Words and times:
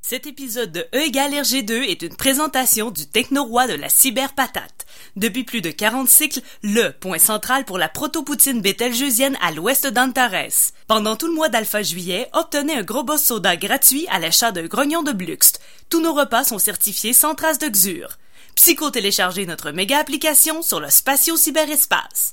Cet 0.00 0.26
épisode 0.26 0.72
de 0.72 0.86
E 0.94 1.00
égale 1.06 1.32
RG2 1.32 1.72
est 1.82 2.02
une 2.02 2.16
présentation 2.16 2.90
du 2.90 3.06
techno-roi 3.06 3.66
de 3.66 3.74
la 3.74 3.88
cyberpatate. 3.88 4.86
Depuis 5.16 5.44
plus 5.44 5.60
de 5.60 5.70
40 5.70 6.08
cycles, 6.08 6.40
le 6.62 6.90
point 6.90 7.18
central 7.18 7.64
pour 7.64 7.78
la 7.78 7.88
proto-poutine 7.88 8.62
à 9.42 9.52
l'ouest 9.52 9.86
d'Antares. 9.86 10.72
Pendant 10.86 11.16
tout 11.16 11.26
le 11.26 11.34
mois 11.34 11.48
d'alpha 11.48 11.82
juillet, 11.82 12.28
obtenez 12.32 12.74
un 12.74 12.82
gros 12.82 13.02
boss 13.02 13.22
soda 13.22 13.56
gratuit 13.56 14.06
à 14.10 14.18
l'achat 14.18 14.52
d'un 14.52 14.66
grognon 14.66 15.02
de 15.02 15.12
Bluxt. 15.12 15.60
Tous 15.90 16.00
nos 16.00 16.14
repas 16.14 16.44
sont 16.44 16.58
certifiés 16.58 17.12
sans 17.12 17.34
trace 17.34 17.58
de 17.58 17.68
xure. 17.68 18.16
Psycho-téléchargez 18.54 19.46
notre 19.46 19.72
méga 19.72 19.98
application 19.98 20.62
sur 20.62 20.80
le 20.80 20.88
spatio-cyberespace. 20.88 22.32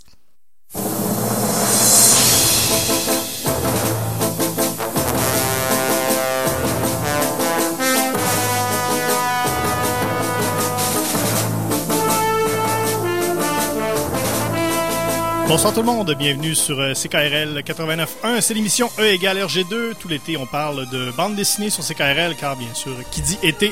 Bonsoir 15.47 15.75
tout 15.75 15.81
le 15.81 15.85
monde, 15.85 16.11
bienvenue 16.17 16.55
sur 16.55 16.79
euh, 16.79 16.93
CKRL 16.93 17.59
89.1. 17.59 18.41
C'est 18.41 18.55
l'émission 18.55 18.89
E 18.97 19.05
égale 19.05 19.37
RG2. 19.37 19.93
Tout 19.93 20.07
l'été, 20.07 20.37
on 20.37 20.47
parle 20.47 20.89
de 20.89 21.11
bande 21.11 21.35
dessinée 21.35 21.69
sur 21.69 21.83
CKRL, 21.83 22.35
car 22.35 22.55
bien 22.55 22.73
sûr, 22.73 22.95
qui 23.11 23.21
dit 23.21 23.37
été 23.43 23.71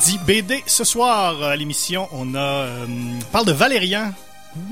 dit 0.00 0.18
BD. 0.24 0.62
Ce 0.66 0.84
soir, 0.84 1.42
à 1.42 1.56
l'émission, 1.56 2.08
on 2.12 2.36
a 2.36 2.38
euh, 2.38 2.86
parle 3.32 3.46
de 3.46 3.52
Valérian. 3.52 4.12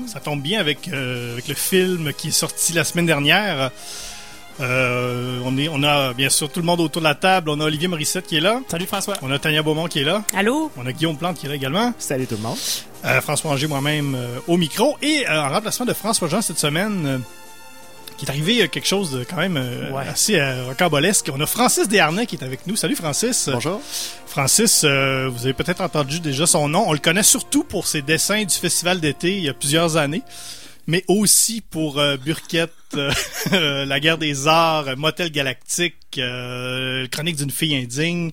Ça 0.07 0.21
tombe 0.21 0.41
bien 0.41 0.59
euh, 0.59 0.61
avec 0.61 0.87
le 0.87 1.53
film 1.53 2.13
qui 2.13 2.29
est 2.29 2.31
sorti 2.31 2.71
la 2.71 2.85
semaine 2.85 3.05
dernière. 3.05 3.69
Euh, 4.59 5.39
on, 5.45 5.57
est, 5.57 5.69
on 5.69 5.81
a 5.83 6.13
bien 6.13 6.29
sûr 6.29 6.49
tout 6.51 6.59
le 6.59 6.65
monde 6.65 6.81
autour 6.81 7.01
de 7.01 7.07
la 7.07 7.15
table. 7.15 7.49
On 7.49 7.59
a 7.61 7.65
Olivier 7.65 7.87
Morissette 7.87 8.27
qui 8.27 8.37
est 8.37 8.41
là. 8.41 8.59
Salut 8.67 8.85
François. 8.85 9.15
On 9.21 9.31
a 9.31 9.39
Tania 9.39 9.63
Beaumont 9.63 9.87
qui 9.87 9.99
est 9.99 10.03
là. 10.03 10.23
Allô? 10.35 10.71
On 10.77 10.85
a 10.85 10.91
Guillaume 10.91 11.17
Plante 11.17 11.37
qui 11.37 11.45
est 11.45 11.49
là 11.49 11.55
également. 11.55 11.93
Salut 11.97 12.27
tout 12.27 12.35
le 12.35 12.41
monde. 12.41 12.57
Euh, 13.05 13.21
François 13.21 13.51
Anger, 13.51 13.67
moi-même, 13.67 14.13
euh, 14.15 14.37
au 14.47 14.57
micro. 14.57 14.97
Et 15.01 15.25
euh, 15.27 15.41
en 15.41 15.49
remplacement 15.49 15.85
de 15.85 15.93
François 15.93 16.27
Jean 16.27 16.41
cette 16.41 16.59
semaine, 16.59 17.05
euh, 17.07 17.17
qui 18.17 18.25
est 18.25 18.29
arrivé 18.29 18.61
euh, 18.61 18.67
quelque 18.67 18.87
chose 18.87 19.09
de 19.11 19.23
quand 19.23 19.37
même 19.37 19.57
euh, 19.57 19.89
Ouais. 19.91 20.03
assez 20.07 20.39
euh, 20.39 20.65
rocambolesque. 20.67 21.31
On 21.33 21.39
a 21.41 21.47
Francis 21.47 21.87
Desharnais 21.87 22.27
qui 22.27 22.35
est 22.35 22.43
avec 22.43 22.67
nous. 22.67 22.75
Salut 22.75 22.95
Francis. 22.95 23.49
Bonjour. 23.51 23.81
Francis, 24.27 24.83
euh, 24.83 25.27
vous 25.33 25.43
avez 25.45 25.53
peut-être 25.53 25.81
entendu 25.81 26.19
déjà 26.19 26.45
son 26.45 26.67
nom. 26.69 26.83
On 26.87 26.93
le 26.93 26.99
connaît 26.99 27.23
surtout 27.23 27.63
pour 27.63 27.87
ses 27.87 28.03
dessins 28.03 28.43
du 28.43 28.53
festival 28.55 28.99
d'été 28.99 29.35
il 29.37 29.43
y 29.43 29.49
a 29.49 29.53
plusieurs 29.55 29.97
années. 29.97 30.21
Mais 30.87 31.03
aussi 31.07 31.61
pour 31.61 31.99
euh, 31.99 32.17
Burkett, 32.17 32.71
euh, 32.95 33.85
La 33.85 33.99
guerre 33.99 34.17
des 34.17 34.47
arts, 34.47 34.87
euh, 34.89 34.95
Motel 34.95 35.31
Galactique, 35.31 35.95
euh, 36.17 37.07
Chronique 37.07 37.35
d'une 37.37 37.51
fille 37.51 37.75
indigne, 37.75 38.31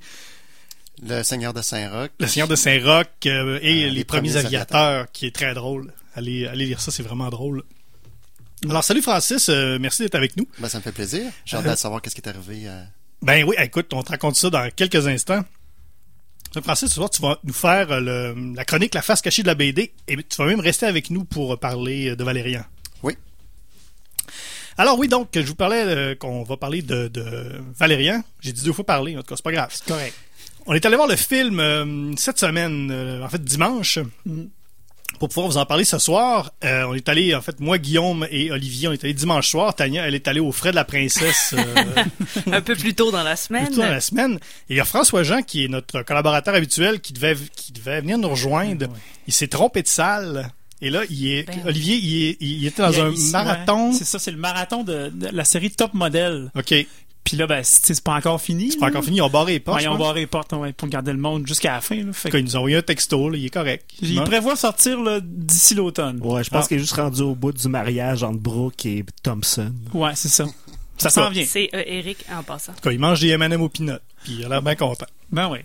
Le 1.06 1.22
Seigneur 1.22 1.52
de 1.52 1.62
Saint-Roch. 1.62 2.10
Le 2.18 2.26
Seigneur 2.26 2.48
de 2.48 2.56
Saint-Roch 2.56 3.06
euh, 3.26 3.58
et 3.62 3.84
Euh, 3.84 3.86
Les, 3.86 3.90
Les 3.90 4.04
Premiers, 4.04 4.30
Premiers 4.30 4.36
aviateurs, 4.44 5.06
qui 5.12 5.26
est 5.26 5.34
très 5.34 5.54
drôle. 5.54 5.92
Allez, 6.14 6.46
allez 6.46 6.66
lire 6.66 6.80
ça, 6.80 6.90
c'est 6.90 7.02
vraiment 7.04 7.28
drôle. 7.28 7.62
Alors, 8.68 8.82
salut 8.82 9.02
Francis, 9.02 9.48
euh, 9.50 9.78
merci 9.80 10.02
d'être 10.02 10.16
avec 10.16 10.36
nous. 10.36 10.48
Ben, 10.58 10.68
ça 10.68 10.78
me 10.78 10.82
fait 10.82 10.90
plaisir. 10.90 11.30
J'ai 11.44 11.56
hâte 11.56 11.66
Euh, 11.66 11.70
de 11.72 11.76
savoir 11.76 12.02
qu'est-ce 12.02 12.16
qui 12.16 12.20
est 12.22 12.28
arrivé. 12.28 12.62
euh, 12.66 12.82
Ben 13.22 13.44
oui, 13.44 13.54
écoute, 13.58 13.92
on 13.92 14.02
te 14.02 14.10
raconte 14.10 14.34
ça 14.34 14.50
dans 14.50 14.68
quelques 14.74 15.06
instants. 15.06 15.44
Donc, 16.54 16.64
Francis, 16.64 16.88
ce 16.88 16.94
soir, 16.94 17.10
tu 17.10 17.20
vas 17.22 17.38
nous 17.44 17.52
faire 17.52 17.90
euh, 17.92 18.00
le- 18.00 18.54
la 18.54 18.64
chronique 18.64 18.94
La 18.94 19.02
face 19.02 19.20
cachée 19.20 19.42
de 19.42 19.46
la 19.48 19.54
BD 19.54 19.92
et 20.08 20.16
tu 20.16 20.36
vas 20.38 20.46
même 20.46 20.60
rester 20.60 20.86
avec 20.86 21.10
nous 21.10 21.24
pour 21.24 21.58
parler 21.58 22.10
euh, 22.10 22.16
de 22.16 22.24
Valérian. 22.24 22.64
Oui. 23.02 23.14
Alors 24.76 24.98
oui, 24.98 25.08
donc, 25.08 25.28
je 25.34 25.40
vous 25.40 25.54
parlais 25.54 25.82
euh, 25.84 26.14
qu'on 26.14 26.42
va 26.44 26.56
parler 26.56 26.82
de, 26.82 27.08
de 27.08 27.60
Valérian. 27.78 28.22
J'ai 28.40 28.52
dit 28.52 28.62
deux 28.64 28.72
fois 28.72 28.84
parler, 28.86 29.16
en 29.16 29.20
tout 29.20 29.26
cas, 29.28 29.36
c'est 29.36 29.44
pas 29.44 29.52
grave. 29.52 29.74
Correct. 29.86 30.14
On 30.66 30.74
est 30.74 30.84
allé 30.84 30.96
voir 30.96 31.08
le 31.08 31.16
film 31.16 31.60
euh, 31.60 32.12
cette 32.16 32.38
semaine, 32.38 32.90
euh, 32.90 33.22
en 33.24 33.28
fait 33.28 33.42
dimanche, 33.42 33.98
pour 35.18 35.28
pouvoir 35.28 35.48
vous 35.48 35.56
en 35.56 35.66
parler 35.66 35.84
ce 35.84 35.98
soir. 35.98 36.52
Euh, 36.64 36.84
on 36.88 36.94
est 36.94 37.08
allé, 37.08 37.34
en 37.34 37.40
fait, 37.40 37.58
moi, 37.60 37.78
Guillaume 37.78 38.26
et 38.30 38.50
Olivier, 38.52 38.86
on 38.88 38.92
est 38.92 39.02
allé 39.02 39.14
dimanche 39.14 39.48
soir. 39.48 39.74
Tania, 39.74 40.06
elle 40.06 40.14
est 40.14 40.28
allée 40.28 40.38
au 40.40 40.52
frais 40.52 40.70
de 40.70 40.76
la 40.76 40.84
princesse 40.84 41.54
euh, 41.58 42.04
Un 42.52 42.60
peu 42.60 42.76
plus 42.76 42.94
tôt 42.94 43.10
dans 43.10 43.22
la 43.24 43.34
semaine. 43.34 43.64
plus 43.66 43.74
tôt 43.74 43.80
dans 43.82 43.88
la 43.88 44.00
semaine. 44.00 44.34
Et 44.68 44.74
il 44.74 44.76
y 44.76 44.80
a 44.80 44.84
François 44.84 45.22
Jean, 45.24 45.42
qui 45.42 45.64
est 45.64 45.68
notre 45.68 46.02
collaborateur 46.02 46.54
habituel, 46.54 47.00
qui 47.00 47.12
devait, 47.12 47.36
qui 47.56 47.72
devait 47.72 48.00
venir 48.00 48.16
nous 48.18 48.28
rejoindre. 48.28 48.86
Il 49.26 49.32
s'est 49.32 49.48
trompé 49.48 49.82
de 49.82 49.88
salle. 49.88 50.50
Et 50.80 50.90
là, 50.90 51.02
il 51.10 51.26
est, 51.32 51.42
Ben. 51.42 51.56
Olivier, 51.66 51.96
il, 51.96 52.24
est- 52.28 52.36
il 52.40 52.64
était 52.66 52.82
dans 52.82 52.92
Il 52.92 52.98
y 52.98 53.00
a 53.00 53.04
un 53.06 53.10
ici, 53.10 53.32
marathon. 53.32 53.88
ouais, 53.90 53.96
C'est 53.98 54.04
ça, 54.04 54.20
c'est 54.20 54.30
le 54.30 54.36
marathon 54.36 54.84
de, 54.84 55.08
de 55.12 55.26
la 55.32 55.44
série 55.44 55.72
Top 55.72 55.92
Model. 55.94 56.52
OK. 56.54 56.72
C'est 57.28 57.36
Puis 57.36 57.36
là, 57.36 57.46
ben, 57.46 57.62
c'est 57.62 57.94
c'est 57.94 58.02
pas 58.04 58.14
encore 58.14 58.40
fini. 58.40 58.74
pas 58.76 58.86
encore 58.86 59.04
fini. 59.04 59.18
Ils 59.18 59.22
ont 59.22 59.28
barré 59.30 59.52
les 59.54 59.60
portes. 59.60 59.78
Ouais, 59.78 59.84
ils 59.84 59.88
ont 59.88 59.98
barré 59.98 60.20
les 60.20 60.26
portes 60.26 60.52
ouais, 60.54 60.72
pour 60.72 60.88
garder 60.88 61.12
le 61.12 61.18
monde 61.18 61.46
jusqu'à 61.46 61.72
la 61.72 61.80
fin. 61.80 61.96
Là. 61.96 62.12
Fait 62.12 62.28
En 62.28 62.28
tout 62.28 62.28
que, 62.28 62.32
cas, 62.32 62.38
ils 62.38 62.44
nous 62.44 62.54
ont 62.56 62.58
envoyé 62.60 62.76
un 62.76 62.82
texto. 62.82 63.28
Là, 63.30 63.36
il 63.36 63.44
est 63.46 63.50
correct. 63.50 63.90
il 64.00 64.18
Hein? 64.18 64.24
prévoit 64.24 64.56
sortir 64.56 64.98
d'ici 65.22 65.74
l'automne. 65.74 66.18
Ouais, 66.20 66.26
Ah. 66.30 66.34
Ouais, 66.34 66.44
je 66.44 66.50
pense 66.50 66.68
qu'il 66.68 66.76
est 66.78 66.80
juste 66.80 66.94
rendu 66.94 67.22
au 67.22 67.34
bout 67.34 67.52
du 67.52 67.68
mariage 67.68 68.22
entre 68.22 68.38
Brooke 68.38 68.86
et 68.86 69.04
Thompson. 69.22 69.72
c'est 70.14 70.28
ça. 70.28 70.46
Ça 70.96 71.10
s'en 71.10 71.30
vient. 71.30 71.44
C'est 71.46 71.70
euh, 71.74 71.82
Eric 71.86 72.24
en 72.32 72.42
passant. 72.42 72.72
En 72.72 72.74
tout 72.74 72.80
cas, 72.82 72.90
il 72.90 72.98
mange 72.98 73.20
des 73.20 73.28
M&M 73.28 73.60
au 73.62 73.68
peanut. 73.68 74.00
Puis 74.24 74.32
il 74.40 74.44
a 74.44 74.48
l'air 74.48 74.62
bien 74.62 74.74
content. 74.74 75.06
Ben 75.30 75.48
oui. 75.48 75.58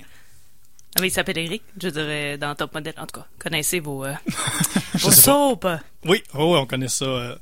Ah 0.96 1.00
oui, 1.02 1.08
il 1.08 1.12
s'appelle 1.12 1.40
Eric, 1.40 1.64
je 1.82 1.90
dirais, 1.90 2.38
dans 2.38 2.54
Top 2.54 2.72
Model. 2.76 2.94
En 2.98 3.08
tout 3.08 3.20
cas, 3.20 3.26
connaissez 3.40 3.80
vos, 3.80 4.06
euh, 4.06 4.14
vos 5.00 5.10
soaps. 5.10 5.66
Oui, 6.06 6.22
oh, 6.36 6.54
oui, 6.54 6.60
on 6.60 6.68
connaît 6.68 6.88
ça. 6.88 7.06
euh. 7.06 7.36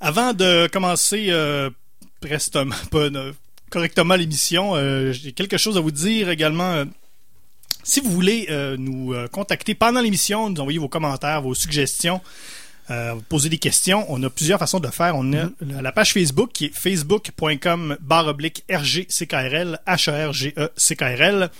Avant 0.00 0.32
de 0.32 0.66
commencer 0.72 1.26
euh, 1.30 1.70
prestement, 2.22 2.74
pas, 2.90 2.98
euh, 3.10 3.32
correctement 3.70 4.14
l'émission, 4.14 4.74
euh, 4.76 5.12
j'ai 5.12 5.32
quelque 5.32 5.58
chose 5.58 5.76
à 5.76 5.80
vous 5.80 5.90
dire 5.90 6.30
également. 6.30 6.72
euh. 6.72 6.84
si 7.84 8.00
vous 8.00 8.10
voulez 8.10 8.46
euh, 8.50 8.76
nous 8.78 9.12
contacter 9.32 9.74
pendant 9.74 10.00
l'émission, 10.00 10.48
nous 10.48 10.60
envoyer 10.60 10.78
vos 10.78 10.88
commentaires, 10.88 11.42
vos 11.42 11.54
suggestions, 11.54 12.20
euh, 12.90 13.12
vous 13.14 13.22
poser 13.22 13.48
des 13.48 13.58
questions, 13.58 14.04
on 14.08 14.22
a 14.22 14.30
plusieurs 14.30 14.58
façons 14.58 14.80
de 14.80 14.86
le 14.86 14.92
faire. 14.92 15.14
On 15.16 15.32
a 15.32 15.48
la- 15.60 15.82
la 15.82 15.92
page 15.92 16.12
Facebook 16.12 16.50
qui 16.52 16.66
est 16.66 16.74
facebook.com 16.76 17.96
barre 18.00 18.26
oblique 18.28 18.64
RGCKRL, 18.70 19.78
H-E-R-G-E-C-K-R-L. 19.86 21.50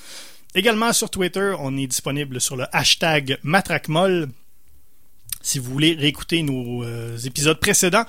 Également 0.55 0.93
sur 0.93 1.09
Twitter, 1.11 1.55
on 1.61 1.77
est 1.79 1.87
disponible 1.87 2.41
sur 2.41 2.57
le 2.57 2.65
hashtag 2.73 3.39
MatraqueMolle. 3.43 4.29
Si 5.41 5.59
vous 5.59 5.71
voulez 5.73 5.95
réécouter 5.95 6.43
nos 6.43 6.85
euh, 6.85 7.17
épisodes 7.25 7.59
précédents, 7.59 8.05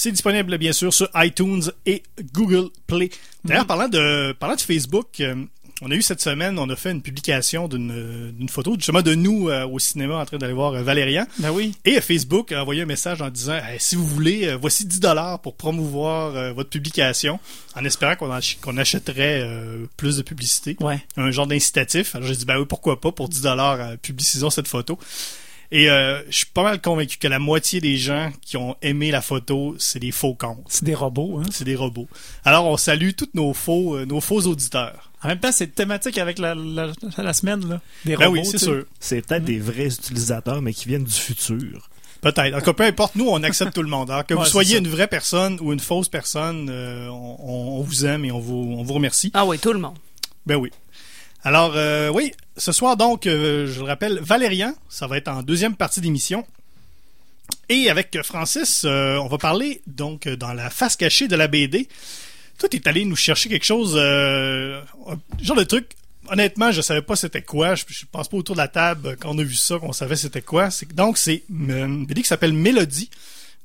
c'est 0.00 0.12
disponible 0.12 0.56
bien 0.58 0.72
sûr 0.72 0.94
sur 0.94 1.08
iTunes 1.16 1.62
et 1.86 2.02
Google 2.32 2.68
Play. 2.86 3.10
D'ailleurs, 3.44 3.66
parlant 3.66 3.88
de 3.88 4.32
parlant 4.32 4.54
de 4.54 4.60
Facebook, 4.60 5.08
euh, 5.20 5.34
on 5.80 5.90
a 5.92 5.94
eu 5.94 6.02
cette 6.02 6.20
semaine, 6.20 6.58
on 6.58 6.68
a 6.70 6.76
fait 6.76 6.90
une 6.90 7.02
publication 7.02 7.68
d'une 7.68 8.48
photo 8.48 8.74
justement 8.74 9.00
de 9.02 9.14
nous 9.14 9.48
euh, 9.48 9.64
au 9.66 9.78
cinéma 9.78 10.16
en 10.16 10.24
train 10.26 10.36
d'aller 10.38 10.52
voir 10.52 10.72
euh, 10.74 10.82
Valérian. 10.82 11.24
Ben 11.38 11.50
oui. 11.50 11.74
Et 11.84 11.96
euh, 11.98 12.00
Facebook 12.00 12.50
a 12.52 12.62
envoyé 12.62 12.82
un 12.82 12.86
message 12.86 13.22
en 13.22 13.30
disant 13.30 13.54
Hey, 13.54 13.78
si 13.78 13.94
vous 13.96 14.06
voulez, 14.06 14.54
voici 14.60 14.86
10 14.86 15.00
dollars 15.00 15.40
pour 15.40 15.54
promouvoir 15.56 16.34
euh, 16.36 16.52
votre 16.52 16.70
publication, 16.70 17.38
en 17.76 17.84
espérant 17.84 18.14
qu'on 18.16 18.30
ach- 18.32 18.58
qu'on 18.60 18.76
achèterait 18.76 19.48
plus 19.96 20.16
de 20.16 20.22
publicité 20.22 20.76
Ouais. 20.80 21.00
un 21.16 21.30
genre 21.30 21.46
d'incitatif. 21.48 22.14
Alors 22.16 22.26
j'ai 22.28 22.36
dit 22.36 22.44
ben 22.44 22.58
oui, 22.58 22.66
pourquoi 22.68 23.00
pas 23.00 23.12
pour 23.12 23.28
10 23.28 23.42
dollars 23.42 23.96
publicisons 23.98 24.50
cette 24.50 24.68
photo. 24.68 24.98
Et 25.70 25.90
euh, 25.90 26.22
je 26.30 26.36
suis 26.38 26.46
pas 26.46 26.62
mal 26.62 26.80
convaincu 26.80 27.18
que 27.18 27.28
la 27.28 27.38
moitié 27.38 27.80
des 27.80 27.96
gens 27.98 28.30
qui 28.40 28.56
ont 28.56 28.74
aimé 28.80 29.10
la 29.10 29.20
photo, 29.20 29.74
c'est 29.78 29.98
des 29.98 30.12
faux 30.12 30.34
comptes. 30.34 30.64
C'est 30.68 30.84
des 30.84 30.94
robots. 30.94 31.38
Hein? 31.38 31.48
C'est 31.50 31.64
des 31.64 31.76
robots. 31.76 32.08
Alors 32.44 32.64
on 32.66 32.76
salue 32.78 33.10
tous 33.16 33.28
nos 33.34 33.52
faux 33.52 33.96
euh, 33.96 34.06
nos 34.06 34.20
faux 34.22 34.40
auditeurs. 34.46 35.10
En 35.22 35.28
même 35.28 35.40
temps, 35.40 35.52
c'est 35.52 35.74
thématique 35.74 36.16
avec 36.16 36.38
la, 36.38 36.54
la, 36.54 36.92
la 37.18 37.32
semaine. 37.32 37.68
Là. 37.68 37.80
Des 38.04 38.16
Ben 38.16 38.28
robots. 38.28 38.40
oui, 38.40 38.46
c'est 38.46 38.56
sûr. 38.58 38.84
C'est 39.00 39.26
peut-être 39.26 39.44
des 39.44 39.58
vrais 39.58 39.86
utilisateurs, 39.86 40.62
mais 40.62 40.72
qui 40.72 40.86
viennent 40.88 41.04
du 41.04 41.12
futur. 41.12 41.90
Peut-être. 42.20 42.54
En 42.54 42.58
tout 42.60 42.64
cas, 42.66 42.72
peu 42.72 42.84
importe, 42.84 43.16
nous, 43.16 43.28
on 43.28 43.42
accepte 43.42 43.74
tout 43.74 43.82
le 43.82 43.88
monde. 43.90 44.10
Alors 44.10 44.24
que 44.26 44.34
Ouais, 44.34 44.40
vous 44.40 44.46
soyez 44.46 44.78
une 44.78 44.88
vraie 44.88 45.06
personne 45.08 45.58
ou 45.60 45.72
une 45.72 45.80
fausse 45.80 46.08
personne, 46.08 46.68
euh, 46.70 47.08
on, 47.08 47.78
on 47.78 47.82
vous 47.82 48.06
aime 48.06 48.24
et 48.24 48.32
on 48.32 48.38
vous, 48.40 48.74
on 48.78 48.82
vous 48.84 48.94
remercie. 48.94 49.30
Ah 49.34 49.44
oui, 49.44 49.58
tout 49.58 49.72
le 49.72 49.78
monde. 49.80 49.96
Ben 50.46 50.56
oui. 50.56 50.70
Alors, 51.44 51.72
euh, 51.76 52.08
oui, 52.08 52.32
ce 52.56 52.72
soir, 52.72 52.96
donc, 52.96 53.26
euh, 53.26 53.66
je 53.66 53.78
le 53.80 53.86
rappelle, 53.86 54.18
Valérian, 54.20 54.74
ça 54.88 55.06
va 55.06 55.16
être 55.18 55.28
en 55.28 55.42
deuxième 55.42 55.76
partie 55.76 56.00
d'émission. 56.00 56.44
Et 57.68 57.88
avec 57.90 58.18
Francis, 58.22 58.82
euh, 58.84 59.16
on 59.16 59.28
va 59.28 59.38
parler, 59.38 59.80
donc, 59.86 60.28
dans 60.28 60.52
la 60.52 60.68
face 60.68 60.96
cachée 60.96 61.28
de 61.28 61.36
la 61.36 61.48
BD. 61.48 61.88
Toi, 62.58 62.68
t'es 62.68 62.86
allé 62.88 63.04
nous 63.04 63.16
chercher 63.16 63.48
quelque 63.48 63.64
chose, 63.64 63.94
genre 63.94 65.56
de 65.56 65.64
truc. 65.64 65.90
Honnêtement, 66.30 66.72
je 66.72 66.82
savais 66.82 67.02
pas 67.02 67.14
c'était 67.16 67.40
quoi. 67.40 67.74
Je, 67.74 67.84
je 67.88 68.04
pense 68.10 68.28
pas 68.28 68.36
autour 68.36 68.56
de 68.56 68.60
la 68.60 68.68
table 68.68 69.16
quand 69.18 69.34
on 69.34 69.38
a 69.38 69.42
vu 69.42 69.54
ça 69.54 69.78
qu'on 69.78 69.92
savait 69.92 70.16
c'était 70.16 70.42
quoi. 70.42 70.68
Donc, 70.92 71.18
c'est 71.18 71.44
une 71.48 72.04
BD 72.04 72.22
qui 72.22 72.28
s'appelle 72.28 72.52
Mélodie 72.52 73.08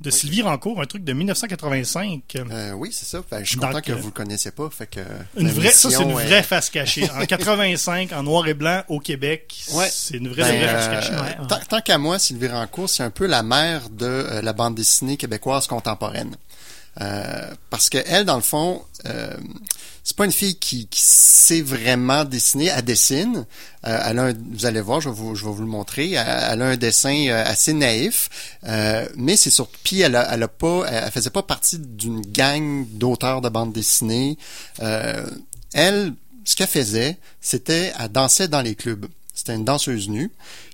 de 0.04 0.10
Sylvie 0.12 0.42
Rancourt, 0.42 0.82
un 0.82 0.86
truc 0.86 1.04
de 1.04 1.14
1985. 1.14 2.22
euh, 2.52 2.72
oui, 2.74 2.90
c'est 2.92 3.06
ça. 3.06 3.24
Ben, 3.32 3.40
je 3.44 3.50
suis 3.50 3.58
Donc, 3.58 3.72
content 3.72 3.82
que 3.82 3.92
euh, 3.92 3.96
vous 3.96 4.08
le 4.08 4.12
connaissiez 4.12 4.52
pas. 4.52 4.70
Fait 4.70 4.86
que 4.88 5.00
Une 5.38 5.50
vraie, 5.50 5.72
ça 5.72 5.90
c'est 5.90 6.04
une 6.04 6.12
vraie 6.12 6.44
face 6.44 6.70
cachée. 6.70 7.10
En 7.12 7.26
85, 7.26 8.12
en 8.14 8.24
noir 8.24 8.48
et 8.48 8.54
blanc, 8.54 8.84
au 8.90 9.00
Québec, 9.00 9.56
Ouais. 9.74 9.88
c'est 9.92 10.18
une 10.18 10.28
vraie, 10.28 10.44
Ben, 10.44 10.58
vraie 10.60 10.68
face 10.68 10.86
euh, 10.88 10.94
cachée. 10.94 11.14
ouais, 11.14 11.40
ouais. 11.42 11.48
Tant, 11.48 11.60
tant 11.70 11.82
qu'à 11.82 11.98
moi, 11.98 12.20
Sylvie 12.20 12.48
Rancourt, 12.50 12.90
c'est 12.90 13.04
un 13.04 13.10
peu 13.10 13.26
la 13.26 13.44
mère 13.44 13.90
de 13.90 14.06
euh, 14.06 14.42
la 14.42 14.54
bande 14.54 14.76
dessinée 14.76 15.18
québécoise 15.18 15.68
contemporaine. 15.68 16.36
Euh, 17.01 17.50
parce 17.69 17.90
que 17.90 17.98
elle, 18.06 18.25
dans 18.25 18.36
le 18.36 18.42
fond, 18.44 18.84
euh, 19.07 19.36
c'est 20.04 20.16
pas 20.16 20.25
une 20.25 20.31
fille 20.31 20.56
qui, 20.57 20.88
qui 20.88 21.01
sait 21.01 21.62
vraiment 21.62 22.24
dessiner. 22.25 22.66
Elle 22.66 22.84
dessine. 22.84 23.45
Euh, 23.88 24.00
elle 24.06 24.19
a 24.19 24.24
un- 24.25 24.34
vous 24.51 24.66
allez 24.66 24.81
voir, 24.81 25.01
je 25.01 25.10
vais 25.10 25.16
vous, 25.16 25.34
je 25.36 25.44
vais 25.45 25.51
vous 25.51 25.62
le 25.62 25.68
montrer. 25.68 26.12
Elle, 26.12 26.62
a 26.62 26.66
un 26.66 26.78
dessin 26.78 27.28
euh, 27.30 27.44
assez 27.45 27.74
naïf, 27.74 28.30
euh, 28.66 29.07
mais 29.16 29.38
c'est 29.38 29.50
surtout. 29.50 29.78
Puis 29.84 30.01
elle 30.01 30.16
a, 30.16 30.34
elle 30.34 30.44
a 30.44 30.48
pas, 30.48 30.86
elle, 30.88 31.12
faisait 31.12 31.30
pas 31.31 31.44
partie 31.44 31.80
d'une 31.80 32.22
gang 32.22 32.86
d'auteurs 32.92 33.42
de 33.42 33.50
bande 33.50 33.74
dessinée. 33.74 34.38
Elle, 35.74 36.13
ce 36.45 36.56
qu'elle 36.56 36.68
faisait, 36.68 37.18
c'était 37.42 37.94
elle 38.00 38.10
dansait 38.10 38.48
dans 38.48 38.62
les 38.62 38.75
clubs. 38.75 39.07
C'était 39.34 39.56
une 39.56 39.66
danseuse 39.66 40.10
nue. 40.10 40.31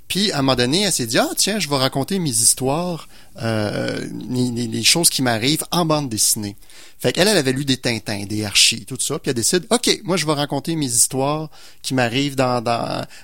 Puis, 0.09 0.31
à 0.31 0.39
un 0.39 0.41
moment 0.41 0.55
donné, 0.55 0.81
elle 0.81 0.91
s'est 0.91 1.05
dit, 1.05 1.19
ah, 1.19 1.29
tiens, 1.37 1.59
je 1.59 1.69
vais 1.69 1.75
raconter 1.77 2.17
mes 2.17 2.31
histoires, 2.31 3.07
euh, 3.41 4.05
les, 4.29 4.67
les 4.67 4.83
choses 4.83 5.09
qui 5.09 5.21
m'arrivent 5.21 5.63
en 5.71 5.85
bande 5.85 6.09
dessinée. 6.09 6.55
Fait 6.99 7.13
qu'elle, 7.13 7.29
elle 7.29 7.37
avait 7.37 7.53
lu 7.53 7.63
des 7.63 7.77
Tintins, 7.77 8.25
des 8.25 8.43
Archie, 8.43 8.85
tout 8.85 8.97
ça, 8.99 9.19
puis 9.19 9.29
elle 9.29 9.35
décide, 9.35 9.65
OK, 9.69 10.01
moi, 10.03 10.17
je 10.17 10.25
vais 10.25 10.33
raconter 10.33 10.75
mes 10.75 10.87
histoires 10.87 11.49
qui 11.81 11.93
m'arrivent 11.93 12.35
dans, 12.35 12.61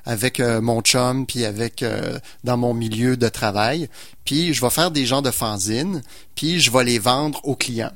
avec 0.06 0.40
euh, 0.40 0.62
mon 0.62 0.82
chum, 0.82 1.26
puis 1.26 1.44
avec, 1.44 1.84
euh, 1.84 2.18
dans 2.46 2.56
mon 2.56 2.74
milieu 2.74 3.18
de 3.18 3.28
travail. 3.28 3.90
Puis, 4.24 4.54
je 4.54 4.62
vais 4.62 4.70
faire 4.70 4.92
des 4.92 5.06
genres 5.06 5.22
de 5.22 5.32
fanzines, 5.32 6.02
puis 6.36 6.62
je 6.62 6.72
vais 6.72 6.86
les 6.86 7.00
vendre 7.00 7.42
aux 7.44 7.56
clients. 7.56 7.92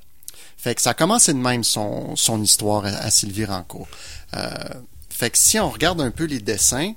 Fait 0.58 0.76
que 0.76 0.82
ça 0.82 0.90
a 0.90 0.94
commencé 0.94 1.34
de 1.34 1.40
même 1.40 1.64
son, 1.64 2.14
histoire 2.44 2.84
à, 2.86 3.10
Sylvie 3.10 3.46
Rancourt. 3.46 3.88
Euh, 4.36 4.50
fait 5.10 5.30
que 5.30 5.38
si 5.38 5.58
on 5.60 5.70
regarde 5.70 6.02
un 6.02 6.12
peu 6.12 6.26
les 6.26 6.40
dessins, 6.40 6.92
euh, 6.92 6.94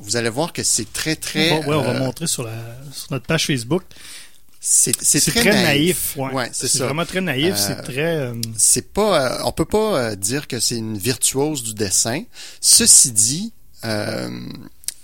vous 0.00 0.16
allez 0.16 0.28
voir 0.28 0.52
que 0.52 0.62
c'est 0.62 0.92
très, 0.92 1.16
très... 1.16 1.50
Bon, 1.50 1.70
ouais, 1.70 1.76
on 1.76 1.82
va 1.82 1.90
euh, 1.90 1.98
montrer 1.98 2.26
sur, 2.26 2.42
la, 2.44 2.52
sur 2.92 3.12
notre 3.12 3.26
page 3.26 3.46
Facebook. 3.46 3.82
c'est 4.60 4.92
C'est 5.02 5.30
très, 5.30 5.62
naïf. 5.62 6.16
ouais. 6.16 6.32
Ouais, 6.32 6.48
c'est 6.52 6.78
vraiment 6.78 7.06
très 7.06 7.20
naïf. 7.20 7.54
Euh, 7.54 7.56
c'est 7.56 7.82
très. 7.82 8.16
euh, 8.16 8.34
C'est 8.56 8.92
pas, 8.92 9.38
euh, 9.38 9.42
on 9.44 9.52
peut 9.52 9.64
pas 9.64 9.98
euh, 9.98 10.14
dire 10.16 10.46
que 10.48 10.60
c'est 10.60 10.76
une 10.76 10.98
virtuose 10.98 11.62
du 11.62 11.74
dessin. 11.74 12.22
Ceci 12.60 13.12
dit, 13.12 13.52
euh, 13.84 14.28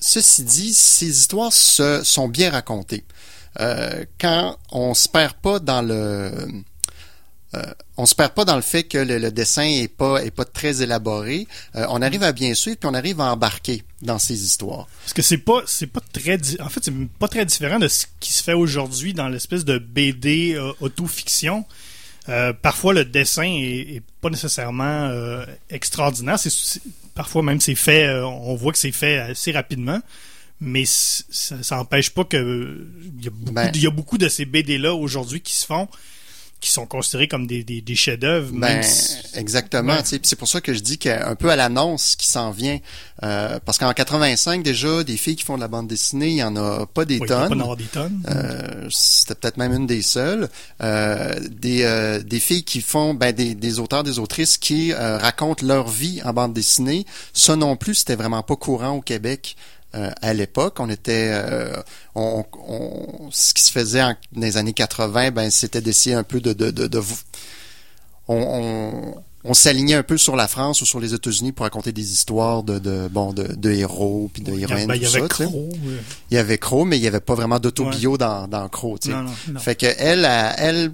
ceci 0.00 0.42
dit, 0.44 0.75
ces 0.75 1.08
histoires 1.08 1.52
se, 1.52 2.02
sont 2.04 2.28
bien 2.28 2.50
racontées. 2.50 3.04
Euh, 3.60 4.04
quand 4.20 4.58
on 4.72 4.94
se 4.94 5.08
perd 5.08 5.34
pas 5.34 5.60
dans 5.60 5.81
le, 5.81 5.94
euh, 5.94 6.46
on 7.96 8.06
se 8.06 8.14
perd 8.14 8.32
pas 8.32 8.44
dans 8.44 8.56
le 8.56 8.62
fait 8.62 8.84
que 8.84 8.98
le, 8.98 9.18
le 9.18 9.30
dessin 9.30 9.62
est 9.64 9.88
pas 9.88 10.24
est 10.24 10.30
pas 10.30 10.44
très 10.44 10.82
élaboré. 10.82 11.46
Euh, 11.76 11.86
on 11.90 12.02
arrive 12.02 12.22
à 12.22 12.32
bien 12.32 12.54
suivre 12.54 12.76
puis 12.78 12.88
on 12.90 12.94
arrive 12.94 13.20
à 13.20 13.32
embarquer 13.32 13.82
dans 14.02 14.18
ces 14.18 14.44
histoires. 14.44 14.86
Parce 15.02 15.12
que 15.12 15.22
c'est 15.22 15.38
pas 15.38 15.62
c'est 15.66 15.86
pas 15.86 16.00
très 16.12 16.38
en 16.60 16.68
fait 16.68 16.80
c'est 16.84 17.08
pas 17.18 17.28
très 17.28 17.44
différent 17.44 17.78
de 17.78 17.88
ce 17.88 18.06
qui 18.20 18.32
se 18.32 18.42
fait 18.42 18.52
aujourd'hui 18.54 19.14
dans 19.14 19.28
l'espèce 19.28 19.64
de 19.64 19.78
BD 19.78 20.54
euh, 20.54 20.72
auto-fiction. 20.80 21.64
Euh, 22.30 22.52
parfois 22.54 22.94
le 22.94 23.04
dessin 23.04 23.42
est, 23.44 23.96
est 23.96 24.02
pas 24.20 24.30
nécessairement 24.30 25.08
euh, 25.10 25.44
extraordinaire. 25.68 26.38
C'est, 26.38 26.80
parfois 27.14 27.42
même 27.42 27.60
c'est 27.60 27.74
fait, 27.74 28.06
euh, 28.06 28.26
on 28.26 28.54
voit 28.54 28.72
que 28.72 28.78
c'est 28.78 28.92
fait 28.92 29.18
assez 29.18 29.52
rapidement, 29.52 30.00
mais 30.60 30.84
ça, 30.86 31.62
ça 31.62 31.78
empêche 31.78 32.10
pas 32.10 32.24
que 32.24 32.86
il 33.18 33.24
y 33.24 33.28
a 33.28 33.30
beaucoup, 33.30 33.52
Ben- 33.52 33.70
il 33.74 33.82
y 33.82 33.86
a 33.86 33.90
beaucoup 33.90 34.16
de 34.18 34.28
ces 34.28 34.46
BD 34.46 34.78
là 34.78 34.94
aujourd'hui 34.94 35.42
qui 35.42 35.54
se 35.54 35.66
font, 35.66 35.86
qui 36.64 36.70
sont 36.70 36.87
considérés 36.87 37.28
comme 37.28 37.46
des, 37.46 37.62
des, 37.62 37.81
des 37.81 37.94
chefs-d'œuvre. 37.94 38.50
Ben, 38.52 38.82
si- 38.82 39.16
exactement. 39.34 39.94
Ouais. 39.94 40.19
C'est 40.22 40.37
pour 40.37 40.49
ça 40.49 40.61
que 40.61 40.72
je 40.75 40.81
dis 40.81 40.99
qu'un 40.99 41.34
peu 41.34 41.50
à 41.50 41.56
l'annonce 41.56 42.16
qui 42.16 42.26
s'en 42.26 42.50
vient. 42.50 42.78
Euh, 43.22 43.58
parce 43.64 43.78
qu'en 43.78 43.93
85, 43.93 44.62
déjà, 44.62 45.05
des 45.05 45.16
filles 45.16 45.37
qui 45.37 45.44
font 45.44 45.56
de 45.56 45.61
la 45.61 45.69
bande 45.69 45.87
dessinée, 45.88 46.28
il 46.28 46.37
y 46.37 46.43
en 46.43 46.56
a 46.56 46.87
pas 46.87 47.05
des 47.05 47.19
Ouais, 47.19 47.26
il 47.26 47.28
pas 47.28 47.44
en 47.44 47.49
tonnes. 47.49 47.61
avoir 47.61 47.76
des 47.76 47.84
tonnes. 47.84 48.22
Euh, 48.28 48.87
C'était 48.90 49.34
peut-être 49.34 49.56
même 49.56 49.72
une 49.72 49.87
des 49.87 50.02
seules. 50.02 50.49
Euh, 50.82 51.38
des, 51.50 51.82
euh, 51.84 52.20
des 52.20 52.40
filles 52.40 52.64
qui 52.64 52.81
font, 52.81 53.14
ben, 53.14 53.32
des, 53.32 53.55
des 53.55 53.78
auteurs, 53.78 54.02
des 54.02 54.19
autrices 54.19 54.58
qui 54.58 54.93
euh, 54.93 55.19
racontent 55.19 55.64
leur 55.67 55.88
vie 55.88 56.20
en 56.25 56.32
bande 56.32 56.55
dessinée. 56.55 57.05
Ça 57.32 57.56
non 57.56 57.76
plus, 57.76 57.94
c'était 57.96 58.17
vraiment 58.17 58.43
pas 58.43 58.56
courant 58.56 58.90
au 58.93 59.00
Québec. 59.00 59.56
Euh, 59.94 60.11
à 60.23 60.35
l'époque, 60.35 60.81
on 60.81 60.91
était, 60.91 61.31
euh, 61.32 61.81
on, 62.14 62.44
on- 62.69 63.29
ce 63.31 63.55
qui 63.55 63.62
se 63.62 63.70
faisait 63.73 64.02
en, 64.02 64.14
dans 64.32 64.41
les 64.41 64.56
années 64.56 64.73
80, 64.73 65.31
ben 65.31 65.50
c'était 65.50 65.81
d'essayer 65.81 66.14
un 66.17 66.25
peu 66.25 66.41
de, 66.41 66.52
de, 66.52 66.70
de, 66.70 66.87
de 66.87 67.00
on, 68.29 68.37
on, 68.37 69.14
on 69.44 69.55
s'alignait 69.55 69.94
un 69.94 70.02
peu 70.02 70.17
sur 70.17 70.37
la 70.37 70.49
France 70.49 70.81
ou 70.81 70.87
sur 70.87 71.00
les 71.00 71.12
États-Unis 71.14 71.52
pour 71.52 71.64
raconter 71.64 71.93
des 71.93 72.12
histoires 72.12 72.62
de, 72.62 72.79
de 72.79 73.08
bon 73.08 73.32
de, 73.35 73.43
de 73.55 73.70
héros 73.70 74.31
puis 74.32 74.43
de 74.43 74.52
héroïnes 74.58 74.87
ben, 74.88 74.94
il 74.94 75.02
y 75.02 75.06
avait 75.06 75.20
ça. 75.20 75.44
Crow, 75.44 75.70
Il 76.31 76.35
y 76.35 76.38
avait 76.38 76.58
Crow, 76.58 76.85
mais 76.87 76.96
il 76.96 77.02
y 77.02 77.06
avait 77.06 77.20
pas 77.20 77.35
vraiment 77.35 77.58
d'autobio 77.58 78.17
dans 78.17 78.49
dans 78.49 78.69
Crow. 78.69 78.96
tu 78.99 79.08
sais. 79.11 79.14
Non, 79.14 79.23
non, 79.25 79.32
non. 79.52 79.61
Fait 79.61 79.75
que 79.75 79.87
elle, 79.99 80.25
elle, 80.25 80.55
elle, 80.58 80.93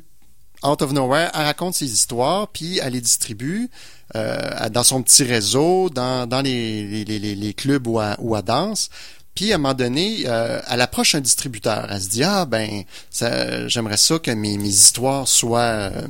out 0.63 0.83
of 0.83 0.93
nowhere, 0.93 1.31
elle 1.35 1.45
raconte 1.45 1.75
ses 1.75 1.91
histoires, 1.93 2.49
puis 2.49 2.79
elle 2.79 2.93
les 2.93 3.01
distribue 3.01 3.71
euh, 4.17 4.69
dans 4.71 4.83
son 4.83 5.03
petit 5.03 5.25
réseau, 5.25 5.91
dans, 5.91 6.27
dans 6.27 6.43
les, 6.43 7.05
les, 7.05 7.19
les, 7.19 7.35
les 7.35 7.55
clubs 7.55 7.87
où 7.87 8.01
elle, 8.01 8.17
où 8.19 8.37
elle 8.37 8.43
danse. 8.43 8.91
Puis 9.35 9.53
à 9.53 9.55
un 9.55 9.59
moment 9.59 9.75
donné, 9.75 10.25
euh, 10.27 10.61
elle 10.69 10.81
approche 10.81 11.15
un 11.15 11.21
distributeur. 11.21 11.87
Elle 11.91 12.01
se 12.03 12.09
dit 12.09 12.25
ah 12.25 12.45
ben 12.45 12.83
ça, 13.11 13.69
j'aimerais 13.69 13.97
ça 13.97 14.19
que 14.19 14.31
mes, 14.33 14.59
mes 14.59 14.69
histoires 14.69 15.29
soient 15.29 15.61
euh, 15.61 16.07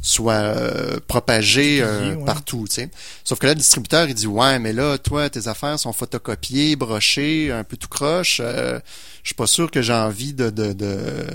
soient 0.00 0.34
euh, 0.34 1.00
propagées 1.08 1.80
euh, 1.80 2.14
ouais. 2.14 2.24
partout, 2.24 2.66
tu 2.68 2.74
sais. 2.74 2.90
Sauf 3.24 3.38
que 3.38 3.46
là, 3.46 3.54
le 3.54 3.58
distributeur, 3.58 4.06
il 4.08 4.14
dit 4.14 4.26
ouais, 4.26 4.58
mais 4.58 4.72
là, 4.72 4.98
toi, 4.98 5.28
tes 5.30 5.48
affaires 5.48 5.78
sont 5.78 5.92
photocopiées, 5.92 6.76
brochées, 6.76 7.50
un 7.50 7.64
peu 7.64 7.76
tout 7.76 7.88
croche. 7.88 8.40
Euh, 8.44 8.78
je 9.22 9.28
suis 9.28 9.34
pas 9.34 9.46
sûr 9.46 9.70
que 9.70 9.80
j'ai 9.82 9.94
envie 9.94 10.34
de, 10.34 10.50
de, 10.50 10.74
de 10.74 11.26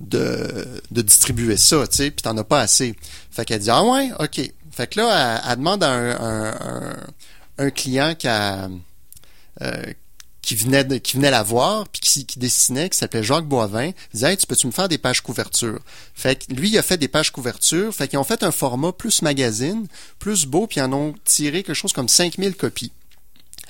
de, 0.00 0.82
de 0.90 1.02
distribuer 1.02 1.56
ça, 1.56 1.86
tu 1.86 1.96
sais, 1.96 2.10
puis 2.10 2.22
t'en 2.22 2.36
as 2.36 2.44
pas 2.44 2.60
assez. 2.60 2.96
Fait 3.30 3.44
qu'elle 3.44 3.60
dit 3.60 3.70
ah 3.70 3.84
ouais, 3.84 4.10
ok. 4.18 4.40
Fait 4.72 4.86
que 4.86 5.00
là, 5.00 5.42
elle, 5.46 5.58
demande 5.58 5.82
à 5.82 5.90
un, 5.90 6.96
un, 7.58 7.70
client 7.70 8.14
qui 8.14 8.28
euh, 8.28 9.92
qui 10.42 10.54
venait 10.54 11.00
qui 11.00 11.16
venait 11.16 11.30
la 11.30 11.42
voir 11.42 11.86
puis 11.88 12.00
qui, 12.00 12.24
qui 12.24 12.38
dessinait 12.38 12.88
qui 12.88 12.96
s'appelait 12.96 13.22
Jacques 13.22 13.46
Boivin. 13.46 13.90
Disait 14.14 14.30
hey, 14.30 14.36
tu 14.36 14.46
peux-tu 14.46 14.66
me 14.66 14.72
faire 14.72 14.88
des 14.88 14.96
pages 14.96 15.20
couverture? 15.20 15.80
Fait 16.14 16.36
que 16.36 16.52
lui 16.54 16.70
il 16.70 16.78
a 16.78 16.82
fait 16.82 16.96
des 16.96 17.08
pages 17.08 17.30
couverture. 17.30 17.94
Fait 17.94 18.08
qu'ils 18.08 18.18
ont 18.18 18.24
fait 18.24 18.42
un 18.42 18.50
format 18.50 18.92
plus 18.92 19.22
magazine 19.22 19.86
plus 20.18 20.46
beau 20.46 20.66
puis 20.66 20.80
ils 20.80 20.82
en 20.82 20.92
ont 20.92 21.14
tiré 21.24 21.62
quelque 21.62 21.74
chose 21.74 21.92
comme 21.92 22.08
5000 22.08 22.56
copies. 22.56 22.92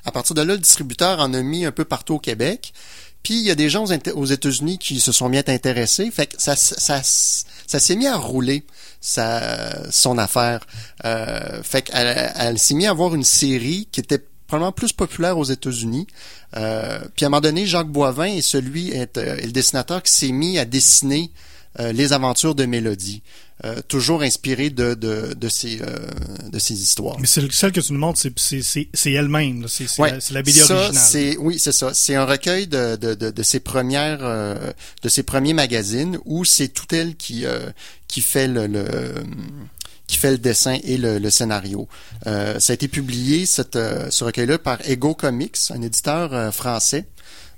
À 0.04 0.12
partir 0.12 0.34
de 0.34 0.42
là 0.42 0.54
le 0.54 0.60
distributeur 0.60 1.18
en 1.18 1.34
a 1.34 1.42
mis 1.42 1.64
un 1.64 1.72
peu 1.72 1.84
partout 1.84 2.14
au 2.14 2.18
Québec 2.20 2.72
puis 3.22 3.34
il 3.34 3.46
y 3.46 3.50
a 3.50 3.54
des 3.54 3.68
gens 3.68 3.84
aux, 4.14 4.24
États-Unis 4.24 4.78
qui 4.78 5.00
se 5.00 5.12
sont 5.12 5.28
bien 5.28 5.42
intéressés. 5.46 6.10
Fait 6.10 6.26
que 6.26 6.40
ça 6.40 6.56
ça, 6.56 7.02
ça 7.02 7.80
s'est 7.80 7.96
mis 7.96 8.06
à 8.06 8.16
rouler 8.16 8.64
sa, 9.00 9.90
son 9.90 10.18
affaire. 10.18 10.66
Euh, 11.04 11.62
fait 11.62 11.82
qu'elle 11.82 12.32
elle 12.36 12.58
s'est 12.58 12.74
mis 12.74 12.86
à 12.86 12.90
avoir 12.90 13.14
une 13.14 13.24
série 13.24 13.88
qui 13.92 14.00
était 14.00 14.22
probablement 14.50 14.72
plus 14.72 14.92
populaire 14.92 15.38
aux 15.38 15.44
États-Unis. 15.44 16.08
Euh, 16.56 16.98
puis 17.14 17.24
à 17.24 17.28
un 17.28 17.30
moment 17.30 17.40
donné, 17.40 17.66
Jacques 17.66 17.88
Boivin 17.88 18.24
est 18.24 18.42
celui 18.42 18.90
est, 18.90 19.16
euh, 19.16 19.36
le 19.36 19.52
dessinateur 19.52 20.02
qui 20.02 20.12
s'est 20.12 20.32
mis 20.32 20.58
à 20.58 20.64
dessiner 20.64 21.30
euh, 21.78 21.92
les 21.92 22.12
aventures 22.12 22.56
de 22.56 22.66
Mélodie, 22.66 23.22
euh, 23.64 23.80
toujours 23.88 24.22
inspiré 24.22 24.70
de 24.70 24.94
de 24.94 25.34
de 25.34 25.48
ces 25.48 25.80
euh, 25.82 25.98
de 26.50 26.58
ces 26.58 26.74
histoires. 26.74 27.18
Mais 27.20 27.26
celle 27.26 27.48
que 27.72 27.80
tu 27.80 27.92
nous 27.92 27.98
montres, 27.98 28.18
c'est- 28.18 29.10
elle-même. 29.12 29.66
C'est 29.68 29.86
c'est 29.88 30.00
Ouais, 30.02 30.18
la, 30.30 30.42
BD 30.42 30.52
ça, 30.52 30.74
originale. 30.74 31.36
oui, 31.40 31.58
c'est 31.58 31.72
ça. 31.72 31.92
C'est 31.94 32.14
un 32.14 32.24
recueil 32.24 32.66
de 32.66 32.96
de 32.96 33.14
de, 33.14 33.30
de 33.30 33.42
ses 33.42 33.60
premières 33.60 34.20
euh, 34.22 34.72
de 35.02 35.08
ses 35.08 35.22
premiers 35.22 35.52
magazines 35.54 36.18
où 36.24 36.44
c'est 36.44 36.68
tout 36.68 36.86
elle 36.94 37.16
qui 37.16 37.44
euh, 37.44 37.70
qui 38.08 38.20
fait 38.22 38.48
le, 38.48 38.66
le 38.66 38.84
qui 40.06 40.16
fait 40.16 40.32
le 40.32 40.38
dessin 40.38 40.76
et 40.82 40.96
le, 40.96 41.18
le 41.20 41.30
scénario. 41.30 41.86
Euh, 42.26 42.58
ça 42.58 42.72
a 42.72 42.74
été 42.74 42.88
publié 42.88 43.46
cette, 43.46 43.76
euh, 43.76 44.08
ce 44.10 44.24
recueil-là 44.24 44.58
par 44.58 44.78
Ego 44.88 45.14
Comics, 45.14 45.56
un 45.70 45.82
éditeur 45.82 46.34
euh, 46.34 46.50
français 46.50 47.06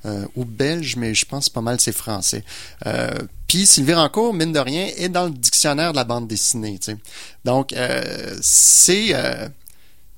euh, 0.04 0.26
ou 0.36 0.44
belge, 0.44 0.96
mais 0.96 1.14
je 1.14 1.24
pense 1.24 1.48
pas 1.48 1.60
mal 1.60 1.80
c'est 1.80 1.92
français. 1.92 2.44
Euh, 2.86 3.18
Puis 3.48 3.66
Sylvie 3.66 3.94
Rancourt, 3.94 4.34
mine 4.34 4.52
de 4.52 4.58
rien, 4.58 4.88
est 4.96 5.08
dans 5.08 5.26
le 5.26 5.30
dictionnaire 5.30 5.92
de 5.92 5.96
la 5.96 6.04
bande 6.04 6.26
dessinée. 6.28 6.78
Donc 7.44 7.72
euh, 7.72 8.36
c'est 8.40 9.08
euh, 9.12 9.48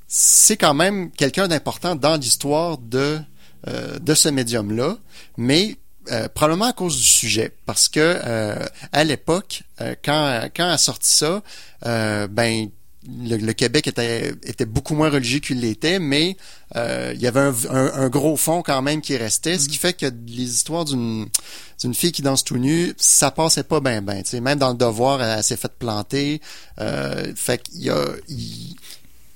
c'est 0.06 0.56
quand 0.56 0.74
même 0.74 1.10
quelqu'un 1.10 1.48
d'important 1.48 1.96
dans 1.96 2.16
l'histoire 2.16 2.78
de 2.78 3.18
euh, 3.66 3.98
de 3.98 4.14
ce 4.14 4.28
médium-là, 4.28 4.96
mais 5.36 5.76
euh, 6.12 6.28
probablement 6.28 6.66
à 6.66 6.72
cause 6.72 6.96
du 6.96 7.02
sujet, 7.02 7.50
parce 7.66 7.88
que 7.88 7.98
euh, 8.00 8.64
à 8.92 9.04
l'époque, 9.04 9.62
euh, 9.80 9.94
quand 10.04 10.48
quand 10.54 10.68
a 10.68 10.78
sorti 10.78 11.12
ça, 11.12 11.42
ben 12.28 12.68
le, 13.08 13.36
le 13.36 13.52
Québec 13.52 13.86
était, 13.86 14.34
était 14.44 14.64
beaucoup 14.64 14.94
moins 14.94 15.10
religieux 15.10 15.40
qu'il 15.40 15.60
l'était, 15.60 15.98
mais 15.98 16.36
euh, 16.76 17.12
il 17.14 17.20
y 17.20 17.26
avait 17.26 17.40
un, 17.40 17.54
un- 17.70 17.92
un 17.94 18.08
gros 18.08 18.36
fond 18.36 18.62
quand 18.62 18.80
même 18.82 19.00
qui 19.00 19.16
restait, 19.16 19.58
ce 19.58 19.68
qui 19.68 19.76
fait 19.78 19.92
que 19.94 20.06
les 20.26 20.42
histoires 20.44 20.84
d'une 20.84 21.26
d'une 21.82 21.94
fille 21.94 22.12
qui 22.12 22.22
danse 22.22 22.44
tout 22.44 22.56
nu, 22.56 22.94
ça 22.96 23.30
passait 23.30 23.64
pas 23.64 23.80
bien 23.80 24.00
ben. 24.00 24.22
Même 24.40 24.58
dans 24.58 24.70
le 24.70 24.76
devoir, 24.76 25.20
elle, 25.22 25.38
elle 25.38 25.44
s'est 25.44 25.56
fait 25.56 25.72
planter. 25.78 26.40
Euh, 26.80 27.32
fait 27.36 27.62
qu'il 27.62 27.82
y 27.82 27.90
a 27.90 28.04
il, 28.28 28.76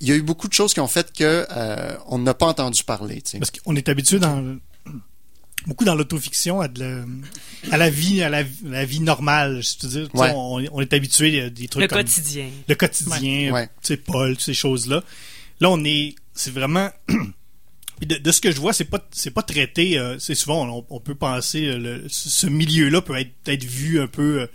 il 0.01 0.09
y 0.09 0.13
a 0.13 0.15
eu 0.15 0.23
beaucoup 0.23 0.49
de 0.49 0.53
choses 0.53 0.73
qui 0.73 0.81
ont 0.81 0.87
fait 0.89 1.13
que 1.13 1.47
euh, 1.51 1.95
on 2.07 2.19
n'a 2.19 2.33
pas 2.35 2.47
entendu 2.47 2.85
parler. 2.85 3.23
Parce 3.39 3.51
qu'on 3.51 3.75
est 3.77 3.89
habitué 3.89 4.19
dans 4.21 4.57
beaucoup 5.67 5.85
dans 5.85 5.95
l'autofiction 5.95 6.61
à, 6.61 6.69
de 6.69 6.81
la, 6.81 7.05
à 7.73 7.77
la 7.77 7.91
vie 7.91 8.23
à 8.23 8.29
la, 8.29 8.45
la 8.65 8.85
vie 8.85 9.01
normale. 9.01 9.61
Je 9.63 9.87
veux 9.87 10.01
dire, 10.05 10.15
Ouais. 10.15 10.33
on, 10.35 10.63
on 10.73 10.81
est 10.81 10.93
habitué 10.93 11.43
à 11.43 11.51
des 11.51 11.69
trucs 11.69 11.83
Le 11.83 11.89
comme 11.89 11.99
quotidien. 11.99 12.49
le 12.69 12.75
quotidien, 12.75 13.53
Ouais. 13.53 13.67
tu 13.67 13.89
sais, 13.89 13.97
Paul, 13.97 14.33
toutes 14.35 14.41
ces 14.45 14.55
choses-là. 14.55 15.03
Là, 15.61 15.71
on 15.71 15.85
est, 15.85 16.15
c'est 16.35 16.53
vraiment, 16.53 16.91
de, 18.03 18.17
de 18.17 18.33
ce 18.33 18.41
que 18.41 18.53
je 18.53 18.61
vois, 18.61 18.73
c'est 18.73 18.85
pas, 18.85 19.05
c'est 19.11 19.33
pas 19.33 19.43
traité. 19.43 19.99
euh, 19.99 20.19
c'est 20.19 20.35
souvent, 20.37 20.65
on, 20.69 20.87
on 20.89 21.01
peut 21.01 21.17
penser, 21.17 21.67
euh, 21.67 21.79
le, 21.79 22.05
ce 22.09 22.29
ce 22.31 22.47
milieu-là 22.47 23.03
peut 23.03 23.17
être 23.47 23.65
vu 23.65 24.01
un 24.01 24.07
peu, 24.07 24.43
euh, 24.43 24.47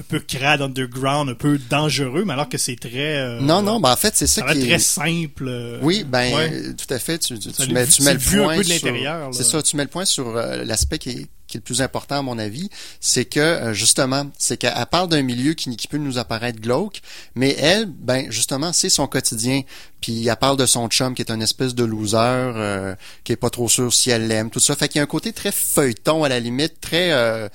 un 0.00 0.04
peu 0.08 0.18
crade, 0.20 0.62
underground, 0.62 1.28
un 1.30 1.34
peu 1.34 1.58
dangereux, 1.70 2.24
mais 2.26 2.32
alors 2.32 2.48
que 2.48 2.58
c'est 2.58 2.76
très. 2.76 3.16
euh, 3.18 3.40
Non, 3.40 3.62
non, 3.62 3.78
ben 3.80 3.92
en 3.92 3.96
fait, 3.96 4.16
c'est 4.16 4.26
ça 4.26 4.42
qui 4.52 4.60
très 4.60 4.72
est... 4.74 4.78
simple. 4.78 5.46
euh, 5.48 5.78
Oui, 5.82 6.04
ben 6.04 6.34
ouais. 6.34 6.74
tout 6.74 6.92
à 6.92 6.98
fait. 6.98 7.18
Tu, 7.18 7.38
tu, 7.38 7.52
tu 7.52 7.72
mets, 7.72 7.86
tu 7.86 8.02
mets 8.02 8.14
le 8.14 8.18
point 8.20 8.56
peu 8.56 8.62
de 8.62 8.66
sur- 8.68 8.74
l'intérieur, 8.86 9.18
là. 9.20 9.32
C'est 9.32 9.44
ça, 9.44 9.62
tu 9.62 9.76
mets 9.76 9.84
le 9.84 9.88
point 9.90 10.04
sur 10.04 10.28
euh, 10.36 10.64
l'aspect 10.64 10.98
qui 10.98 11.10
est, 11.10 11.26
qui 11.46 11.56
est 11.56 11.60
le 11.60 11.64
plus 11.64 11.82
important 11.82 12.18
à 12.18 12.22
mon 12.22 12.38
avis, 12.38 12.68
c'est 13.00 13.24
que 13.24 13.40
euh, 13.40 13.72
justement, 13.74 14.30
c'est 14.38 14.56
qu'elle 14.56 14.72
elle 14.76 14.86
parle 14.86 15.08
d'un 15.08 15.22
milieu 15.22 15.54
qui, 15.54 15.76
qui 15.76 15.88
peut 15.88 15.98
nous 15.98 16.16
apparaître 16.18 16.60
glauque, 16.60 17.00
mais 17.34 17.56
elle, 17.58 17.86
ben 17.86 18.30
justement, 18.30 18.72
c'est 18.72 18.88
son 18.90 19.06
quotidien. 19.06 19.62
Puis 20.00 20.26
elle 20.28 20.36
parle 20.36 20.56
de 20.56 20.64
son 20.66 20.88
chum 20.88 21.14
qui 21.14 21.22
est 21.22 21.30
une 21.30 21.42
espèce 21.42 21.74
de 21.74 21.84
loser, 21.84 22.16
euh, 22.16 22.94
qui 23.24 23.32
est 23.32 23.36
pas 23.36 23.50
trop 23.50 23.68
sûr 23.68 23.92
si 23.92 24.10
elle 24.10 24.28
l'aime, 24.28 24.48
tout 24.50 24.60
ça. 24.60 24.74
Fait 24.76 24.88
qu'il 24.88 24.96
y 24.98 25.00
a 25.00 25.02
un 25.02 25.06
côté 25.06 25.32
très 25.32 25.52
feuilleton 25.52 26.24
à 26.24 26.28
la 26.28 26.40
limite, 26.40 26.80
très 26.80 27.10
euh, 27.12 27.48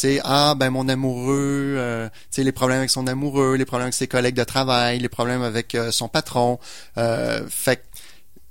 sais, 0.00 0.20
ah 0.24 0.54
ben 0.56 0.70
mon 0.70 0.88
amoureux, 0.88 1.74
euh, 1.76 2.08
tu 2.30 2.42
les 2.42 2.52
problèmes 2.52 2.78
avec 2.78 2.90
son 2.90 3.06
amoureux, 3.06 3.56
les 3.56 3.64
problèmes 3.64 3.86
avec 3.86 3.94
ses 3.94 4.08
collègues 4.08 4.34
de 4.34 4.44
travail, 4.44 4.98
les 4.98 5.08
problèmes 5.08 5.42
avec 5.42 5.74
euh, 5.74 5.90
son 5.90 6.08
patron. 6.08 6.58
Euh, 6.98 7.46
fait 7.48 7.84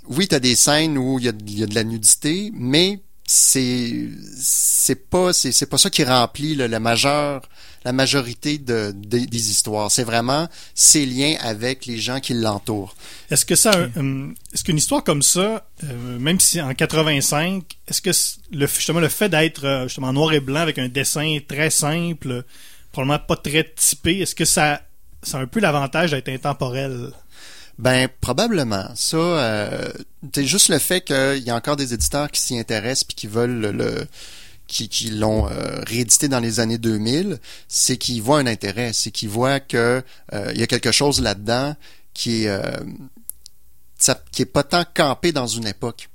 oui, 0.08 0.28
t'as 0.28 0.40
des 0.40 0.56
scènes 0.56 0.98
où 0.98 1.20
il 1.20 1.26
y 1.26 1.64
a 1.64 1.68
de 1.68 1.76
la 1.76 1.84
nudité, 1.84 2.52
mais 2.54 3.00
c'est 3.28 4.08
c'est 4.40 5.10
pas 5.10 5.34
c'est 5.34 5.52
c'est 5.52 5.66
pas 5.66 5.78
ça 5.78 5.90
qui 5.90 6.04
remplit 6.04 6.56
là, 6.56 6.68
la 6.68 6.80
majeure 6.80 7.42
la 7.84 7.94
majorité 7.94 8.58
de, 8.58 8.92
des- 8.96 9.28
des 9.28 9.52
histoires. 9.52 9.92
C'est 9.92 10.04
vraiment 10.04 10.48
ses 10.74 11.06
liens 11.06 11.36
avec 11.42 11.86
les 11.86 12.00
gens 12.00 12.20
qui 12.20 12.34
l'entourent. 12.34 12.96
Est-ce 13.30 13.46
que 13.46 13.54
ça, 13.56 13.76
euh, 13.76 14.28
est-ce 14.52 14.64
qu'une 14.64 14.78
histoire 14.80 15.04
comme 15.04 15.22
ça, 15.22 15.68
euh, 15.84 16.18
même 16.18 16.40
si 16.40 16.60
en 16.60 16.74
85, 16.74 17.64
est-ce 17.88 18.02
que 18.02 18.10
le 18.58 18.66
justement 18.66 19.00
le 19.00 19.08
fait 19.08 19.30
d'être 19.30 19.66
euh, 19.66 19.84
justement 19.84 20.08
en 20.08 20.14
noir 20.14 20.34
et 20.34 20.40
blanc 20.40 20.62
avec 20.62 20.80
un 20.80 20.88
dessin 20.88 21.38
très 21.48 21.70
simple, 21.70 22.44
probablement 22.92 23.20
pas 23.20 23.36
très 23.36 23.72
typé, 23.76 24.18
est-ce 24.20 24.34
que 24.34 24.46
ça, 24.46 24.82
ça 25.22 25.38
a 25.38 25.42
un 25.42 25.48
peu 25.48 25.60
l'avantage 25.60 26.10
d'être 26.10 26.30
intemporel? 26.30 27.12
Ben 27.78 28.08
probablement. 28.22 28.88
Ça, 28.96 29.18
euh, 29.18 29.92
c'est 30.34 30.46
juste 30.46 30.70
le 30.70 30.80
fait 30.80 31.02
qu'il 31.02 31.44
y 31.44 31.50
a 31.50 31.56
encore 31.56 31.76
des 31.76 31.94
éditeurs 31.94 32.32
qui 32.32 32.40
s'y 32.40 32.58
intéressent 32.58 33.04
puis 33.04 33.16
qui 33.16 33.28
veulent 33.28 33.60
le, 33.60 34.08
qui, 34.68 34.88
qui 34.88 35.10
l'ont 35.10 35.48
euh, 35.50 35.82
réédité 35.86 36.28
dans 36.30 36.40
les 36.40 36.60
années 36.62 36.78
2000, 36.78 37.38
c'est 37.68 37.98
qu'ils 37.98 38.22
voient 38.22 38.40
un 38.40 38.48
intérêt, 38.48 38.94
c'est 38.94 39.12
qu'ils 39.12 39.30
voient 39.30 39.60
que 39.60 40.02
euh, 40.34 40.52
il 40.54 40.60
y 40.60 40.64
a 40.64 40.68
quelque 40.68 40.92
chose 40.94 41.22
là-dedans 41.22 41.76
qui 42.14 42.44
est 42.46 42.48
euh, 42.48 42.62
qui 44.32 44.42
est 44.42 44.46
pas 44.46 44.64
tant 44.64 44.86
campé 44.94 45.32
dans 45.32 45.48
une 45.48 45.68
époque. 45.68 46.10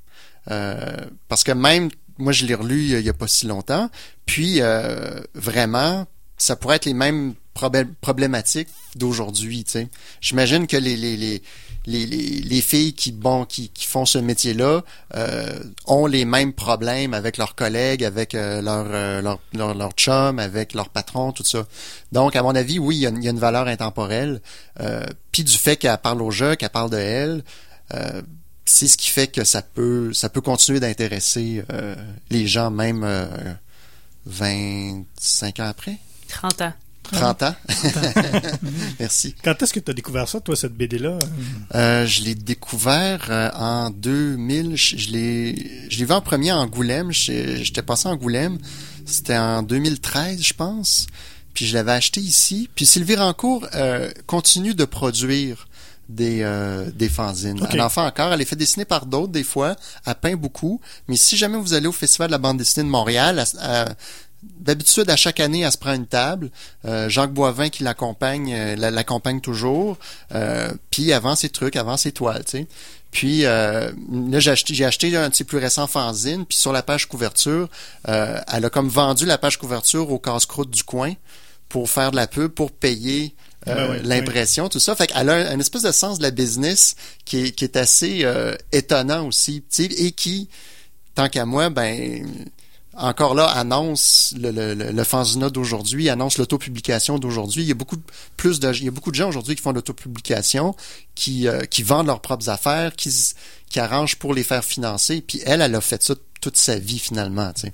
Euh, 0.51 0.97
parce 1.29 1.45
que 1.45 1.53
même 1.53 1.91
moi 2.19 2.33
je 2.33 2.47
l'ai 2.47 2.55
relu 2.55 2.81
il 2.83 2.89
y 2.89 2.95
a- 2.95 2.99
il 3.01 3.05
y 3.07 3.09
a 3.11 3.15
pas 3.15 3.29
si 3.29 3.47
longtemps, 3.47 3.91
puis 4.27 4.61
euh, 4.61 5.21
vraiment 5.35 6.07
ça 6.43 6.57
pourrait 6.57 6.77
être 6.77 6.87
les 6.87 6.95
mêmes 6.95 7.35
problématiques 8.01 8.69
d'aujourd'hui. 8.97 9.65
J'imagine 10.21 10.67
que 10.67 10.77
les, 10.77 10.97
les, 10.97 11.17
les, 11.17 11.43
les, 11.87 12.07
les, 12.07 12.17
les 12.41 12.61
filles 12.63 12.95
qui, 12.95 13.13
bon, 13.13 13.45
qui, 13.45 13.69
qui 13.69 13.87
font 13.87 14.07
ce 14.07 14.19
métier-là 14.19 14.83
euh, 15.17 15.59
ont 15.87 16.07
les 16.07 16.25
mêmes 16.25 16.53
problèmes 16.53 17.13
avec 17.13 17.37
leurs 17.37 17.55
collègues, 17.55 18.05
avec 18.05 18.35
euh, 18.35 18.63
leur, 18.63 18.87
euh, 18.91 19.21
leur, 19.21 19.41
leur, 19.53 19.75
leur 19.75 19.91
chum, 19.93 20.39
avec 20.39 20.73
leur 20.75 20.89
patron, 20.89 21.33
tout 21.33 21.45
ça. 21.45 21.67
Donc, 22.13 22.37
à 22.37 22.43
mon 22.43 22.55
avis, 22.55 22.79
oui, 22.79 22.97
il 22.97 23.01
y 23.01 23.07
a, 23.07 23.11
une- 23.11 23.23
y 23.23 23.29
a 23.29 23.31
une 23.31 23.39
valeur 23.39 23.67
intemporelle. 23.67 24.41
Euh, 24.81 25.05
Puis 25.33 25.45
du 25.45 25.57
fait 25.57 25.77
qu'elle 25.77 25.99
parle 25.99 26.23
au 26.23 26.31
jeu, 26.31 26.55
qu'elle 26.57 26.71
parle 26.71 26.91
de 26.91 26.97
elle, 26.99 27.45
c'est 28.65 28.87
ce 28.87 28.97
qui 28.97 29.09
fait 29.09 29.27
que 29.27 29.43
ça 29.45 29.63
peut, 29.63 30.13
ça 30.15 30.29
peut 30.29 30.41
continuer 30.41 30.79
d'intéresser 30.81 31.65
les 32.31 32.47
gens, 32.47 32.71
même 32.71 33.03
euh, 33.05 33.27
25 34.27 35.61
ans 35.61 35.65
après. 35.69 35.99
30 36.31 36.63
ans. 36.63 36.73
30 37.13 37.43
ans. 37.43 37.55
Merci. 39.01 39.35
Quand 39.43 39.61
est-ce 39.63 39.73
que 39.73 39.81
tu 39.81 39.91
as 39.91 39.95
découvert 39.95 40.29
ça, 40.29 40.41
toi, 40.41 40.55
cette 40.57 40.75
BD-là 40.75 41.19
Euh, 41.75 42.07
je 42.07 42.23
l'ai 42.23 42.35
découvert 42.35 43.27
euh, 43.31 43.51
en 43.55 43.91
2000. 43.91 44.77
Je, 44.77 44.97
je 44.97 45.11
l'ai, 45.11 45.87
je 45.91 45.99
l'ai 45.99 46.05
vu 46.05 46.13
en 46.13 46.21
premier 46.21 46.51
à 46.51 46.59
Angoulême. 46.59 47.11
J'étais 47.13 47.83
passé 47.83 48.09
à 48.09 48.13
Angoulême. 48.13 48.59
C'était 49.07 49.37
en 49.37 49.63
2013, 49.63 50.43
je 50.43 50.55
pense. 50.55 51.07
Puis 51.55 51.67
je 51.67 51.75
l'avais 51.75 51.93
acheté 51.93 52.21
ici. 52.21 52.69
Puis 52.75 52.87
Sylvie 52.87 53.17
Rancourt 53.17 53.67
euh, 53.75 54.11
continue 54.27 54.75
de 54.75 54.85
produire 54.85 55.67
des, 56.09 56.43
euh, 56.43 56.91
des 56.93 57.09
fanzines. 57.09 57.67
Elle 57.73 57.81
en 57.81 57.89
fait 57.89 58.01
encore. 58.01 58.33
Elle 58.33 58.39
les 58.39 58.45
fait 58.45 58.57
dessiner 58.57 58.85
par 58.85 59.07
d'autres 59.07 59.33
des 59.33 59.45
fois. 59.45 59.75
Elle 60.07 60.15
peint 60.15 60.37
beaucoup. 60.37 60.81
Mais 61.09 61.17
si 61.17 61.37
jamais 61.37 61.59
vous 61.59 61.73
allez 61.75 61.87
au 61.89 61.93
Festival 61.93 62.29
de 62.29 62.33
la 62.33 62.39
bande 62.39 62.59
dessinée 62.59 62.85
de 62.85 62.91
Montréal, 62.91 63.39
elle- 63.45 63.61
elle- 63.89 63.97
D'habitude, 64.43 65.11
à 65.11 65.17
chaque 65.17 65.39
année, 65.41 65.61
elle 65.61 65.73
se 65.73 65.77
prend 65.79 65.93
une 65.95 66.07
table. 66.07 66.51
Euh, 66.87 67.09
Jacques 67.11 67.33
Boivin 67.33 67.69
qui 67.69 67.83
l'accompagne, 67.83 68.53
euh, 68.55 68.77
la- 68.77 68.91
l'accompagne 68.91 69.41
toujours. 69.41 69.99
Euh, 70.35 70.71
puis 70.91 71.13
avant 71.13 71.37
ses 71.37 71.51
trucs, 71.51 71.77
avant 71.77 71.97
ses 71.97 72.13
toiles, 72.13 72.45
tu 72.45 72.53
sais. 72.59 72.67
Puis 73.11 73.45
euh, 73.45 73.91
là, 74.31 74.39
j'ai 74.39 74.51
acheté, 74.53 74.73
j'ai 74.73 74.85
acheté 74.85 75.15
un 75.17 75.29
de 75.29 75.35
ses 75.35 75.45
plus 75.45 75.59
récents 75.59 75.87
fanzines. 75.87 76.47
Puis 76.47 76.57
sur 76.57 76.73
la 76.73 76.83
page 76.83 77.07
couverture, 77.07 77.69
euh, 78.09 78.39
elle 78.53 78.65
a 78.65 78.71
comme 78.71 78.89
vendu 78.89 79.27
la 79.27 79.37
page 79.37 79.59
couverture 79.59 80.11
au 80.11 80.19
casse-croûte 80.19 80.71
du 80.71 80.85
coin 80.85 81.13
pour 81.69 81.91
faire 81.91 82.11
de 82.13 82.17
la 82.17 82.27
pub, 82.27 82.51
pour 82.53 82.71
payer 82.73 83.35
euh, 83.69 83.99
Ben 83.99 84.03
l'impression, 84.09 84.69
tout 84.71 84.81
ça. 84.81 84.95
Fait 84.95 85.07
qu'elle 85.09 85.29
a 85.29 85.35
un, 85.35 85.47
un 85.57 85.61
espèce 85.61 85.83
de 85.83 85.93
sens 85.93 86.19
de 86.19 86.23
la 86.23 86.31
business 86.31 86.95
qui 87.27 87.45
est, 87.47 87.51
qui 87.51 87.65
est 87.65 87.77
assez 87.77 88.21
euh, 88.25 88.55
étonnant 88.73 89.27
aussi, 89.27 89.63
et 89.79 90.13
qui, 90.13 90.49
tant 91.15 91.29
qu'à 91.29 91.45
moi, 91.45 91.69
ben 91.69 92.27
encore 93.01 93.35
là, 93.35 93.47
annonce 93.47 94.35
le, 94.39 94.51
le, 94.51 94.75
le, 94.75 94.91
le 94.93 95.05
fanzina 95.05 95.51
d'aujourd'hui, 95.51 96.09
annonce 96.09 96.39
l'autopublication 96.39 97.19
d'aujourd'hui. 97.19 97.63
Il 97.63 97.69
y 97.69 97.73
a 97.73 97.75
beaucoup 97.75 97.97
de- 97.97 98.03
plus 98.37 98.61
de, 98.61 98.73
il 98.75 98.85
y 98.85 98.89
a 98.89 98.91
beaucoup 98.91 99.11
de 99.11 99.17
gens 99.17 99.29
aujourd'hui 99.29 99.57
qui 99.57 99.63
font 99.63 99.73
l'autopublication, 99.73 100.75
qui, 101.15 101.49
euh, 101.49 101.61
qui 101.63 101.83
vendent 101.83 102.07
leurs 102.07 102.21
propres 102.21 102.49
affaires, 102.49 102.95
qui, 102.95 103.11
qui 103.69 103.81
arrangent 103.81 104.17
pour 104.17 104.35
les 104.35 104.43
faire 104.45 104.65
financer. 104.65 105.21
Puis 105.21 105.41
elle, 105.45 105.61
elle 105.63 105.75
a 105.75 105.81
fait 105.81 106.03
ça 106.03 106.15
toute 106.41 106.57
sa 106.57 106.79
vie 106.79 106.99
finalement. 106.99 107.53
Tu 107.53 107.63
sais. 107.63 107.73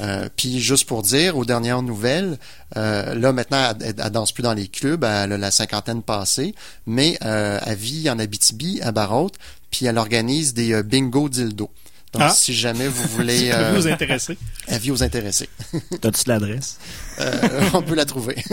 Euh, 0.00 0.28
puis 0.36 0.60
juste 0.60 0.86
pour 0.86 1.02
dire, 1.02 1.36
aux 1.36 1.44
dernières 1.44 1.82
nouvelles, 1.82 2.38
euh, 2.76 3.14
là 3.14 3.32
maintenant, 3.32 3.72
elle, 3.78 3.86
elle, 3.88 3.94
elle 3.98 4.10
danse 4.10 4.32
plus 4.32 4.42
dans 4.42 4.54
les 4.54 4.68
clubs, 4.68 5.04
elle 5.04 5.32
a 5.32 5.38
la 5.38 5.50
cinquantaine 5.50 6.02
passée, 6.02 6.54
mais 6.86 7.18
euh, 7.24 7.60
elle 7.66 7.76
vit 7.76 8.08
en 8.08 8.18
Abitibi, 8.18 8.80
à 8.80 8.90
Barraute, 8.92 9.34
puis 9.70 9.84
elle 9.84 9.98
organise 9.98 10.54
des 10.54 10.72
euh, 10.72 10.82
bingo 10.82 11.28
dildo. 11.28 11.70
Donc, 12.12 12.22
Ah. 12.26 12.30
si 12.30 12.52
jamais 12.54 12.88
vous 12.88 13.08
voulez, 13.16 13.50
euh, 13.52 13.72
vous 13.74 13.86
intéresser. 13.86 14.36
avis 14.68 14.90
aux 14.90 15.02
intéressés. 15.02 15.48
T'as-tu 16.00 16.28
l'adresse? 16.28 16.78
Euh, 17.20 17.70
on 17.74 17.82
peut 17.82 17.94
la 17.94 18.04
trouver. 18.04 18.36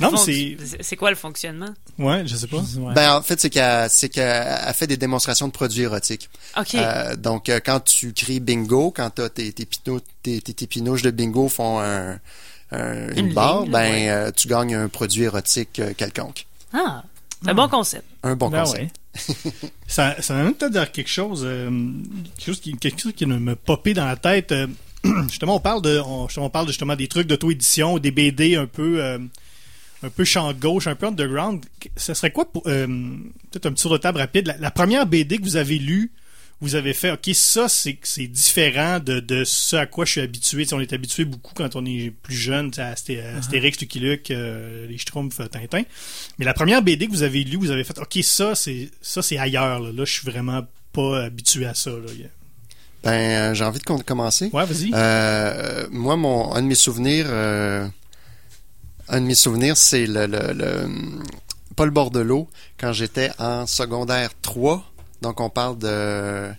Non, 0.00 0.16
c'est. 0.16 0.56
c'est 0.80 0.96
quoi 0.96 1.10
le 1.10 1.16
fonctionnement? 1.16 1.74
Ouais, 1.98 2.22
je 2.26 2.34
sais 2.34 2.46
pas. 2.46 2.56
Ouais. 2.78 2.94
Ben, 2.94 3.16
en 3.16 3.20
fait, 3.22 3.38
c'est 3.38 3.50
qu'elle, 3.50 3.90
elle 4.16 4.72
fait 4.74 4.86
des 4.86 4.96
démonstrations 4.96 5.46
de 5.46 5.52
produits 5.52 5.82
érotiques. 5.82 6.30
OK. 6.58 6.74
Euh, 6.74 7.16
donc, 7.16 7.50
euh, 7.50 7.60
quand 7.62 7.80
tu 7.80 8.14
cries 8.14 8.40
bingo, 8.40 8.92
quand 8.96 9.10
t'as 9.10 9.28
tes, 9.28 9.52
tes, 9.52 9.66
pino- 9.66 10.00
tes, 10.22 10.40
tes, 10.40 10.66
pinouches 10.66 11.02
de 11.02 11.10
bingo 11.10 11.50
font 11.50 11.80
un, 11.80 12.12
un- 12.72 13.08
une, 13.12 13.26
Une 13.26 13.34
barre, 13.34 13.64
ligne, 13.64 13.72
ben, 13.72 13.78
ouais. 13.92 14.08
euh, 14.08 14.30
tu 14.34 14.48
gagnes 14.48 14.74
un 14.74 14.88
produit 14.88 15.24
érotique 15.24 15.82
quelconque. 15.98 16.46
Ah, 16.72 17.02
c'est 17.42 17.50
un 17.50 17.54
bon 17.54 17.68
concept. 17.68 18.04
Un 18.22 18.36
bon 18.36 18.48
Ben 18.48 18.64
conseil. 18.64 18.84
ouais. 18.84 18.90
Ça, 19.86 20.20
ça 20.22 20.34
m'a 20.34 20.44
même 20.44 20.54
peut-être 20.54 20.72
dire 20.72 20.92
quelque 20.92 21.10
chose, 21.10 21.42
euh, 21.44 21.68
quelque 22.36 22.46
chose 22.46 22.60
qui, 22.60 22.76
quelque 22.76 23.00
chose 23.00 23.12
me, 23.26 23.54
popé 23.56 23.92
dans 23.92 24.04
la 24.04 24.16
tête. 24.16 24.52
euh, 24.52 24.66
justement, 25.28 25.56
on 25.56 25.60
parle 25.60 25.82
de, 25.82 26.00
on, 26.00 26.50
parle 26.50 26.68
justement 26.68 26.94
des 26.94 27.08
trucs 27.08 27.26
d'auto-édition, 27.26 27.98
des 27.98 28.10
BD 28.12 28.54
un 28.54 28.66
peu, 28.66 29.02
euh, 29.02 29.18
un 30.02 30.10
peu 30.10 30.24
champ 30.24 30.52
gauche, 30.52 30.86
un 30.86 30.94
peu 30.94 31.06
underground. 31.06 31.64
Ce 31.96 32.14
serait 32.14 32.30
quoi 32.30 32.50
peut-être 32.52 33.66
un 33.66 33.72
petit 33.72 33.82
tour 33.82 33.92
de 33.92 33.98
table 33.98 34.18
rapide, 34.18 34.46
la, 34.46 34.58
la 34.58 34.70
première 34.70 35.06
BD 35.06 35.38
que 35.38 35.42
vous 35.42 35.56
avez 35.56 35.78
lue, 35.78 36.12
vous 36.60 36.74
avez 36.74 36.92
fait, 36.92 37.10
ok, 37.10 37.30
ça 37.32 37.68
c'est 37.68 37.98
c'est 38.02 38.26
différent 38.26 38.98
de, 39.00 39.20
de 39.20 39.44
ce 39.44 39.76
à 39.76 39.86
quoi 39.86 40.04
je 40.04 40.12
suis 40.12 40.20
habitué. 40.20 40.66
On 40.72 40.80
est 40.80 40.92
habitué 40.92 41.24
beaucoup 41.24 41.54
quand 41.54 41.74
on 41.76 41.84
est 41.86 42.10
plus 42.10 42.34
jeune, 42.36 42.70
à 42.76 42.88
à 42.88 42.90
Astérix, 42.90 43.80
Lucky 43.80 43.98
Luke, 44.00 44.30
euh, 44.30 44.86
les 44.86 44.98
Schtroumpfs, 44.98 45.40
euh, 45.40 45.46
Tintin. 45.46 45.82
Mais 46.38 46.44
la 46.44 46.54
première 46.54 46.82
BD 46.82 47.06
que 47.06 47.12
vous 47.12 47.22
avez 47.22 47.44
lue, 47.44 47.56
vous 47.56 47.70
avez 47.70 47.84
fait, 47.84 47.98
ok, 47.98 48.18
ça 48.22 48.54
c'est 48.54 48.90
ça 49.00 49.22
c'est 49.22 49.38
ailleurs. 49.38 49.80
Là, 49.80 49.90
là 49.92 50.04
je 50.04 50.12
suis 50.12 50.30
vraiment 50.30 50.62
pas 50.92 51.24
habitué 51.24 51.66
à 51.66 51.74
ça. 51.74 51.90
Là. 51.90 52.08
Ben, 53.02 53.10
euh, 53.10 53.54
j'ai 53.54 53.64
envie 53.64 53.78
de 53.78 53.84
com- 53.84 54.02
commencer. 54.02 54.50
Ouais, 54.52 54.66
vas-y. 54.66 54.90
Euh, 54.92 55.86
moi, 55.90 56.16
mon, 56.16 56.52
un 56.52 56.60
de 56.60 56.66
mes 56.66 56.74
souvenirs, 56.74 57.26
euh, 57.28 57.88
un 59.08 59.20
de 59.22 59.26
mes 59.26 59.34
souvenirs, 59.34 59.76
c'est 59.78 60.06
le, 60.06 60.26
le, 60.26 60.52
le 60.52 60.86
Paul 61.76 61.90
Bordelot 61.90 62.48
quand 62.78 62.92
j'étais 62.92 63.30
en 63.38 63.66
secondaire 63.66 64.30
3. 64.42 64.84
Donc, 65.22 65.40
on 65.40 65.50
parle 65.50 65.78
de 65.78 66.50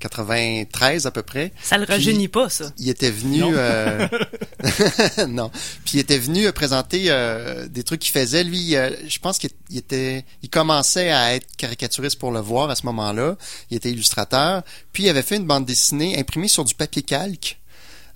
93 0.00 1.06
à 1.06 1.10
peu 1.10 1.22
près. 1.22 1.52
Ça 1.62 1.76
le 1.78 1.84
Puis- 1.84 1.94
rajeunit 1.94 2.28
pas, 2.28 2.48
ça. 2.48 2.70
Il 2.78 2.88
était 2.88 3.10
venu... 3.10 3.40
Non. 3.40 3.52
euh, 3.54 4.08
non. 5.28 5.50
Puis 5.84 5.94
il 5.94 6.00
était 6.00 6.18
venu 6.18 6.46
euh, 6.46 6.52
présenter 6.52 7.04
euh, 7.08 7.68
des 7.68 7.82
trucs 7.82 8.00
qu'il 8.00 8.12
faisait. 8.12 8.44
Lui, 8.44 8.76
euh, 8.76 8.90
je 9.06 9.18
pense 9.18 9.38
qu'il 9.38 9.50
il 9.70 9.78
était... 9.78 10.24
Il 10.42 10.48
commençait 10.50 11.10
à 11.10 11.34
être 11.34 11.46
caricaturiste 11.56 12.18
pour 12.18 12.32
le 12.32 12.40
voir 12.40 12.70
à 12.70 12.76
ce 12.76 12.86
moment-là. 12.86 13.36
Il 13.70 13.76
était 13.76 13.90
illustrateur. 13.90 14.62
Puis 14.92 15.04
il 15.04 15.08
avait 15.08 15.22
fait 15.22 15.36
une 15.36 15.46
bande 15.46 15.66
dessinée 15.66 16.18
imprimée 16.18 16.48
sur 16.48 16.64
du 16.64 16.74
papier 16.74 17.02
calque. 17.02 17.58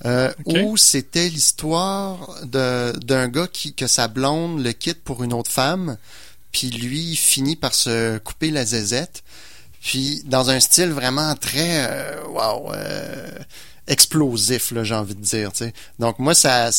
euh, 0.04 0.32
où 0.46 0.76
c'était 0.76 1.28
l'histoire 1.28 2.40
de- 2.44 2.92
d'un 2.98 3.28
gars 3.28 3.46
qui 3.46 3.74
que 3.74 3.86
sa 3.86 4.08
blonde 4.08 4.62
le 4.62 4.72
quitte 4.72 5.02
pour 5.04 5.22
une 5.22 5.32
autre 5.32 5.50
femme, 5.52 5.96
puis 6.50 6.68
lui 6.68 6.98
il 7.12 7.16
finit 7.16 7.54
par 7.56 7.74
se 7.74 8.18
couper 8.18 8.50
la 8.50 8.64
zézette, 8.66 9.22
puis 9.84 10.22
dans 10.24 10.48
un 10.48 10.60
style 10.60 10.90
vraiment 10.92 11.34
très 11.36 11.86
euh, 11.90 12.22
wow 12.28 12.72
euh, 12.72 13.28
explosif 13.86 14.70
là 14.70 14.82
j'ai 14.82 14.94
envie 14.94 15.14
de 15.14 15.20
dire. 15.20 15.50
Donc 15.98 16.18
moi 16.18 16.34
ça 16.34 16.70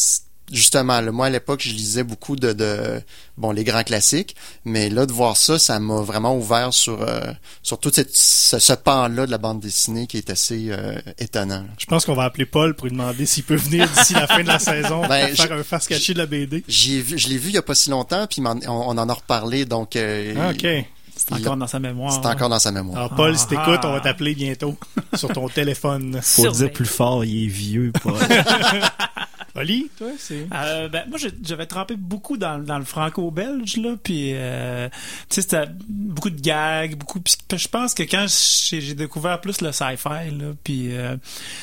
justement 0.52 1.02
là, 1.02 1.12
moi 1.12 1.26
à 1.28 1.30
l'époque 1.30 1.60
je 1.64 1.72
lisais 1.74 2.04
beaucoup 2.04 2.36
de, 2.36 2.54
de 2.54 3.02
bon 3.38 3.52
les 3.52 3.64
grands 3.64 3.84
classiques, 3.84 4.36
mais 4.64 4.90
là 4.90 5.06
de 5.06 5.12
voir 5.12 5.38
ça 5.38 5.58
ça 5.60 5.80
m'a 5.80 6.02
vraiment 6.02 6.36
ouvert 6.36 6.74
sur 6.74 7.02
euh, 7.04 7.20
sur 7.64 7.80
tout 7.80 7.92
cette, 7.94 8.16
ce, 8.16 8.58
ce 8.60 8.74
pan 8.74 9.08
là 9.08 9.26
de 9.28 9.32
la 9.32 9.38
bande 9.38 9.60
dessinée 9.60 10.08
qui 10.08 10.18
est 10.18 10.30
assez 10.32 10.68
euh, 10.70 11.00
étonnant. 11.20 11.62
là. 11.62 11.70
Je 11.78 11.86
pense 11.86 12.06
qu'on 12.06 12.16
va 12.16 12.24
appeler 12.24 12.46
Paul 12.48 12.76
pour 12.76 12.88
lui 12.88 12.92
demander 12.92 13.26
s'il 13.28 13.44
peut 13.44 13.56
venir 13.56 13.88
d'ici 13.90 14.14
la 14.14 14.26
fin 14.28 14.42
de 14.42 14.48
la 14.48 14.60
saison 14.60 15.02
Ben, 15.08 15.30
pour 15.36 15.46
faire 15.46 15.58
un 15.58 15.64
face 15.64 15.88
caché 15.88 16.14
de 16.14 16.20
la 16.20 16.26
BD. 16.26 16.64
J'y 16.68 16.96
ai 16.98 17.02
vu, 17.02 17.18
je 17.20 17.28
l'ai 17.30 17.38
vu 17.38 17.50
il 17.50 17.56
y 17.56 17.58
a 17.60 17.64
pas 17.64 17.76
si 17.76 17.90
longtemps, 17.92 18.26
puis 18.28 18.42
on, 18.46 18.60
on 18.68 18.98
en 18.98 19.10
a 19.10 19.14
reparlé, 19.14 19.66
donc 19.66 19.96
euh, 19.96 20.34
Ah, 20.40 20.50
OK. 20.52 20.66
C'est 21.16 21.34
encore 21.34 21.58
dans 21.58 21.68
sa 21.68 21.80
mémoire. 21.80 22.12
c'est 22.14 22.28
encore 22.28 22.50
dans 22.50 22.60
sa 22.60 22.72
mémoire. 22.72 22.98
Alors, 22.98 23.10
Paul, 23.16 23.38
si 23.38 23.46
Ah. 23.46 23.50
t'écoutes, 23.50 23.86
on 23.86 23.92
va 23.94 24.00
t'appeler 24.02 24.36
bientôt 24.36 24.78
sur 25.16 25.30
ton 25.30 25.48
téléphone. 25.50 26.20
Faut 26.22 26.46
le 26.46 26.52
dire 26.52 26.72
plus 26.72 26.86
fort, 26.86 27.24
il 27.26 27.46
est 27.46 27.48
vieux. 27.48 27.92
Pas... 28.04 28.12
Oli, 29.56 29.90
toi, 29.98 30.08
c'est... 30.18 30.48
Euh, 30.54 30.90
ben, 30.90 31.04
moi, 31.10 31.18
j'avais 31.44 31.66
trempé 31.66 31.96
beaucoup 31.96 32.36
dans, 32.38 32.60
dans 32.62 32.78
le 32.78 32.84
franco-belge, 32.84 33.78
là, 33.78 33.96
puis, 34.04 34.32
euh, 34.34 34.90
tu 35.30 35.36
sais, 35.36 35.42
c'était 35.44 35.72
beaucoup 35.88 36.30
de 36.30 36.42
gags, 36.42 36.96
beaucoup, 36.98 37.22
puis 37.22 37.34
je 37.56 37.68
pense 37.70 37.94
que 37.94 38.04
quand 38.04 38.26
j'ai 38.28 38.94
découvert 38.96 39.40
plus 39.40 39.62
le 39.62 39.72
sci-fi, 39.72 40.32
là, 40.38 40.54
puis 40.64 40.96
euh, 40.96 41.16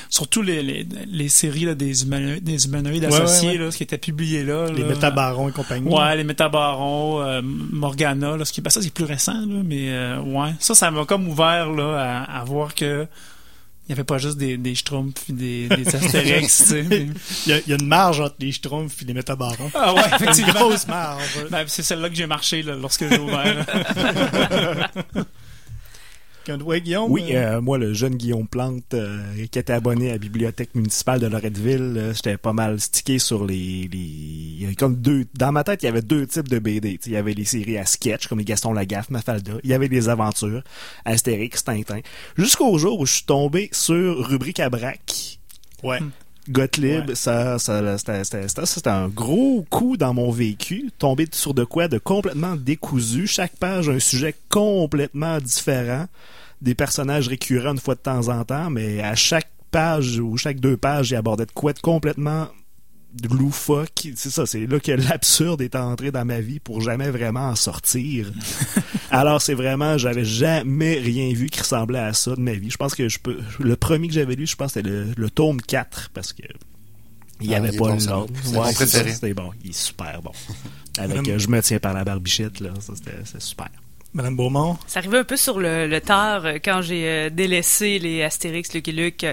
surtout 0.09 0.41
les, 0.43 0.63
les, 0.63 0.87
les 1.07 1.29
séries 1.29 1.67
là, 1.67 1.75
des, 1.75 2.05
humano- 2.05 2.41
des 2.41 2.65
humanoïdes 2.67 3.05
Ouais, 3.05 3.15
associés, 3.15 3.51
ouais. 3.51 3.59
là, 3.59 3.71
ce 3.71 3.77
qui 3.77 3.83
était 3.83 3.99
publié 3.99 4.43
là. 4.43 4.69
Les 4.71 4.83
là. 4.83 4.89
métabarons 4.89 5.49
et 5.51 5.53
compagnie. 5.53 5.89
Ouais, 5.89 6.17
les 6.17 6.25
métabarons, 6.25 7.21
euh, 7.23 7.41
Morgana, 7.43 8.37
là, 8.37 8.45
ce 8.45 8.53
qui 8.53 8.61
ben, 8.63 8.71
ça 8.71 8.81
c'est 8.81 8.93
plus 8.95 9.05
récent 9.05 9.35
là, 9.35 9.63
mais 9.65 9.91
euh, 9.93 10.21
ouais, 10.21 10.53
ça 10.61 10.75
ça 10.75 10.91
m'a 10.91 11.05
comme 11.05 11.29
ouvert 11.29 11.71
là 11.71 12.25
à, 12.27 12.41
à 12.41 12.45
voir 12.45 12.75
que 12.75 13.07
il 13.87 13.91
y 13.91 13.93
avait 13.93 14.05
pas 14.05 14.19
juste 14.19 14.39
des 14.39 14.57
des 14.57 14.75
Schtroumpfs 14.75 15.25
puis 15.25 15.33
des 15.33 15.69
des 15.69 15.89
Astérix, 15.97 16.59
tu 16.59 16.65
sais. 16.65 16.83
mais- 16.85 17.09
Il 17.47 17.51
y, 17.51 17.53
a, 17.53 17.59
il 17.59 17.69
y 17.69 17.73
a 17.73 17.77
une 17.81 17.87
marge 17.89 18.21
entre 18.21 18.37
les 18.39 18.53
Schtroumpfs 18.53 19.03
et 19.03 19.05
les 19.05 19.15
métabarons. 19.15 19.71
Ah 19.75 19.93
ouais, 19.95 20.03
Une 20.39 20.47
grosse 20.53 20.87
marge. 20.87 21.47
Ben, 21.51 21.65
c'est 21.67 21.83
celle-là 21.83 22.09
que 22.09 22.15
j'ai 22.15 22.27
marché 22.27 22.63
là, 22.63 22.75
lorsque 22.77 23.09
j'ai 23.09 23.19
ouvert. 23.19 23.67
Guillaume? 26.45 27.11
Oui, 27.11 27.25
euh, 27.31 27.57
euh, 27.57 27.61
moi, 27.61 27.79
le 27.79 27.93
jeune 27.95 28.17
Guillaume 28.17 28.47
Plante, 28.49 28.95
euh, 28.95 29.23
qui 29.51 29.59
était 29.59 29.73
abonné 29.73 30.09
à 30.11 30.13
la 30.13 30.19
bibliothèque 30.19 30.75
municipale 30.75 31.21
de 31.21 31.27
Loretteville, 31.27 31.95
euh, 31.97 32.15
j'étais 32.15 32.37
pas 32.37 32.53
mal 32.53 32.81
stické 32.81 33.19
sur 33.19 33.45
les, 33.47 33.89
les... 33.93 33.99
Il 33.99 34.63
y 34.63 34.65
avait 34.65 34.75
comme 34.75 34.97
deux... 34.97 35.27
Dans 35.35 35.53
ma 35.53 35.65
tête, 35.65 35.83
il 35.83 35.87
y 35.87 35.89
avait 35.89 36.03
deux 36.03 36.27
types 36.27 36.49
de 36.49 36.59
BD. 36.59 36.99
Tu 36.99 37.05
sais, 37.05 37.11
Il 37.11 37.13
y 37.15 37.17
avait 37.17 37.35
les 37.35 37.45
séries 37.45 37.79
à 37.79 37.87
sketch, 37.87 38.27
comme 38.29 38.39
les 38.39 38.45
Gaston 38.45 38.73
Lagaffe, 38.73 39.11
Mafalda. 39.11 39.53
Il 39.65 39.71
y 39.71 39.75
avait 39.75 39.89
des 39.89 40.09
aventures, 40.09 40.63
Astérix, 41.05 41.65
Tintin. 41.65 42.01
Jusqu'au 42.37 42.77
jour 42.79 42.99
où 43.01 43.07
je 43.07 43.13
suis 43.15 43.25
tombé 43.25 43.69
sur 43.73 44.27
Rubrique 44.29 44.61
à 44.61 44.71
braque. 44.71 45.39
ouais. 45.83 45.99
Gottlieb, 46.51 47.09
Ouais. 47.09 47.15
ça, 47.15 47.59
ça, 47.59 47.81
c'était, 48.65 48.91
un 48.91 49.09
gros 49.09 49.65
coup 49.71 49.97
dans 49.97 50.13
mon 50.13 50.31
vécu. 50.31 50.91
Tomber 50.99 51.27
sur 51.33 51.55
de 51.55 51.65
quoi 51.65 51.89
de 51.89 51.99
complètement 51.99 52.57
décousu. 52.57 53.27
Chaque 53.27 53.57
page, 53.57 53.89
un 53.89 54.01
sujet 54.01 54.35
complètement 54.49 55.39
différent. 55.39 56.07
Des 56.61 56.75
personnages 56.75 57.29
récurrents 57.29 57.73
une 57.73 57.79
fois 57.79 57.95
de 57.95 58.01
temps 58.01 58.29
en 58.29 58.45
temps, 58.45 58.71
mais 58.71 59.01
à 59.03 59.15
chaque 59.15 59.51
page 59.71 60.19
ou 60.19 60.37
chaque 60.37 60.61
deux 60.61 60.77
pages, 60.77 61.11
il 61.11 61.17
abordait 61.17 61.47
de 61.47 61.53
quoi 61.53 61.73
de 61.73 61.81
complètement 61.81 62.49
loufoque. 63.31 64.09
C'est 64.17 64.31
ça, 64.31 64.47
c'est 64.47 64.67
là 64.67 64.81
que 64.81 64.93
l'absurde 64.93 65.61
est 65.63 65.75
entré 65.77 66.11
dans 66.11 66.25
ma 66.25 66.41
vie 66.41 66.61
pour 66.61 66.81
jamais 66.81 67.11
vraiment 67.11 67.49
en 67.49 67.57
sortir. 67.57 68.31
Alors 69.11 69.43
c'est 69.43 69.55
vraiment, 69.55 69.99
j'avais 69.99 70.25
jamais 70.25 70.95
rien 70.95 71.33
vu 71.33 71.49
qui 71.49 71.61
ressemblait 71.61 71.99
à 71.99 72.13
ça 72.15 72.35
de 72.35 72.41
ma 72.41 72.55
vie. 72.55 72.71
Je 72.71 72.77
pense 72.77 72.95
que 72.95 73.09
je 73.09 73.19
peux, 73.19 73.39
le 73.59 73.77
premier 73.77 74.09
que 74.09 74.15
j'avais 74.15 74.35
lu, 74.35 74.47
je 74.47 74.57
pense 74.57 74.73
c'était 74.73 74.89
le, 74.89 75.09
le 75.17 75.31
tome 75.31 75.61
4 75.61 76.11
parce 76.15 76.33
que 76.33 76.43
il 77.41 77.49
n'y 77.49 77.55
Ah, 77.55 77.59
avait 77.59 77.73
pas 77.77 77.89
bon, 77.89 77.95
le 77.95 78.01
ça, 78.01 78.25
C'était 78.75 79.35
bon, 79.35 79.51
il 79.65 79.71
est 79.71 79.77
super 79.77 80.23
bon. 80.23 80.31
Avec 80.97 81.27
euh, 81.29 81.39
Je 81.39 81.49
me 81.49 81.61
tiens 81.61 81.79
par 81.81 81.93
la 81.93 82.05
barbichette 82.05 82.61
là, 82.61 82.71
ça 82.81 82.93
c'était 82.95 83.17
c'est 83.25 83.43
super. 83.43 83.69
Madame 84.15 84.37
Beaumont? 84.37 84.77
Ça 84.87 84.99
arrivait 84.99 85.19
un 85.19 85.25
peu 85.25 85.37
sur 85.39 85.59
le, 85.59 85.87
le 85.87 86.01
tard 86.01 86.45
euh, 86.45 86.59
quand 86.63 86.83
j'ai 86.83 87.09
euh, 87.09 87.31
délaissé 87.31 87.99
les 87.99 88.23
Astérix, 88.23 88.75
Lucky 88.75 88.93
Luke. 88.93 89.25
euh, 89.25 89.33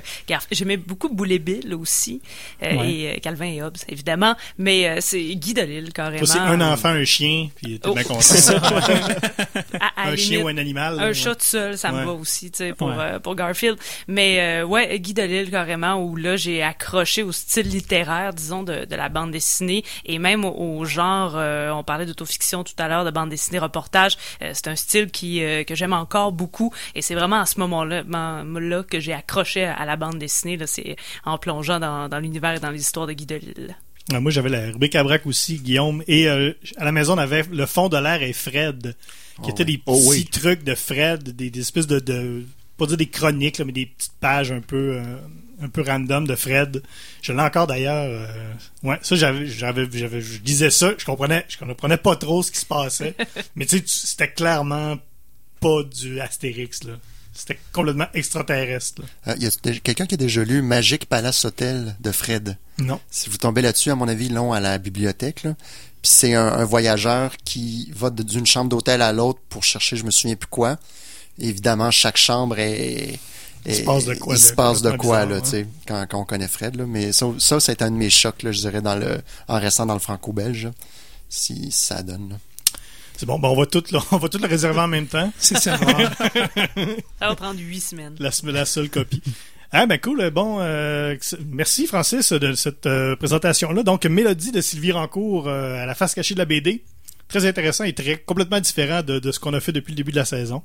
J'aimais 0.52 0.78
beaucoup 0.78 1.10
Boulet 1.10 1.40
Bill 1.40 1.74
aussi, 1.74 2.22
euh, 2.64 2.76
Ouais. 2.78 2.92
et 2.92 3.10
euh, 3.10 3.20
Calvin 3.22 3.46
et 3.48 3.62
Hobbes, 3.62 3.76
évidemment. 3.90 4.36
Mais 4.58 4.88
euh, 4.88 4.98
c'est 5.02 5.22
Guy 5.36 5.54
Delisle, 5.54 5.92
carrément. 5.92 6.26
C'est 6.26 6.40
un 6.40 6.62
enfant, 6.62 6.90
un 6.90 7.04
chien, 7.04 7.50
puis 7.56 7.80
t'es 7.80 7.90
Oh, 7.90 7.94
bien 7.94 8.04
content. 8.04 8.20
À- 9.80 10.04
à 10.04 10.10
un 10.12 10.16
chien 10.16 10.42
ou 10.42 10.48
un 10.48 10.58
animal. 10.58 11.00
Un 11.00 11.08
ouais. 11.08 11.14
chat 11.14 11.36
tout 11.36 11.44
seul, 11.46 11.78
ça 11.78 11.92
Ouais. 11.92 12.02
me 12.02 12.06
va 12.06 12.12
aussi, 12.14 12.52
tu 12.52 12.58
sais, 12.60 12.74
pour, 12.74 12.92
euh, 12.98 13.20
pour 13.20 13.36
Garfield. 13.36 13.78
Mais 14.08 14.40
euh, 14.62 14.66
ouais, 14.66 14.98
Guy 15.00 15.14
Delisle, 15.14 15.50
carrément, 15.52 15.96
où 15.96 16.16
là, 16.16 16.36
j'ai 16.38 16.64
accroché 16.64 17.24
au 17.24 17.32
style 17.32 17.68
littéraire, 17.68 18.34
disons, 18.34 18.64
de, 18.64 18.86
de 18.86 18.96
la 18.96 19.10
bande 19.10 19.32
dessinée, 19.32 19.84
et 20.06 20.20
même 20.20 20.46
au, 20.46 20.54
au 20.80 20.86
genre, 20.86 21.34
euh, 21.36 21.70
on 21.72 21.84
parlait 21.84 22.06
d'autofiction 22.06 22.64
tout 22.64 22.74
à 22.78 22.88
l'heure, 22.88 23.04
de 23.06 23.12
bande 23.12 23.30
dessinée 23.30 23.60
reportage, 23.60 24.18
c'est 24.54 24.68
un 24.70 24.76
style 24.76 25.12
qui 25.12 25.44
euh, 25.44 25.64
que 25.64 25.76
j'aime 25.76 25.94
encore 25.94 26.32
beaucoup, 26.32 26.74
et 26.96 27.02
c'est 27.02 27.16
vraiment 27.16 27.42
à 27.42 27.46
ce 27.46 27.60
moment-là 27.60 28.04
là 28.08 28.84
que 28.84 29.00
j'ai 29.00 29.14
accroché 29.14 29.64
à 29.66 29.86
la 29.86 29.96
bande 29.96 30.18
dessinée, 30.20 30.58
là, 30.58 30.68
c'est 30.68 30.96
en 31.26 31.38
plongeant 31.38 31.80
dans, 31.80 32.08
dans 32.10 32.20
l'univers 32.20 32.54
et 32.56 32.60
dans 32.60 32.72
les 32.72 32.80
histoires 32.82 33.08
de 33.08 33.14
Guy 33.14 33.26
Delisle. 33.26 33.76
Ah, 34.12 34.20
moi, 34.20 34.32
j'avais 34.32 34.50
la 34.50 34.66
rubrique 34.72 34.96
à 34.96 35.04
braque 35.04 35.28
aussi, 35.28 35.58
Guillaume. 35.60 36.02
Et 36.08 36.28
euh, 36.28 36.52
à 36.78 36.86
la 36.86 36.92
maison, 36.92 37.14
on 37.14 37.18
avait 37.20 37.44
le 37.52 37.66
fond 37.68 37.90
de 37.90 37.98
l'air 37.98 38.24
et 38.24 38.34
Fred, 38.34 38.96
qui 39.44 39.50
Oh 39.50 39.50
étaient 39.50 39.64
oui. 39.64 39.74
des 39.74 39.78
petits 39.78 39.84
Oh 40.06 40.10
oui. 40.10 40.26
trucs 40.26 40.64
de 40.64 40.74
Fred, 40.74 41.22
des, 41.36 41.52
des 41.52 41.60
espèces 41.60 41.86
de, 41.86 42.00
de 42.00 42.44
pas 42.80 42.88
dire 42.88 42.98
des 42.98 43.10
chroniques, 43.10 43.58
là, 43.60 43.66
mais 43.66 43.72
des 43.74 43.86
petites 43.86 44.14
pages 44.20 44.52
un 44.52 44.62
peu 44.62 44.98
euh, 44.98 45.18
un 45.62 45.70
peu 45.70 45.82
random 45.82 46.26
de 46.26 46.36
Fred. 46.36 46.82
Je 47.22 47.34
l'ai 47.34 47.42
encore 47.42 47.68
d'ailleurs. 47.68 48.06
euh, 48.10 48.54
ouais, 48.84 48.98
ça 49.02 49.16
j'avais 49.16 49.46
j'avais 49.48 49.88
j'avais 49.92 50.22
je 50.22 50.40
disais 50.40 50.70
ça, 50.72 50.94
je 50.98 51.06
comprenais 51.06 51.46
je 51.50 51.58
comprenais 51.58 51.98
pas 51.98 52.16
trop 52.16 52.42
ce 52.42 52.52
qui 52.52 52.60
se 52.60 52.66
passait, 52.66 53.16
mais 53.56 53.66
tu 53.66 53.78
sais 53.78 53.84
c'était 53.86 54.32
clairement 54.32 54.98
pas 55.60 55.84
du 55.84 56.20
Astérix 56.20 56.84
là. 56.86 56.94
C'était 57.32 57.60
complètement 57.72 58.08
extraterrestre. 58.14 59.02
là. 59.26 59.34
Euh, 59.34 59.36
y 59.38 59.46
a 59.48 59.52
quelqu'un 59.80 60.06
qui 60.06 60.16
a 60.16 60.18
déjà 60.18 60.44
lu 60.44 60.62
Magic 60.62 61.06
Palace 61.06 61.46
Hotel 61.46 61.96
de 62.02 62.12
Fred? 62.12 62.58
Non. 62.80 63.00
Si 63.10 63.30
vous 63.30 63.38
tombez 63.38 63.62
là-dessus, 63.62 63.92
à 63.92 63.96
mon 63.96 64.10
avis, 64.10 64.28
l'ont 64.28 64.52
à 64.52 64.60
la 64.60 64.78
bibliothèque. 64.78 65.44
Là. 65.44 65.56
Puis 66.02 66.12
c'est 66.12 66.34
un, 66.34 66.48
un 66.48 66.66
voyageur 66.66 67.38
qui 67.46 67.92
va 67.96 68.10
d'une 68.10 68.46
chambre 68.46 68.70
d'hôtel 68.70 69.02
à 69.02 69.14
l'autre 69.14 69.40
pour 69.48 69.64
chercher, 69.64 69.96
je 69.96 70.04
me 70.04 70.12
souviens 70.12 70.36
plus 70.36 70.50
quoi. 70.50 70.80
Évidemment, 71.40 71.92
chaque 71.92 72.18
chambre 72.18 72.60
est. 72.60 73.20
Il 73.66 73.76
se 73.76 73.82
passe 73.84 74.06
de 74.06 74.16
quoi, 74.16 74.36
Il 74.36 74.40
là, 74.40 74.48
se 74.48 74.54
passe 74.54 74.82
de 74.82 74.92
quoi, 74.92 75.26
bizarre, 75.26 75.30
là, 75.30 75.42
tu 75.42 75.50
sais, 75.50 75.68
quand, 75.86 76.06
quand 76.10 76.22
on 76.22 76.26
connaît 76.26 76.48
Fred, 76.48 76.76
là. 76.78 76.86
Mais 76.88 77.12
ça, 77.12 77.28
ça, 77.40 77.60
c'est 77.60 77.82
un 77.82 77.92
de 77.92 77.98
mes 77.98 78.10
chocs, 78.10 78.42
là, 78.44 78.52
je 78.54 78.60
dirais, 78.62 78.82
dans 78.82 78.96
le, 78.96 79.20
en 79.50 79.60
restant 79.60 79.86
dans 79.86 79.94
le 79.96 80.00
franco-belge, 80.00 80.70
si 81.28 81.70
ça 81.72 82.02
donne, 82.02 82.30
là. 82.30 82.36
C'est 83.18 83.26
bon, 83.26 83.38
ben 83.38 83.50
on 83.50 83.58
va 83.58 83.66
tout 83.66 83.84
le- 83.92 84.00
on 84.12 84.18
va 84.18 84.30
tout 84.30 84.38
le 84.38 84.48
réserver 84.48 84.80
en 84.80 84.88
même 84.88 85.08
temps. 85.08 85.30
c'est 85.40 85.58
ça. 85.58 85.78
Ça 85.78 87.28
va 87.28 87.36
prendre 87.36 87.60
huit 87.60 87.82
semaines. 87.82 88.16
la, 88.20 88.30
la 88.46 88.66
seule 88.66 88.90
copie. 88.90 89.22
Ah 89.72 89.86
ben 89.86 90.00
cool, 90.00 90.30
bon, 90.32 90.58
euh, 90.62 91.16
merci 91.46 91.86
Francis 91.86 92.32
de 92.32 92.54
cette 92.54 92.86
euh, 92.88 93.16
présentation-là. 93.18 93.84
Donc, 93.84 94.06
Mélodie 94.06 94.52
de 94.52 94.62
Sylvie 94.62 94.94
Rancourt 94.94 95.48
euh, 95.48 95.84
à 95.84 95.86
la 95.86 95.94
face 95.96 96.16
cachée 96.16 96.34
de 96.34 96.40
la 96.40 96.46
BD. 96.46 96.82
Très 97.28 97.46
intéressant 97.46 97.84
et 97.84 97.94
très 97.94 98.18
complètement 98.18 98.60
différent 98.60 99.04
de, 99.04 99.20
de 99.20 99.32
ce 99.32 99.40
qu'on 99.40 99.54
a 99.54 99.60
fait 99.60 99.72
depuis 99.74 99.92
le 99.92 99.98
début 99.98 100.12
de 100.12 100.16
la 100.18 100.26
saison. 100.26 100.64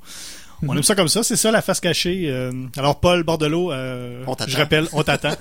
On 0.66 0.76
aime 0.76 0.82
ça 0.82 0.94
comme 0.94 1.08
ça, 1.08 1.22
c'est 1.22 1.36
ça 1.36 1.50
la 1.50 1.62
face 1.62 1.80
cachée. 1.80 2.24
euh. 2.28 2.52
alors 2.76 3.00
Paul 3.00 3.22
Bordelot, 3.22 3.72
euh, 3.72 4.24
je 4.46 4.56
rappelle, 4.56 4.88
on 4.92 5.02
t'attend. 5.02 5.34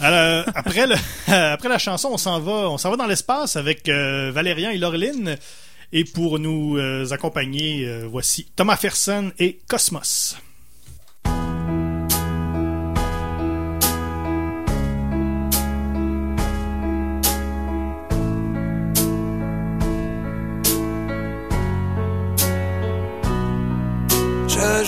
Alors, 0.00 0.44
après, 0.54 0.86
le, 0.86 0.94
après 1.32 1.68
la 1.68 1.78
chanson, 1.78 2.08
on 2.12 2.18
s'en 2.18 2.40
va, 2.40 2.70
on 2.70 2.78
s'en 2.78 2.90
va 2.90 2.96
dans 2.96 3.06
l'espace 3.06 3.56
avec 3.56 3.88
euh, 3.88 4.32
Valérian 4.34 4.70
et 4.70 4.78
Laureline. 4.78 5.36
Et 5.92 6.04
pour 6.04 6.38
nous 6.38 6.78
euh, 6.78 7.06
accompagner, 7.12 7.84
euh, 7.86 8.06
voici 8.10 8.46
Thomas 8.56 8.76
Fersen 8.76 9.32
et 9.38 9.60
Cosmos. 9.68 10.36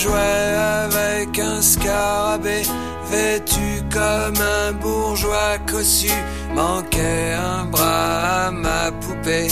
Je 0.05 0.11
jouais 0.11 0.55
avec 0.85 1.39
un 1.39 1.63
scarabée 1.63 2.65
vêtu 3.11 3.83
comme 3.91 4.37
un 4.37 4.73
bourgeois 4.73 5.57
cossu, 5.67 6.11
manquait 6.55 7.33
un 7.33 7.65
bras 7.65 8.49
à 8.49 8.51
ma 8.51 8.93
poupée. 9.01 9.49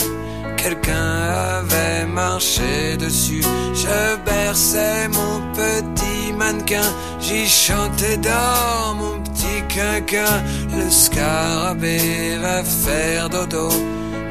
Quelqu'un 0.55 1.57
avait 1.57 2.05
marché 2.05 2.97
dessus. 2.97 3.41
Je 3.73 4.15
berçais 4.23 5.07
mon 5.07 5.41
petit 5.53 6.31
mannequin, 6.33 6.87
j'y 7.19 7.47
chantais 7.49 8.17
dans 8.17 8.93
mon 8.93 9.23
petit 9.23 9.63
quinquin. 9.69 10.43
Le 10.77 10.87
scarabée 10.91 12.37
va 12.39 12.63
faire 12.63 13.27
dodo 13.27 13.69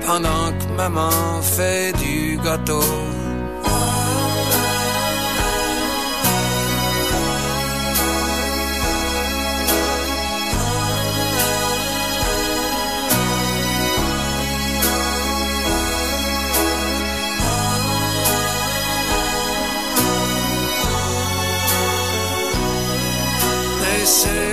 pendant 0.06 0.52
que 0.56 0.76
maman 0.76 1.42
fait 1.42 1.92
du 1.98 2.38
gâteau. 2.44 2.84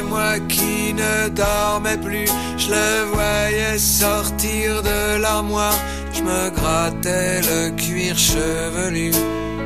Moi 0.10 0.40
qui 0.48 0.94
ne 0.94 1.30
dormais 1.30 1.98
plus. 1.98 2.28
Je 2.58 2.70
le 2.70 3.04
voyais 3.14 3.78
sortir 3.78 4.82
de 4.82 5.22
l'armoire. 5.22 5.78
Je 6.14 6.22
me 6.24 6.50
grattais 6.50 7.42
le 7.42 7.70
cuir 7.72 8.18
chevelu. 8.18 9.12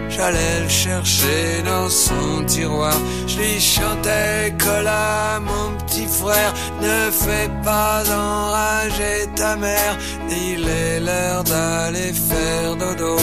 J'allais 0.10 0.60
le 0.62 0.69
chercher 0.69 1.63
dans 1.65 1.89
son 1.89 2.43
tiroir. 2.45 2.95
Je 3.27 3.38
lui 3.39 3.60
chantais 3.60 4.53
Cola, 4.60 5.39
mon 5.39 5.75
petit 5.79 6.06
frère. 6.06 6.53
Ne 6.82 7.10
fais 7.10 7.49
pas 7.63 8.03
enrager 8.12 9.27
ta 9.36 9.56
mère. 9.56 9.97
Il 10.29 10.67
est 10.67 10.99
l'heure 10.99 11.43
d'aller 11.43 12.13
faire 12.13 12.75
dodo. 12.75 13.17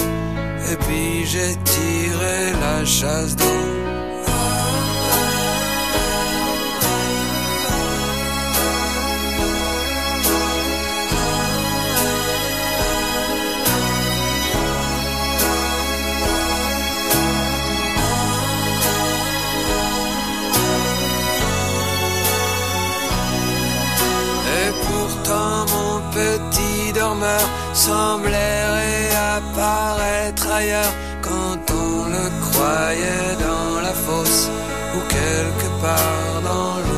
Et 0.70 0.76
puis 0.76 1.26
j'ai 1.26 1.54
tiré 1.64 2.52
la 2.61 2.85
chasse 2.85 3.37
d'eau. 3.37 3.99
Dormeur 27.20 27.48
semblait 27.74 28.64
réapparaître 28.80 30.50
ailleurs 30.50 30.92
quand 31.22 31.74
on 31.74 32.09
le 32.09 32.26
croyait 32.50 33.37
dans 33.46 33.80
la 33.80 33.92
fosse 33.92 34.48
ou 34.94 35.00
quelque 35.09 35.68
part 35.83 36.42
dans 36.42 36.76
le 36.87 36.89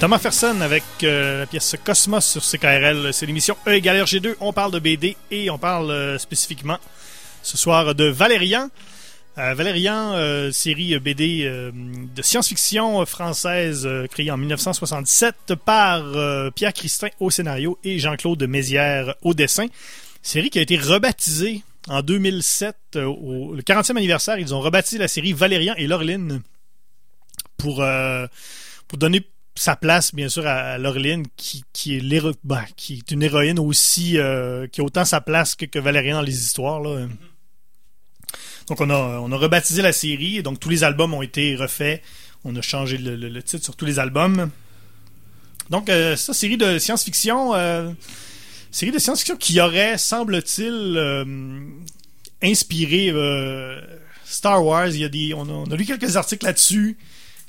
Thomas 0.00 0.18
Ferson 0.18 0.62
avec 0.62 0.82
euh, 1.02 1.40
la 1.40 1.46
pièce 1.46 1.76
Cosmos 1.84 2.24
sur 2.24 2.42
CKRL. 2.42 3.12
C'est 3.12 3.26
l'émission 3.26 3.54
E 3.66 3.74
égale 3.74 4.02
RG2. 4.02 4.36
On 4.40 4.50
parle 4.50 4.72
de 4.72 4.78
BD 4.78 5.14
et 5.30 5.50
on 5.50 5.58
parle 5.58 5.90
euh, 5.90 6.16
spécifiquement 6.16 6.78
ce 7.42 7.58
soir 7.58 7.94
de 7.94 8.04
Valérian. 8.06 8.70
Euh, 9.36 9.52
Valérian, 9.52 10.14
euh, 10.14 10.52
série 10.52 10.98
BD 10.98 11.44
de 11.44 12.22
science-fiction 12.22 13.04
française 13.04 13.86
créée 14.10 14.30
en 14.30 14.38
1967 14.38 15.54
par 15.66 16.02
Pierre 16.54 16.72
Christin 16.72 17.08
au 17.20 17.28
scénario 17.28 17.78
et 17.84 17.98
Jean-Claude 17.98 18.42
Mézières 18.44 19.16
au 19.20 19.34
dessin. 19.34 19.66
Série 20.22 20.48
qui 20.48 20.60
a 20.60 20.62
été 20.62 20.78
rebaptisée 20.78 21.62
en 21.88 22.00
2007, 22.00 22.74
euh, 22.96 23.04
au 23.04 23.54
le 23.54 23.60
40e 23.60 23.98
anniversaire. 23.98 24.38
Ils 24.38 24.54
ont 24.54 24.60
rebaptisé 24.60 24.96
la 24.96 25.08
série 25.08 25.34
Valérian 25.34 25.74
et 25.76 25.86
Laureline 25.86 26.40
pour, 27.58 27.84
pour 28.88 28.96
donner 28.96 29.26
sa 29.60 29.76
place, 29.76 30.14
bien 30.14 30.30
sûr, 30.30 30.46
à, 30.46 30.78
Laureline, 30.78 31.26
qui, 31.36 31.64
qui, 31.74 31.94
est 31.94 32.34
ben, 32.44 32.64
qui 32.76 32.94
est 32.94 33.10
une 33.10 33.22
héroïne 33.22 33.58
aussi, 33.58 34.16
euh, 34.16 34.66
qui 34.66 34.80
a 34.80 34.84
autant 34.84 35.04
sa 35.04 35.20
place 35.20 35.54
que, 35.54 35.66
que 35.66 35.78
dans 35.78 36.22
les 36.22 36.42
histoires. 36.42 36.80
Donc, 38.68 38.80
on 38.80 38.88
a, 38.88 39.36
rebaptisé 39.36 39.82
la 39.82 39.92
série, 39.92 40.38
et 40.38 40.42
donc 40.42 40.60
tous 40.60 40.70
les 40.70 40.82
albums 40.82 41.12
ont 41.12 41.20
été 41.20 41.56
refaits. 41.56 42.00
On 42.42 42.56
a 42.56 42.62
changé 42.62 42.96
le, 42.96 43.42
titre 43.42 43.62
sur 43.62 43.76
tous 43.76 43.84
les 43.84 43.98
albums. 43.98 44.50
Donc, 45.68 45.90
euh, 45.90 46.16
ça, 46.16 46.32
série 46.32 46.56
de 46.56 46.78
science-fiction, 46.78 47.54
euh, 47.54 47.92
série 48.70 48.92
de 48.92 48.98
science-fiction 48.98 49.36
qui 49.36 49.60
aurait, 49.60 49.98
semble-t-il, 49.98 50.94
euh, 50.96 51.24
inspiré 52.42 53.12
Star 54.24 54.64
Wars. 54.64 54.88
Il 54.88 55.34
on 55.34 55.70
a 55.70 55.76
lu 55.76 55.84
quelques 55.84 56.16
articles 56.16 56.46
là-dessus. 56.46 56.96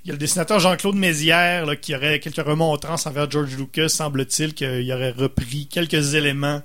Il 0.03 0.07
y 0.07 0.11
a 0.11 0.13
le 0.13 0.19
dessinateur 0.19 0.59
Jean-Claude 0.59 0.95
Mézières 0.95 1.65
là, 1.67 1.75
qui 1.75 1.95
aurait 1.95 2.19
quelques 2.19 2.43
remontrances 2.45 3.05
envers 3.05 3.29
George 3.29 3.55
Lucas, 3.55 3.89
semble-t-il, 3.89 4.53
qu'il 4.55 4.91
aurait 4.91 5.11
repris 5.11 5.67
quelques 5.67 6.15
éléments 6.15 6.63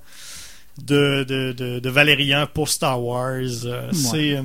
de, 0.82 1.24
de, 1.24 1.52
de, 1.52 1.78
de 1.78 1.90
Valérian 1.90 2.46
pour 2.52 2.68
Star 2.70 3.02
Wars. 3.02 3.40
Euh, 3.64 3.90
C'est, 3.92 4.36
euh, 4.36 4.42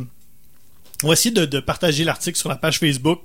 on 1.04 1.08
va 1.08 1.13
essayer 1.13 1.34
de, 1.34 1.45
de 1.45 1.60
partager 1.62 2.04
l'article 2.04 2.38
sur 2.38 2.49
la 2.49 2.58
page 2.58 2.80
Facebook. 2.80 3.23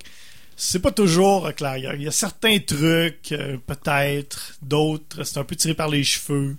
C'est 0.55 0.79
pas 0.79 0.91
toujours 0.91 1.47
euh, 1.47 1.51
clair. 1.51 1.77
Il 1.77 1.83
y 1.83 1.87
a, 1.87 1.95
il 1.95 2.03
y 2.03 2.07
a 2.07 2.11
certains 2.11 2.59
trucs, 2.59 3.33
euh, 3.33 3.57
peut-être, 3.67 4.55
d'autres, 4.61 5.23
c'est 5.25 5.37
un 5.37 5.43
peu 5.43 5.55
tiré 5.55 5.73
par 5.73 5.89
les 5.89 6.03
cheveux. 6.03 6.55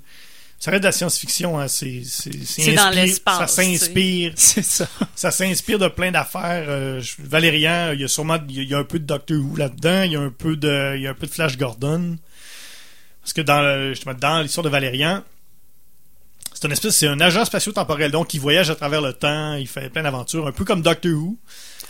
Ça 0.60 0.72
reste 0.72 0.82
de 0.82 0.88
la 0.88 0.92
science-fiction, 0.92 1.58
hein, 1.60 1.68
c'est, 1.68 2.02
c'est, 2.04 2.32
C'est 2.44 2.72
dans 2.72 2.90
l'espace, 2.90 3.38
Ça 3.38 3.46
s'inspire 3.46 4.32
C'est 4.34 4.64
ça. 4.64 4.88
ça 5.14 5.30
s'inspire 5.30 5.78
de 5.78 5.86
plein 5.86 6.10
d'affaires. 6.10 6.64
Euh, 6.68 7.00
Valérian, 7.20 7.92
il 7.92 8.00
y 8.00 8.04
a 8.04 8.08
sûrement 8.08 8.38
il 8.48 8.64
y 8.68 8.74
a, 8.74 8.78
un 8.78 8.84
peu 8.84 8.98
de 8.98 9.04
Doctor 9.04 9.36
Who 9.38 9.54
là-dedans, 9.56 10.02
il 10.02 10.12
y 10.12 10.16
a 10.16 10.20
un 10.20 10.30
peu 10.30 10.56
de 10.56 10.94
il 10.96 11.02
y 11.02 11.06
a 11.06 11.10
un 11.10 11.14
peu 11.14 11.26
de 11.28 11.32
Flash 11.32 11.56
Gordon. 11.56 12.16
Parce 13.22 13.32
que 13.34 13.40
dans 13.40 13.62
le- 13.62 13.90
justement, 13.90 14.14
dans 14.18 14.40
l'histoire 14.42 14.64
de 14.64 14.68
Valérian, 14.70 15.22
c'est 16.54 16.64
une 16.66 16.72
espèce 16.72 16.96
c'est 16.96 17.06
un 17.06 17.20
agent 17.20 17.44
spatio-temporel 17.44 18.10
donc 18.10 18.34
il 18.34 18.40
voyage 18.40 18.68
à 18.68 18.74
travers 18.74 19.00
le 19.00 19.12
temps, 19.12 19.54
il 19.54 19.68
fait 19.68 19.90
plein 19.90 20.02
d'aventures, 20.02 20.48
un 20.48 20.52
peu 20.52 20.64
comme 20.64 20.82
Doctor 20.82 21.12
Who 21.12 21.38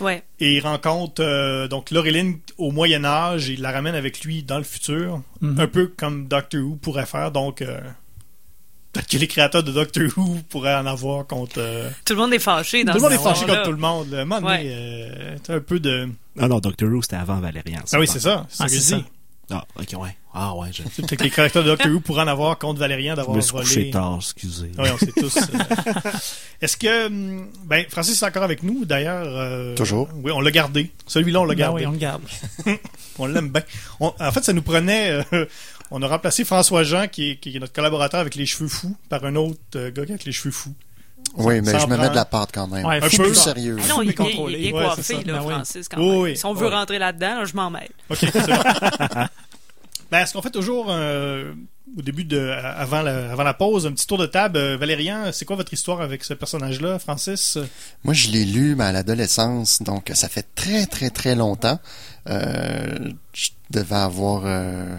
Ouais. 0.00 0.22
et 0.38 0.56
il 0.56 0.60
rencontre 0.60 1.22
euh, 1.24 1.66
donc 1.68 1.90
Laureline 1.90 2.38
au 2.58 2.70
Moyen 2.70 3.04
Âge 3.04 3.48
et 3.50 3.54
il 3.54 3.62
la 3.62 3.72
ramène 3.72 3.94
avec 3.96 4.20
lui 4.24 4.42
dans 4.44 4.58
le 4.58 4.64
futur, 4.64 5.22
Mhm. 5.40 5.58
un 5.58 5.66
peu 5.66 5.86
comme 5.86 6.28
Doctor 6.28 6.60
Who 6.60 6.76
pourrait 6.76 7.06
faire 7.06 7.32
donc 7.32 7.62
euh, 7.62 7.80
peut-être 8.92 9.06
que 9.08 9.16
les 9.18 9.26
créateurs 9.28 9.62
de 9.62 9.72
Doctor 9.72 10.04
Who 10.16 10.38
pourraient 10.48 10.74
en 10.74 10.86
avoir 10.86 11.26
contre 11.26 11.54
euh, 11.58 11.88
Tout 12.04 12.14
le 12.14 12.20
monde 12.20 12.32
est 12.34 12.38
fâché 12.38 12.84
dans 12.84 12.92
tout 12.92 12.98
le 12.98 13.02
monde 13.04 13.12
est 13.12 13.18
fâché 13.22 13.46
contre 13.46 13.62
tout 13.64 13.72
le 13.72 13.76
monde. 13.76 14.08
Ouais. 14.12 14.62
euh, 14.64 15.36
t'as 15.42 15.56
un 15.56 15.60
peu 15.60 15.78
de. 15.80 16.08
Ah 16.38 16.48
non, 16.48 16.58
Doctor 16.60 16.88
Who, 16.88 17.02
c'était 17.02 17.16
avant 17.16 17.36
Valérian. 17.40 17.80
Ah 17.92 17.98
oui, 17.98 18.06
c'est 18.06 18.20
ça. 18.20 18.46
C'est 18.48 18.56
ça 18.58 18.64
Ah, 18.64 18.66
que 18.68 18.74
je 18.74 18.78
c'est 18.80 18.96
dis. 18.96 19.04
Ah, 19.50 19.64
ok, 19.80 20.02
ouais. 20.02 20.14
Ah 20.34 20.54
ouais, 20.54 20.68
je, 20.72 20.82
Peut-être 20.82 21.16
que 21.16 21.24
les 21.24 21.30
caractères 21.30 21.62
de 21.64 21.68
Doctor 21.68 21.90
Who 21.90 22.00
pourraient 22.00 22.22
en 22.22 22.26
avoir 22.28 22.58
contre 22.58 22.78
Valérian 22.80 23.12
je 23.14 23.16
d'avoir 23.16 23.36
me 23.36 23.40
suis 23.40 23.52
couché 23.52 23.80
volé. 23.80 23.90
tard, 23.90 24.16
excusez. 24.20 24.70
Oui, 24.78 24.88
on 24.92 24.98
sait 24.98 25.12
tous. 25.12 25.36
euh. 25.38 26.10
Est-ce 26.60 26.76
que. 26.76 27.06
hum, 27.06 27.46
Ben, 27.64 27.84
Francis 27.88 28.20
est 28.22 28.26
encore 28.26 28.42
avec 28.42 28.62
nous, 28.62 28.84
d'ailleurs. 28.84 29.24
euh, 29.26 29.74
Toujours. 29.74 30.08
Oui, 30.22 30.30
on 30.32 30.40
l'a 30.40 30.50
gardé. 30.50 30.90
Celui-là, 31.06 31.40
on 31.40 31.44
l'a 31.44 31.54
Ben 31.54 31.60
gardé. 31.60 31.80
oui, 31.82 31.86
on 31.86 31.92
le 31.92 31.98
garde. 31.98 32.22
On 33.20 33.26
l'aime 33.26 33.48
bien. 33.48 33.62
On- 33.98 34.12
en 34.20 34.30
fait, 34.30 34.44
ça 34.44 34.52
nous 34.52 34.62
prenait. 34.62 35.10
euh, 35.32 35.44
on 35.90 36.02
a 36.02 36.06
remplacé 36.08 36.44
François 36.44 36.82
Jean, 36.82 37.06
qui 37.08 37.30
est, 37.30 37.36
qui 37.36 37.56
est 37.56 37.60
notre 37.60 37.72
collaborateur 37.72 38.20
avec 38.20 38.34
les 38.34 38.46
cheveux 38.46 38.68
fous, 38.68 38.96
par 39.08 39.24
un 39.24 39.34
autre 39.36 39.58
euh, 39.76 39.90
gars 39.90 40.02
avec 40.02 40.24
les 40.24 40.32
cheveux 40.32 40.50
fous. 40.52 40.74
Oui, 41.36 41.60
mais 41.60 41.78
je 41.78 41.86
me 41.86 41.96
mets 41.96 42.08
de 42.08 42.14
la 42.14 42.24
pâte 42.24 42.50
quand 42.54 42.68
même. 42.68 42.86
Ouais, 42.86 43.02
Un 43.02 43.08
fou 43.08 43.16
peu. 43.18 43.22
plus 43.24 43.34
sérieux. 43.34 43.76
Ah 43.84 43.88
non, 43.88 44.02
il, 44.02 44.10
est 44.10 44.20
Ouais, 44.72 44.72
coiffé, 44.72 45.24
là, 45.24 45.32
Ben. 45.34 45.42
Francis, 45.42 45.88
quand 45.88 45.98
Oui, 46.00 46.08
même. 46.10 46.20
oui. 46.20 46.36
Si 46.36 46.46
on 46.46 46.54
veut 46.54 46.68
Ouais. 46.68 46.74
rentrer 46.74 46.98
là-dedans, 46.98 47.40
là, 47.40 47.44
je 47.44 47.54
m'en 47.54 47.70
mêle. 47.70 47.88
OK, 48.10 48.18
c'est 48.20 48.32
bon. 48.46 48.62
ben, 50.10 50.18
est-ce 50.20 50.32
qu'on 50.32 50.42
fait 50.42 50.50
toujours, 50.50 50.86
euh, 50.88 51.52
au 51.96 52.02
début 52.02 52.24
de. 52.24 52.38
Avant 52.38 53.02
la, 53.02 53.32
avant 53.32 53.42
la 53.42 53.52
pause, 53.54 53.86
un 53.86 53.92
petit 53.92 54.06
tour 54.06 54.16
de 54.18 54.26
table? 54.26 54.56
Euh, 54.58 54.76
Valérian, 54.78 55.30
c'est 55.32 55.44
quoi 55.44 55.56
votre 55.56 55.72
histoire 55.72 56.00
avec 56.00 56.24
ce 56.24 56.34
personnage-là, 56.34 56.98
Francis? 56.98 57.58
Moi, 58.04 58.14
je 58.14 58.28
l'ai 58.30 58.44
lu 58.44 58.74
mais 58.76 58.84
à 58.84 58.92
l'adolescence, 58.92 59.82
donc 59.82 60.10
ça 60.14 60.28
fait 60.28 60.46
très, 60.54 60.86
très, 60.86 61.10
très 61.10 61.34
longtemps. 61.34 61.78
Euh, 62.28 63.10
je 63.34 63.50
devais 63.70 63.96
avoir 63.96 64.42
euh, 64.46 64.96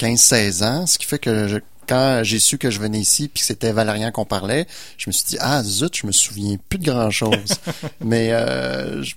15-16 0.00 0.64
ans, 0.64 0.86
ce 0.86 0.98
qui 0.98 1.06
fait 1.06 1.18
que 1.18 1.48
je- 1.48 1.58
quand 1.86 2.20
j'ai 2.22 2.38
su 2.38 2.56
que 2.56 2.70
je 2.70 2.78
venais 2.80 3.00
ici 3.00 3.28
puis 3.28 3.40
que 3.40 3.46
c'était 3.46 3.72
Valérian 3.72 4.10
qu'on 4.12 4.24
parlait, 4.24 4.66
je 4.96 5.08
me 5.10 5.12
suis 5.12 5.24
dit, 5.24 5.36
ah 5.40 5.62
zut, 5.64 5.96
je 5.96 6.06
me 6.06 6.12
souviens 6.12 6.56
plus 6.68 6.78
de 6.78 6.84
grand-chose. 6.84 7.54
mais, 8.00 8.32
euh, 8.32 9.02
je, 9.02 9.14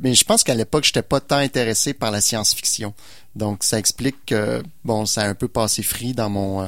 mais 0.00 0.14
je 0.14 0.24
pense 0.24 0.42
qu'à 0.44 0.54
l'époque, 0.54 0.84
j'étais 0.84 1.02
pas 1.02 1.20
tant 1.20 1.36
intéressé 1.38 1.94
par 1.94 2.10
la 2.10 2.20
science-fiction. 2.20 2.92
Donc, 3.36 3.62
ça 3.64 3.78
explique 3.78 4.16
que, 4.26 4.62
bon, 4.84 5.06
ça 5.06 5.22
a 5.22 5.28
un 5.28 5.34
peu 5.34 5.48
passé 5.48 5.82
free 5.82 6.12
dans 6.12 6.28
mon... 6.30 6.62
euh, 6.62 6.66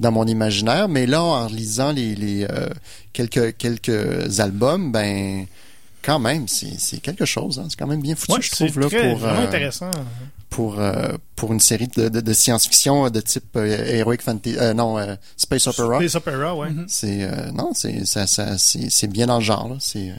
dans 0.00 0.10
mon 0.10 0.26
imaginaire, 0.26 0.88
mais 0.88 1.06
là, 1.06 1.22
en 1.22 1.46
lisant 1.46 1.92
les, 1.92 2.16
les 2.16 2.44
euh, 2.50 2.68
quelques 3.12 3.56
quelques 3.56 4.40
albums, 4.40 4.90
ben 4.90 5.46
quand 6.02 6.18
même, 6.18 6.48
c'est 6.48 6.98
quelque 7.00 7.24
chose. 7.24 7.60
hein. 7.60 7.66
C'est 7.70 7.78
quand 7.78 7.86
même 7.86 8.02
bien 8.02 8.16
foutu, 8.16 8.32
Ouais, 8.32 8.42
je 8.42 8.50
trouve, 8.50 8.80
là, 8.80 8.88
très- 8.88 9.10
pour 9.10 9.18
vraiment 9.18 9.42
euh, 9.42 9.46
intéressant. 9.46 9.90
Pour 10.52 10.78
euh, 10.78 11.16
pour 11.34 11.52
une 11.52 11.60
série 11.60 11.88
de, 11.88 12.08
de, 12.08 12.20
de 12.20 12.32
science-fiction 12.32 13.08
de 13.10 13.20
type 13.20 13.56
euh, 13.56 13.64
heroic 13.64 14.18
fantasy, 14.22 14.56
euh, 14.58 14.74
non 14.74 14.98
euh, 14.98 15.16
space 15.36 15.66
opera. 15.66 15.96
Space 15.98 16.14
Opera, 16.14 16.54
ouais. 16.54 16.70
Mhm. 16.70 16.84
C'est 16.88 17.24
euh, 17.24 17.50
non, 17.52 17.72
c'est 17.74 18.04
ça, 18.04 18.26
ça 18.26 18.58
c'est 18.58 18.90
c'est 18.90 19.08
bien 19.08 19.26
dans 19.26 19.38
le 19.38 19.44
genre. 19.44 19.68
Là. 19.68 19.76
C'est 19.80 20.10
euh, 20.10 20.14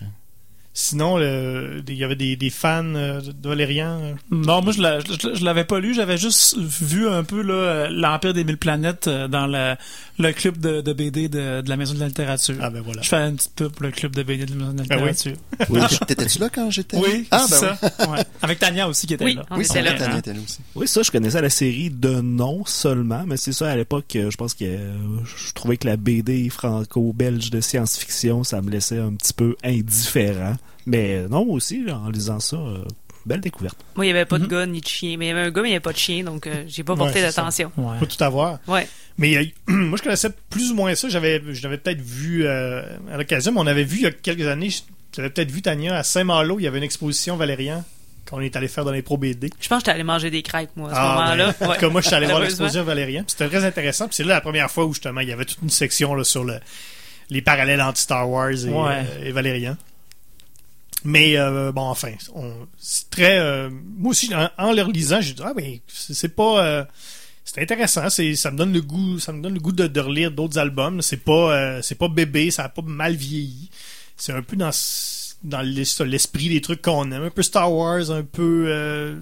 Sinon, 0.76 1.20
il 1.20 1.96
y 1.96 2.04
avait 2.04 2.16
des, 2.16 2.36
des 2.36 2.50
fans 2.50 2.84
euh, 2.96 3.22
de 3.22 3.48
Valérian. 3.48 4.00
euh. 4.02 4.14
Non, 4.32 4.64
moi 4.64 4.74
je, 4.74 4.82
la- 4.82 5.02
je, 5.02 5.36
je 5.36 5.46
l'avais 5.46 5.66
pas 5.66 5.80
lu, 5.80 5.94
j'avais 5.94 6.18
juste 6.18 6.58
vu 6.58 7.08
un 7.08 7.24
peu 7.24 7.44
là, 7.44 7.90
l'Empire 7.92 8.34
des 8.34 8.44
mille 8.44 8.58
planètes 8.58 9.08
euh, 9.08 9.28
dans 9.28 9.46
le, 9.46 9.76
le 10.18 10.32
club 10.32 10.58
de, 10.58 10.82
de 10.82 10.94
BD 10.94 11.30
de, 11.30 11.62
de 11.62 11.70
la 11.70 11.78
Maison 11.78 11.94
de 11.94 12.00
la 12.00 12.08
littérature. 12.08 12.56
Ah, 12.60 12.72
ben 12.72 12.82
voilà. 12.82 13.04
Je 13.04 13.08
fais 13.10 13.18
une 13.18 13.36
petite 13.36 13.54
pub 13.54 13.72
pour 13.72 13.84
le 13.84 13.92
club 13.92 14.16
de 14.16 14.24
BD 14.24 14.46
de 14.48 14.52
la 14.52 14.56
Maison 14.58 14.74
de 14.74 14.78
la 14.80 14.84
Ben 14.86 15.04
oui. 15.04 15.10
littérature. 15.12 15.38
Oui, 15.70 15.80
T'étais-tu 16.08 16.40
là 16.40 16.50
quand 16.50 16.72
j'étais 16.72 16.98
Oui, 16.98 17.28
Ah 17.30 17.46
c'est 17.48 17.62
ben 17.62 17.76
ça. 17.76 18.10
Ouais. 18.10 18.24
Avec 18.42 18.58
Tania 18.58 18.88
aussi 18.90 19.06
qui 19.06 19.14
était 19.14 19.26
Oui, 19.26 19.36
là. 19.36 19.46
on 19.52 19.58
oui, 19.60 19.66
c'est 19.66 19.84
là. 19.84 19.94
Tania 19.94 20.18
était 20.18 20.34
là 20.34 20.40
aussi. 20.44 20.58
Oui, 20.74 20.88
ça, 20.88 21.04
je 21.04 21.12
connaissais 21.12 21.42
la 21.42 21.52
série 21.52 21.92
de 21.92 22.20
nom 22.20 22.66
seulement, 22.66 23.24
mais 23.28 23.38
c'est 23.38 23.54
ça, 23.54 23.70
à 23.70 23.76
l'époque, 23.76 24.06
je 24.16 24.36
pense 24.36 24.56
que 24.56 24.66
je 24.66 25.54
trouvais 25.54 25.78
que 25.78 25.86
la 25.86 25.98
BD 25.98 26.50
franco-belge 26.50 27.52
de 27.52 27.62
science-fiction, 27.62 28.44
ça 28.44 28.60
me 28.64 28.72
laissait 28.72 28.98
un 28.98 29.14
petit 29.14 29.34
peu 29.34 29.56
indifférent. 29.64 30.56
Mais 30.86 31.22
non, 31.30 31.44
aussi, 31.50 31.86
en 31.92 32.10
lisant 32.10 32.40
ça, 32.40 32.58
euh, 32.58 32.84
belle 33.26 33.40
découverte. 33.42 33.78
Moi, 33.96 34.06
il 34.06 34.10
n'y 34.10 34.18
avait 34.18 34.26
pas 34.26 34.38
de 34.38 34.44
Mhm. 34.44 34.50
gars 34.50 34.66
ni 34.66 34.82
de 34.82 34.88
chien. 34.88 35.16
Mais 35.18 35.26
il 35.26 35.30
y 35.30 35.32
avait 35.32 35.42
un 35.42 35.52
gars, 35.52 35.62
mais 35.62 35.70
il 35.70 35.72
n'y 35.72 35.76
avait 35.76 35.82
pas 35.84 35.94
de 35.94 35.98
chien, 35.98 36.24
donc 36.24 36.46
euh, 36.48 36.64
j'ai 36.68 36.84
pas 36.84 36.96
porté 36.96 37.22
d'attention. 37.22 37.72
Ouais. 37.78 37.98
Faut 38.00 38.06
tout 38.06 38.22
avoir. 38.24 38.60
Ouais. 38.68 38.88
Mais 39.18 39.38
euh, 39.38 39.46
moi, 39.68 39.98
je 39.98 40.04
connaissais 40.04 40.30
plus 40.50 40.72
ou 40.72 40.76
moins 40.76 40.94
ça. 40.96 41.08
J'avais, 41.08 41.42
je 41.54 41.64
l'avais 41.64 41.78
peut-être 41.78 42.02
vu 42.02 42.46
euh, 42.46 42.84
à 43.12 43.18
l'occasion, 43.18 43.52
mais 43.54 43.60
on 43.62 43.68
avait 43.68 43.84
vu 43.86 43.98
il 43.98 44.04
y 44.04 44.08
a 44.08 44.12
quelques 44.12 44.48
années, 44.48 44.70
j'avais 45.16 45.30
peut-être 45.30 45.52
vu 45.52 45.62
Tania 45.62 45.96
à 45.96 46.04
Saint-Malo, 46.04 46.60
il 46.60 46.64
y 46.64 46.68
avait 46.68 46.80
une 46.80 46.84
exposition 46.84 47.38
Valérian 47.38 47.84
qu'on 48.30 48.40
est 48.42 48.56
allé 48.56 48.68
faire 48.70 48.84
dans 48.86 48.92
les 48.92 49.02
Pro 49.02 49.18
BD. 49.18 49.50
Je 49.60 49.68
pense 49.68 49.80
que 49.80 49.82
j'étais 49.82 49.92
allé 49.92 50.04
manger 50.04 50.30
des 50.32 50.42
crêpes, 50.42 50.70
moi, 50.78 50.90
à 50.92 50.94
ce 50.94 51.00
Ah, 51.00 51.16
moment-là. 51.16 51.56
ben, 51.60 51.66
en 51.66 51.70
Ouais. 51.70 51.76
tout 51.76 51.82
cas, 51.82 51.90
moi, 51.90 52.02
je 52.02 52.08
suis 52.08 52.16
allé 52.16 52.26
voir 52.26 52.40
l'exposition 52.40 52.84
Valérian. 52.84 53.22
puis 53.24 53.36
C'était 53.38 53.50
très 53.50 53.66
intéressant. 53.66 54.08
C'est 54.12 54.24
là 54.24 54.36
la 54.36 54.42
première 54.42 54.72
fois 54.72 54.86
où, 54.86 54.94
justement, 54.94 55.20
il 55.22 55.28
y 55.28 55.32
avait 55.34 55.44
toute 55.46 55.62
une 55.62 55.70
section 55.70 56.16
là, 56.16 56.24
sur 56.24 56.44
le, 56.46 56.60
les 57.30 57.42
parallèles 57.42 57.82
entre 57.82 58.00
Star 58.00 58.30
Wars 58.30 58.50
et, 58.52 58.70
Ouais. 58.70 59.04
euh, 59.20 59.26
et 59.26 59.32
Valérian. 59.34 59.76
Mais, 61.06 61.38
euh, 61.38 61.72
bon, 61.72 61.82
enfin, 61.82 62.12
c'est 62.78 63.10
très... 63.10 63.38
euh, 63.40 63.70
moi 63.98 64.12
aussi, 64.12 64.34
en, 64.34 64.50
en 64.58 64.72
le 64.72 64.82
relisant, 64.84 65.20
j'ai 65.22 65.34
dit, 65.34 65.42
ah, 65.44 65.54
mais 65.56 65.82
c'est 65.88 66.36
pas... 66.36 66.66
euh, 66.66 66.86
c'est 67.46 67.62
intéressant, 67.62 68.10
c'est 68.10 68.36
ça 68.38 68.52
me 68.52 68.58
donne 68.58 68.72
le 68.72 68.82
goût, 68.82 69.20
ça 69.20 69.34
me 69.34 69.42
donne 69.44 69.54
le 69.56 69.60
goût 69.60 69.74
de, 69.74 69.86
de 69.88 70.00
relire 70.00 70.32
d'autres 70.32 70.58
albums. 70.58 71.02
C'est 71.02 71.18
pas 71.18 71.82
c'est 71.82 71.96
pas 71.96 72.08
bébé, 72.08 72.52
ça 72.52 72.64
a 72.64 72.70
pas 72.70 72.82
mal 72.82 73.16
vieilli. 73.16 73.70
C'est 74.16 74.32
un 74.32 74.42
peu 74.42 74.56
dans 74.56 74.70
dans 75.44 75.62
l'es- 75.62 76.04
l'esprit 76.06 76.48
des 76.48 76.62
trucs 76.62 76.82
qu'on 76.82 77.12
aime, 77.12 77.24
un 77.24 77.30
peu 77.30 77.44
Star 77.44 77.70
Wars, 77.72 78.12
un 78.12 78.24
peu 78.24 79.20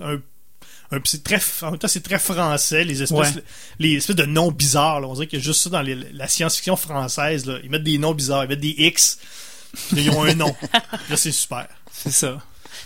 un, 0.00 0.12
un- 0.12 0.20
c'est 1.04 1.24
très 1.24 1.40
en 1.62 1.70
même 1.72 1.78
temps 1.78 1.88
c'est 1.88 2.02
très 2.02 2.20
français, 2.20 2.84
les 2.84 3.02
espèces 3.02 3.34
Ouais. 3.34 3.42
les 3.80 3.94
espèces 3.94 4.14
de 4.16 4.24
noms 4.24 4.52
bizarres, 4.52 5.00
là. 5.00 5.08
on 5.08 5.14
dirait 5.14 5.26
qu'il 5.26 5.40
y 5.40 5.42
a 5.42 5.44
juste 5.44 5.62
ça 5.62 5.70
dans 5.70 5.82
les- 5.82 5.96
la 6.12 6.28
science-fiction 6.28 6.76
française 6.76 7.44
là. 7.46 7.58
Ils 7.64 7.70
mettent 7.70 7.82
des 7.82 7.98
noms 7.98 8.14
bizarres, 8.14 8.44
ils 8.44 8.48
mettent 8.48 8.60
des 8.60 8.74
X. 8.78 9.18
ils 9.92 10.10
ont 10.10 10.22
un 10.24 10.34
nom. 10.34 10.54
Là 11.10 11.16
c'est 11.16 11.32
super. 11.32 11.66
C'est 11.92 12.10
ça. 12.12 12.38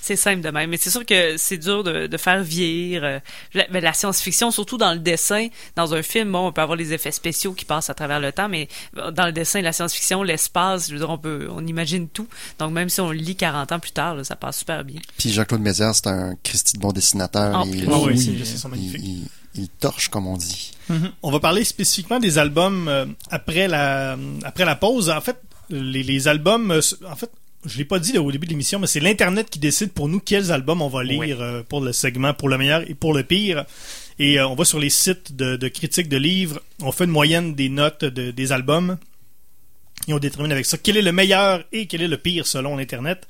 C'est 0.03 0.17
simple 0.17 0.41
de 0.43 0.51
même. 0.51 0.71
Mais 0.71 0.77
c'est 0.77 0.91
sûr 0.91 1.05
que 1.05 1.37
c'est 1.37 1.59
dur 1.59 1.83
de, 1.83 2.07
de 2.07 2.17
faire 2.17 2.41
vieillir 2.43 3.03
euh, 3.03 3.19
la, 3.55 3.67
ben, 3.69 3.83
la 3.83 3.93
science-fiction, 3.93 4.53
surtout 4.53 4.77
dans 4.79 4.93
le 4.93 5.01
dessin. 5.01 5.49
Dans 5.75 5.95
un 5.95 6.03
film, 6.03 6.31
bon, 6.31 6.47
on 6.49 6.53
peut 6.53 6.61
avoir 6.61 6.77
les 6.77 6.93
effets 6.93 7.11
spéciaux 7.11 7.55
qui 7.55 7.65
passent 7.65 7.91
à 7.91 7.95
travers 7.95 8.21
le 8.21 8.31
temps, 8.31 8.49
mais 8.49 8.69
dans 9.13 9.27
le 9.27 9.33
dessin, 9.33 9.63
la 9.63 9.73
science-fiction, 9.73 10.23
l'espace, 10.23 10.89
je 10.89 10.93
veux 10.93 10.99
dire, 11.01 11.11
on 11.11 11.19
peut, 11.19 11.49
on 11.51 11.67
imagine 11.67 12.09
tout. 12.09 12.29
Donc 12.61 12.73
même 12.73 12.89
si 12.89 13.01
on 13.01 13.11
le 13.11 13.17
lit 13.19 13.35
40 13.37 13.73
ans 13.73 13.79
plus 13.81 13.93
tard, 13.93 14.15
là, 14.17 14.23
ça 14.25 14.37
passe 14.37 14.59
super 14.59 14.85
bien. 14.85 15.01
Puis 15.19 15.33
Jean-Claude 15.33 15.61
Mézières, 15.63 15.95
c'est 15.95 16.07
un 16.09 16.35
Christy 16.43 16.75
de 16.75 16.81
bon 16.81 16.93
dessinateur. 16.93 17.57
En 17.57 17.63
plus. 17.67 17.79
il, 17.79 17.89
Ah 17.91 17.99
oui, 17.99 18.13
Oui. 18.15 18.19
c'est- 18.39 18.45
c'est 18.45 18.59
sont 18.59 18.69
il, 18.69 18.71
magnifiques. 18.73 19.01
il- 19.03 19.29
il 19.59 19.69
torche, 19.71 20.09
comme 20.09 20.27
on 20.27 20.37
dit. 20.37 20.73
On 21.23 21.31
va 21.33 21.41
parler 21.41 21.65
spécifiquement 21.65 22.21
des 22.21 22.37
albums 22.39 22.87
euh, 22.89 23.07
après 23.31 23.67
la 23.67 24.17
après 24.45 24.65
la 24.67 24.77
pause. 24.77 25.09
En 25.11 25.21
fait, 25.23 25.41
les, 25.71 26.03
les 26.03 26.29
albums, 26.29 26.71
euh, 26.71 26.81
en 27.11 27.17
fait, 27.17 27.31
je 27.65 27.79
l'ai 27.79 27.85
pas 27.85 27.99
dit 27.99 28.13
là, 28.13 28.23
au 28.23 28.31
début 28.31 28.47
de 28.47 28.51
l'émission, 28.53 28.79
mais 28.79 28.87
c'est 28.87 29.01
l'internet 29.01 29.51
qui 29.51 29.59
décide 29.59 29.91
pour 29.93 30.09
nous 30.09 30.21
quels 30.21 30.53
albums 30.53 30.83
on 30.83 30.89
va 30.89 31.03
lire 31.03 31.41
euh, 31.41 31.63
pour 31.63 31.81
le 31.81 31.93
segment 31.93 32.33
pour 32.35 32.49
le 32.49 32.59
meilleur 32.59 32.89
et 32.89 32.95
pour 32.95 33.13
le 33.15 33.25
pire. 33.25 33.65
Et 34.19 34.39
euh, 34.39 34.47
on 34.49 34.55
va 34.55 34.65
sur 34.65 34.79
les 34.79 34.91
sites 34.91 35.35
de, 35.35 35.57
de 35.57 35.69
critiques 35.69 36.09
de 36.09 36.17
livres, 36.17 36.61
on 36.81 36.93
fait 36.93 37.05
une 37.05 37.11
moyenne 37.11 37.55
des 37.55 37.69
notes 37.69 38.05
de- 38.05 38.31
des 38.31 38.53
albums 38.53 38.97
et 40.09 40.13
on 40.13 40.19
détermine 40.19 40.53
avec 40.53 40.65
ça 40.67 40.79
quel 40.79 40.97
est 40.97 41.03
le 41.03 41.13
meilleur 41.13 41.65
et 41.73 41.87
quel 41.87 42.03
est 42.03 42.09
le 42.09 42.17
pire 42.19 42.47
selon 42.47 42.77
l'internet. 42.77 43.27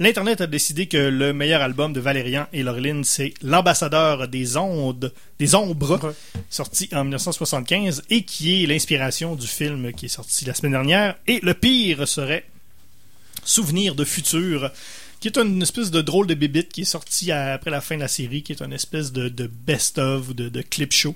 L'Internet 0.00 0.40
a 0.40 0.48
décidé 0.48 0.86
que 0.86 0.96
le 0.96 1.32
meilleur 1.32 1.62
album 1.62 1.92
de 1.92 2.00
Valérian 2.00 2.48
et 2.52 2.64
Laureline, 2.64 3.04
c'est 3.04 3.32
L'ambassadeur 3.42 4.26
des 4.26 4.56
ondes, 4.56 5.12
des 5.38 5.54
ombres, 5.54 6.14
sorti 6.50 6.88
en 6.92 7.04
1975 7.04 8.02
et 8.10 8.22
qui 8.22 8.64
est 8.64 8.66
l'inspiration 8.66 9.36
du 9.36 9.46
film 9.46 9.92
qui 9.92 10.06
est 10.06 10.08
sorti 10.08 10.44
la 10.46 10.54
semaine 10.54 10.72
dernière. 10.72 11.14
Et 11.28 11.38
le 11.44 11.54
pire 11.54 12.08
serait 12.08 12.44
Souvenir 13.44 13.94
de 13.94 14.04
futur, 14.04 14.72
qui 15.20 15.28
est 15.28 15.38
une 15.38 15.62
espèce 15.62 15.90
de 15.92 16.00
drôle 16.00 16.26
de 16.26 16.34
bébite 16.34 16.72
qui 16.72 16.80
est 16.80 16.84
sorti 16.84 17.30
après 17.30 17.70
la 17.70 17.80
fin 17.80 17.94
de 17.94 18.00
la 18.00 18.08
série, 18.08 18.42
qui 18.42 18.52
est 18.52 18.62
une 18.62 18.72
espèce 18.72 19.12
de, 19.12 19.28
de 19.28 19.46
best-of, 19.46 20.34
de, 20.34 20.48
de 20.48 20.62
clip 20.62 20.92
show. 20.92 21.14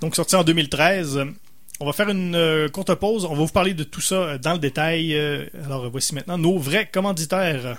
Donc 0.00 0.14
sorti 0.14 0.36
en 0.36 0.44
2013. 0.44 1.24
on 1.80 1.86
va 1.86 1.92
faire 1.92 2.10
une 2.10 2.36
euh, 2.36 2.68
courte 2.68 2.94
pause. 2.94 3.24
On 3.24 3.30
va 3.30 3.42
vous 3.42 3.48
parler 3.48 3.74
de 3.74 3.84
tout 3.84 4.00
ça 4.00 4.14
euh, 4.14 4.38
dans 4.38 4.52
le 4.52 4.58
détail. 4.58 5.14
Euh, 5.16 5.46
alors, 5.64 5.90
voici 5.90 6.14
maintenant 6.14 6.38
nos 6.38 6.58
vrais 6.58 6.86
commanditaires. 6.86 7.78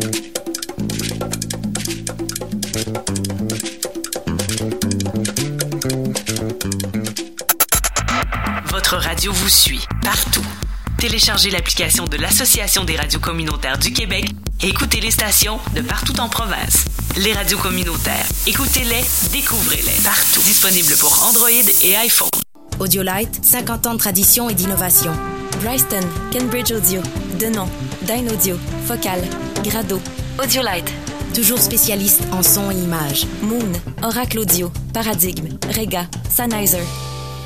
radio 9.21 9.33
vous 9.33 9.49
suit 9.49 9.85
partout. 10.01 10.43
Téléchargez 10.97 11.51
l'application 11.51 12.05
de 12.05 12.17
l'Association 12.17 12.85
des 12.85 12.95
radios 12.95 13.19
communautaires 13.19 13.77
du 13.77 13.93
Québec 13.93 14.25
et 14.61 14.69
écoutez 14.69 14.99
les 14.99 15.11
stations 15.11 15.59
de 15.75 15.81
partout 15.81 16.19
en 16.19 16.27
province. 16.27 16.85
Les 17.17 17.31
radios 17.31 17.59
communautaires, 17.59 18.25
écoutez-les, 18.47 19.03
découvrez-les 19.31 20.01
partout. 20.03 20.41
Disponible 20.41 20.95
pour 20.97 21.21
Android 21.23 21.49
et 21.83 21.95
iPhone. 21.97 22.31
Audiolite, 22.79 23.45
50 23.45 23.85
ans 23.85 23.93
de 23.93 23.99
tradition 23.99 24.49
et 24.49 24.55
d'innovation. 24.55 25.13
Bryston, 25.63 26.01
Cambridge 26.33 26.71
Audio, 26.71 27.03
Denon, 27.39 27.69
Dyn 28.01 28.27
Audio, 28.27 28.57
Focal, 28.87 29.21
Grado. 29.63 30.01
Audiolite, 30.43 30.91
toujours 31.35 31.59
spécialiste 31.59 32.23
en 32.31 32.41
son 32.41 32.71
et 32.71 32.75
image. 32.75 33.27
Moon, 33.43 33.71
Oracle 34.01 34.39
Audio, 34.39 34.71
Paradigme, 34.95 35.59
Rega, 35.75 36.07
Sennheiser. 36.27 36.81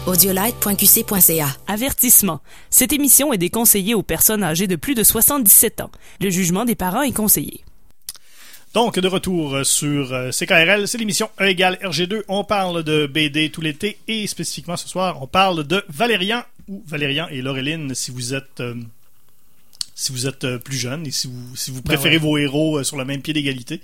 Audiolite.qc.ca. 0.08 1.58
Avertissement. 1.68 2.42
Cette 2.70 2.94
émission 2.94 3.34
est 3.34 3.38
déconseillée 3.38 3.96
aux 3.96 4.04
personnes 4.04 4.44
âgées 4.44 4.68
de 4.68 4.76
plus 4.76 4.94
de 4.94 5.04
77 5.04 5.82
ans. 5.82 5.92
Le 6.22 6.30
jugement 6.30 6.64
des 6.64 6.76
parents 6.76 7.02
est 7.02 7.12
conseillé. 7.12 7.62
Donc, 8.74 9.00
de 9.00 9.08
retour 9.08 9.56
euh, 9.56 9.64
sur 9.64 10.14
euh, 10.14 10.32
CKRL, 10.32 10.88
c'est 10.88 10.98
l'émission 10.98 11.30
E 11.42 11.48
égale 11.48 11.80
RG2. 11.82 12.24
On 12.28 12.44
parle 12.44 12.84
de 12.84 13.08
BD 13.08 13.50
tout 13.50 13.62
l'été 13.62 13.98
et 14.08 14.28
spécifiquement 14.28 14.78
ce 14.78 14.88
soir, 14.88 15.22
on 15.24 15.28
parle 15.28 15.64
de 15.64 15.84
Valérian 15.90 16.44
ou 16.68 16.84
Valérian 16.86 17.28
et 17.30 17.42
Laureline 17.42 17.94
si 17.96 18.12
vous 18.12 18.34
êtes 18.34 18.60
euh, 18.60 18.76
si 19.94 20.12
vous 20.12 20.28
êtes 20.28 20.44
euh, 20.44 20.60
plus 20.60 20.78
jeune 20.78 21.08
et 21.08 21.12
si 21.12 21.28
vous 21.28 21.56
si 21.56 21.72
vous 21.72 21.82
préférez 21.82 22.16
ouais. 22.16 22.22
vos 22.22 22.38
héros 22.38 22.80
euh, 22.80 22.84
sur 22.84 22.98
le 22.98 23.06
même 23.06 23.22
pied 23.22 23.34
d'égalité. 23.34 23.82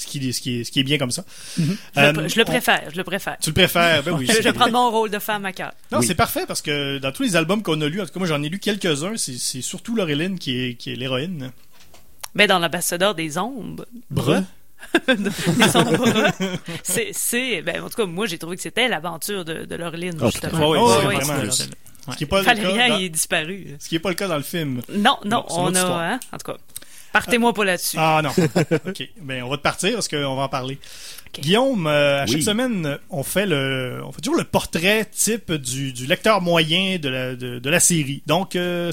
Ce 0.00 0.06
qui, 0.06 0.26
est- 0.28 0.32
ce, 0.32 0.40
qui 0.40 0.60
est, 0.60 0.64
ce 0.64 0.70
qui 0.72 0.80
est 0.80 0.82
bien 0.82 0.96
comme 0.96 1.10
ça. 1.10 1.24
Je, 1.58 1.62
Euh, 1.98 2.12
le, 2.12 2.28
je 2.28 2.36
le 2.36 2.42
on- 2.42 2.44
préfère, 2.46 2.82
je 2.90 2.96
le 2.96 3.04
préfère. 3.04 3.36
Tu 3.40 3.50
le 3.50 3.54
préfères, 3.54 4.02
ben 4.02 4.12
oui. 4.12 4.24
Je, 4.26 4.32
c'est- 4.32 4.38
je 4.38 4.48
vais 4.48 4.52
prendre 4.54 4.72
mon 4.72 4.90
rôle 4.90 5.10
de 5.10 5.18
femme 5.18 5.44
à 5.44 5.52
cœur. 5.52 5.72
Non, 5.92 5.98
Oui. 5.98 6.06
c'est 6.06 6.14
parfait 6.14 6.44
parce 6.48 6.62
que 6.62 6.96
dans 6.98 7.12
tous 7.12 7.22
les 7.22 7.36
albums 7.36 7.62
qu'on 7.62 7.78
a 7.82 7.86
lus, 7.88 8.00
en 8.00 8.06
tout 8.06 8.12
cas 8.12 8.18
moi 8.18 8.26
j'en 8.28 8.42
ai 8.42 8.48
lu 8.48 8.58
quelques-uns, 8.58 9.16
c'est 9.16 9.36
c'est 9.36 9.60
surtout 9.60 9.94
Laureline 9.94 10.38
qui 10.38 10.58
est, 10.58 10.74
qui 10.74 10.92
est 10.92 10.96
l'héroïne. 10.96 11.52
Mais 12.34 12.46
dans 12.46 12.58
l'ambassadeur 12.58 13.14
des 13.14 13.36
ombres, 13.36 13.84
ombres, 15.74 16.26
c'est, 16.82 17.10
c'est, 17.12 17.62
ben, 17.62 17.82
en 17.82 17.88
tout 17.90 17.96
cas, 17.96 18.06
moi, 18.06 18.26
j'ai 18.26 18.38
trouvé 18.38 18.56
que 18.56 18.62
c'était 18.62 18.88
l'aventure 18.88 19.44
de, 19.44 19.64
de 19.64 19.74
Laureline, 19.76 20.16
Ah, 20.20 20.26
justement. 20.30 20.70
Ouais, 20.70 20.78
ouais, 20.78 21.16
vraiment. 21.18 21.50
Ce 21.50 22.16
qui 22.16 22.24
est 22.24 22.26
pas 22.26 22.38
le 22.40 22.44
cas 22.46 22.54
dans- 22.54 22.96
il 22.98 23.04
est 23.04 23.08
disparu. 23.10 23.76
ce 23.78 23.88
qui 23.88 23.96
est 23.96 24.00
pas 24.00 24.08
le 24.08 24.14
cas 24.14 24.26
dans 24.28 24.36
le 24.36 24.42
film. 24.42 24.80
Non, 24.90 25.18
non, 25.24 25.44
une 25.50 25.56
on 25.56 25.74
a, 25.74 26.12
hein, 26.14 26.20
en 26.32 26.38
tout 26.38 26.52
cas. 26.52 26.58
Partez-moi 27.12 27.52
pas 27.52 27.64
là-dessus. 27.64 27.96
Ah 27.98 28.20
non. 28.22 28.30
OK. 28.86 29.08
Ben, 29.20 29.42
on 29.42 29.48
va 29.48 29.56
te 29.56 29.62
partir 29.62 29.94
parce 29.94 30.08
qu'on 30.08 30.36
va 30.36 30.42
en 30.42 30.48
parler. 30.48 30.78
Guillaume, 31.38 31.86
euh, 31.86 32.22
à 32.22 32.24
Oui. 32.24 32.32
chaque 32.32 32.42
semaine, 32.42 32.98
on 33.08 33.22
fait 33.22 33.46
le, 33.46 34.00
on 34.04 34.10
fait 34.12 34.20
toujours 34.20 34.36
le 34.38 34.44
portrait 34.44 35.04
type 35.04 35.52
du, 35.52 35.92
du 35.92 36.06
lecteur 36.06 36.40
moyen 36.40 36.98
de 36.98 37.08
la, 37.08 37.36
de, 37.36 37.58
de 37.60 37.70
la 37.70 37.78
série. 37.80 38.22
Donc, 38.26 38.56
euh, 38.56 38.90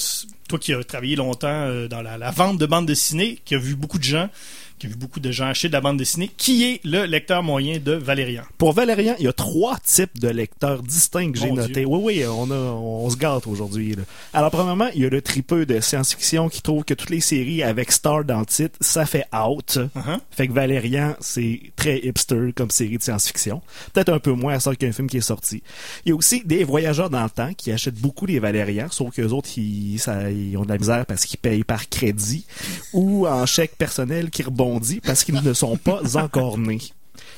toi 0.47 0.59
qui 0.59 0.71
as 0.73 0.83
travaillé 0.83 1.15
longtemps 1.15 1.47
euh, 1.49 1.87
dans 1.87 2.01
la, 2.03 2.17
la 2.19 2.29
vente 2.31 2.57
de 2.59 2.65
bande 2.67 2.85
dessinée, 2.85 3.39
qui 3.43 3.55
a 3.55 3.57
vu 3.57 3.75
beaucoup 3.75 3.97
de 3.97 4.03
gens, 4.03 4.29
qui 4.79 4.85
a 4.87 4.89
vu 4.89 4.95
beaucoup 4.95 5.19
de 5.19 5.31
gens 5.31 5.47
acheter 5.47 5.69
de 5.69 5.73
la 5.73 5.81
bande 5.81 5.97
dessinée, 5.97 6.29
qui 6.37 6.63
est 6.63 6.79
le 6.83 7.05
lecteur 7.05 7.41
moyen 7.41 7.79
de 7.79 7.93
Valérian? 7.93 8.43
Pour 8.57 8.73
Valérian, 8.73 9.15
il 9.17 9.25
y 9.25 9.27
a 9.27 9.33
trois 9.33 9.77
types 9.83 10.19
de 10.19 10.27
lecteurs 10.27 10.83
distincts 10.83 11.31
que 11.31 11.39
j'ai 11.39 11.51
notés. 11.51 11.85
Oui, 11.85 11.99
oui, 12.03 12.25
on, 12.27 12.51
a, 12.51 12.55
on 12.55 13.09
se 13.09 13.17
gâte 13.17 13.47
aujourd'hui. 13.47 13.95
Alors, 14.33 14.51
premièrement, 14.51 14.89
il 14.93 15.01
y 15.01 15.05
a 15.05 15.09
le 15.09 15.21
tripeux 15.21 15.65
de 15.65 15.79
science-fiction 15.79 16.49
qui 16.49 16.61
trouve 16.61 16.83
que 16.83 16.93
toutes 16.93 17.09
les 17.09 17.21
séries 17.21 17.63
avec 17.63 17.91
Star 17.91 18.23
dans 18.23 18.41
le 18.41 18.45
titre, 18.45 18.77
ça 18.79 19.07
fait 19.07 19.25
out. 19.33 19.77
Uh-huh. 19.77 20.19
Fait 20.29 20.47
que 20.47 20.53
Valérian, 20.53 21.15
c'est 21.21 21.59
très 21.75 21.97
hipster 21.99 22.53
comme 22.55 22.69
série 22.69 22.97
de 22.97 23.03
science-fiction. 23.03 23.63
Peut-être 23.93 24.13
un 24.13 24.19
peu 24.19 24.33
moins 24.33 24.53
à 24.53 24.59
ça 24.59 24.75
qu'un 24.75 24.91
film 24.91 25.09
qui 25.09 25.17
est 25.17 25.21
sorti. 25.21 25.63
Il 26.05 26.09
y 26.09 26.11
a 26.11 26.15
aussi 26.15 26.43
des 26.45 26.63
voyageurs 26.63 27.09
dans 27.09 27.23
le 27.23 27.29
temps 27.29 27.53
qui 27.55 27.71
achètent 27.71 27.99
beaucoup 27.99 28.27
les 28.27 28.37
Valérians, 28.37 28.89
sauf 28.91 29.15
qu'eux 29.15 29.29
autres, 29.29 29.49
ils, 29.57 29.97
ça, 29.97 30.29
ils 30.29 30.55
ont 30.55 30.63
de 30.63 30.69
la 30.69 30.77
misère 30.77 31.05
parce 31.07 31.25
qu'ils 31.25 31.39
payent 31.39 31.63
par 31.63 31.89
crédit 31.89 32.45
ou 32.93 33.25
en 33.27 33.45
chèque 33.47 33.75
personnel 33.75 34.29
qui 34.29 34.43
rebondit 34.43 34.66
parce 35.05 35.23
qu'ils 35.23 35.41
ne 35.41 35.53
sont 35.53 35.77
pas 35.77 35.99
encore 36.17 36.57
nés. 36.57 36.79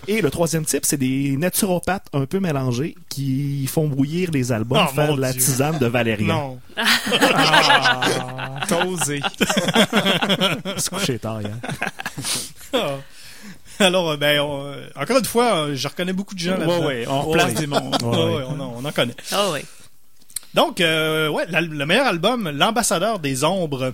Et 0.07 0.21
le 0.21 0.29
troisième 0.31 0.65
type, 0.65 0.85
c'est 0.85 0.97
des 0.97 1.35
naturopathes 1.37 2.07
un 2.13 2.25
peu 2.25 2.39
mélangés 2.39 2.95
qui 3.09 3.67
font 3.67 3.87
bouillir 3.87 4.29
les 4.31 4.51
albums, 4.51 4.85
Oh, 4.89 4.93
faire 4.93 5.15
de 5.15 5.21
la 5.21 5.31
Dieu. 5.33 5.41
tisane 5.41 5.77
de 5.77 5.85
Valérian. 5.87 6.27
Non. 6.27 6.59
Ah, 6.77 8.61
t'as 8.67 8.85
osé. 8.85 9.19
Se 10.77 10.89
coucher 10.89 11.19
tard, 11.19 11.39
hein. 11.43 11.59
Ah. 12.73 12.95
Alors, 13.79 14.11
euh, 14.11 14.17
ben, 14.17 14.39
on- 14.41 14.65
euh, 14.65 14.87
encore 14.95 15.17
une 15.19 15.25
fois, 15.25 15.55
euh, 15.67 15.75
je 15.75 15.87
reconnais 15.87 16.13
beaucoup 16.13 16.35
de 16.35 16.39
gens 16.39 16.53
Ouais, 16.57 16.59
là-dedans. 16.67 16.85
ouais, 16.87 17.05
on 17.07 17.25
Ouais, 17.27 17.33
place 17.33 17.45
ouais. 17.47 17.53
des 17.53 17.67
mondes. 17.67 18.01
Ouais, 18.03 18.09
Ouais, 18.09 18.35
ouais, 18.35 18.43
on, 18.49 18.59
en, 18.59 18.73
on 18.77 18.85
en 18.85 18.91
connaît. 18.91 19.15
Ah 19.31 19.47
oui. 19.53 19.59
Donc, 20.53 20.81
euh, 20.81 21.29
ouais, 21.29 21.45
la- 21.49 21.61
le 21.61 21.85
meilleur 21.85 22.07
album, 22.07 22.49
L'Ambassadeur 22.49 23.19
des 23.19 23.43
Ombres. 23.43 23.93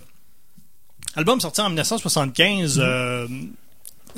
Album 1.16 1.40
sorti 1.40 1.62
en 1.62 1.70
1975. 1.70 2.80
euh, 2.80 3.28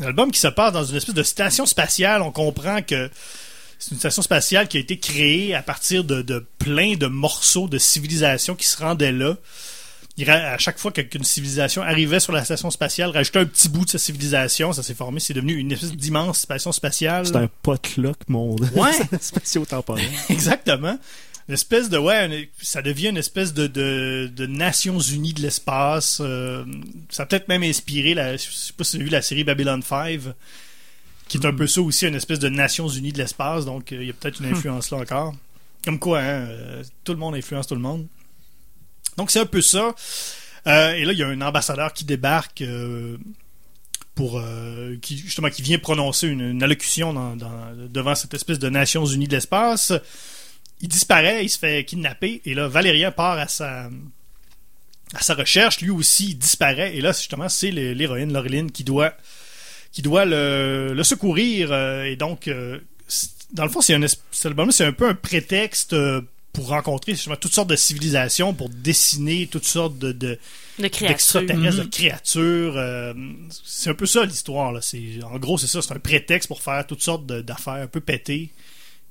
un 0.02 0.04
album 0.04 0.32
qui 0.32 0.40
se 0.40 0.48
passe 0.48 0.74
dans 0.74 0.84
une 0.84 0.96
espèce 0.96 1.16
de 1.16 1.24
station 1.24 1.66
spatiale. 1.66 2.22
On 2.22 2.32
comprend 2.32 2.82
que 2.82 3.10
c'est 3.80 3.92
une 3.92 4.00
station 4.00 4.22
spatiale 4.22 4.68
qui 4.68 4.78
a 4.78 4.80
été 4.80 4.98
créée 4.98 5.54
à 5.56 5.62
partir 5.62 6.04
de, 6.04 6.22
de 6.22 6.46
plein 6.60 6.96
de 6.96 7.08
morceaux 7.08 7.68
de 7.68 7.78
civilisation 7.78 8.56
qui 8.56 8.66
se 8.68 8.78
rendaient 8.78 9.12
là. 9.12 9.36
Il 10.20 10.28
à 10.32 10.58
chaque 10.58 10.80
fois 10.80 10.92
qu'une 10.92 11.24
civilisation 11.24 11.84
arrivait 11.84 12.20
sur 12.20 12.34
la 12.34 12.44
station 12.44 12.72
spatiale, 12.72 13.12
rajoutait 13.12 13.38
un 13.38 13.46
petit 13.46 13.70
bout 13.70 13.86
de 13.86 13.92
sa 13.92 14.00
civilisation, 14.00 14.74
ça 14.74 14.82
s'est 14.82 14.96
formé, 14.96 15.20
c'est 15.20 15.36
devenu 15.36 15.54
une 15.54 15.72
espèce 15.72 15.92
d'immense 15.92 16.40
station 16.40 16.72
spatiale. 16.72 17.28
C'est 17.28 17.36
un 17.36 17.50
potluck 17.62 18.18
monde. 18.28 18.68
Ouais. 18.76 18.94
Spatio-temporel. 19.22 20.04
Exactement. 20.30 20.98
Une 21.48 21.54
espèce 21.54 21.90
de 21.90 21.98
ouais, 21.98 22.26
une- 22.26 22.48
ça 22.62 22.82
devient 22.82 23.08
une 23.10 23.18
espèce 23.18 23.54
de, 23.54 23.68
de, 23.68 24.30
de 24.36 24.46
Nations 24.48 25.00
Unies 25.00 25.34
de 25.34 25.42
l'espace. 25.42 26.20
euh, 26.22 26.66
ça 27.10 27.24
a 27.24 27.26
peut-être 27.26 27.48
même 27.48 27.64
inspiré 27.64 28.14
la, 28.14 28.36
je 28.36 28.50
sais 28.52 28.74
pas 28.74 28.84
si 28.84 28.92
vous 28.98 29.02
avez 29.02 29.06
vu 29.06 29.12
la 29.12 29.22
série 29.22 29.44
Babylon 29.46 29.82
5, 29.82 30.20
qui 31.30 31.38
est 31.38 31.46
un 31.46 31.54
peu 31.54 31.66
ça 31.68 31.82
aussi, 31.82 32.06
une 32.08 32.16
espèce 32.16 32.40
de 32.40 32.50
Nations 32.50 32.90
Unies 32.90 33.14
de 33.14 33.18
l'espace. 33.20 33.64
Donc 33.66 33.92
euh, 33.94 33.98
il 34.02 34.08
y 34.08 34.10
a 34.10 34.14
peut-être 34.14 34.40
une 34.42 34.48
influence 34.54 34.92
là 34.92 34.98
encore. 34.98 35.36
Comme 35.86 36.00
quoi, 36.00 36.20
hein, 36.20 36.48
euh, 36.50 36.84
tout 37.06 37.14
le 37.14 37.20
monde 37.20 37.36
influence 37.36 37.68
tout 37.68 37.76
le 37.76 37.82
monde. 37.82 38.08
Donc 39.16 39.32
c'est 39.32 39.40
un 39.40 39.46
peu 39.46 39.62
ça. 39.62 39.96
Et 40.66 41.06
là, 41.06 41.14
il 41.14 41.18
y 41.18 41.24
a 41.24 41.28
un 41.28 41.40
ambassadeur 41.40 41.94
qui 41.94 42.04
débarque 42.04 42.62
pour 44.16 44.38
euh, 44.40 44.98
qui 45.02 45.18
justement 45.18 45.50
qui 45.50 45.62
vient 45.62 45.78
prononcer 45.80 46.28
une, 46.28 46.42
une 46.42 46.64
allocution 46.64 47.14
dans- 47.14 47.36
dans- 47.36 47.74
devant 47.90 48.16
cette 48.16 48.34
espèce 48.34 48.60
de 48.60 48.68
Nations 48.68 49.06
Unies 49.06 49.28
de 49.28 49.36
l'espace. 49.36 49.94
Il 50.82 50.90
disparaît, 50.90 51.44
il 51.44 51.50
se 51.50 51.58
fait 51.58 51.84
kidnapper, 51.86 52.42
et 52.46 52.54
là, 52.54 52.68
Valérien 52.68 53.12
part 53.12 53.38
à 53.40 53.48
sa 53.48 53.90
à 55.14 55.22
sa 55.22 55.36
recherche, 55.36 55.80
lui 55.82 55.90
aussi 55.90 56.32
il 56.32 56.38
disparaît, 56.38 56.96
et 56.96 57.02
là, 57.02 57.14
justement, 57.14 57.48
c'est 57.50 57.72
l'héroïne 57.72 58.34
Laureline 58.34 58.72
qui 58.72 58.84
doit 58.84 59.14
qui 59.92 60.02
doit 60.02 60.26
le, 60.26 60.94
le 60.94 61.04
secourir, 61.04 61.72
euh, 61.72 62.04
et 62.04 62.16
donc, 62.18 62.48
euh, 62.48 62.80
dans 63.54 63.64
le 63.64 63.70
fond, 63.70 63.82
c'est 63.82 63.94
un, 63.96 64.06
c'est 64.32 64.84
un 64.86 64.92
peu 64.92 65.08
un 65.08 65.16
prétexte 65.16 65.94
euh, 65.94 66.22
pour 66.52 66.68
rencontrer 66.68 67.14
justement 67.14 67.38
toutes 67.38 67.54
sortes 67.54 67.70
de 67.70 67.76
civilisations, 67.76 68.54
pour 68.54 68.70
dessiner 68.70 69.48
toutes 69.48 69.66
sortes 69.66 69.98
de, 69.98 70.12
de, 70.12 70.38
De 70.78 70.88
créature. 70.90 71.08
d'extraterrestres, 71.08 71.84
de 71.84 71.90
créatures. 71.90 72.78
euh, 72.78 73.14
c'est 73.64 73.90
un 73.90 73.94
peu 73.94 74.06
ça 74.06 74.26
l'histoire. 74.26 74.74
En 75.24 75.38
gros, 75.40 75.58
c'est 75.58 75.68
ça. 75.68 75.82
C'est 75.82 75.94
un 75.94 76.00
prétexte 76.00 76.48
pour 76.50 76.62
faire 76.62 76.86
toutes 76.86 77.02
sortes 77.02 77.26
d'affaires 77.26 77.74
un 77.74 77.88
peu 77.88 78.02
pétées, 78.02 78.50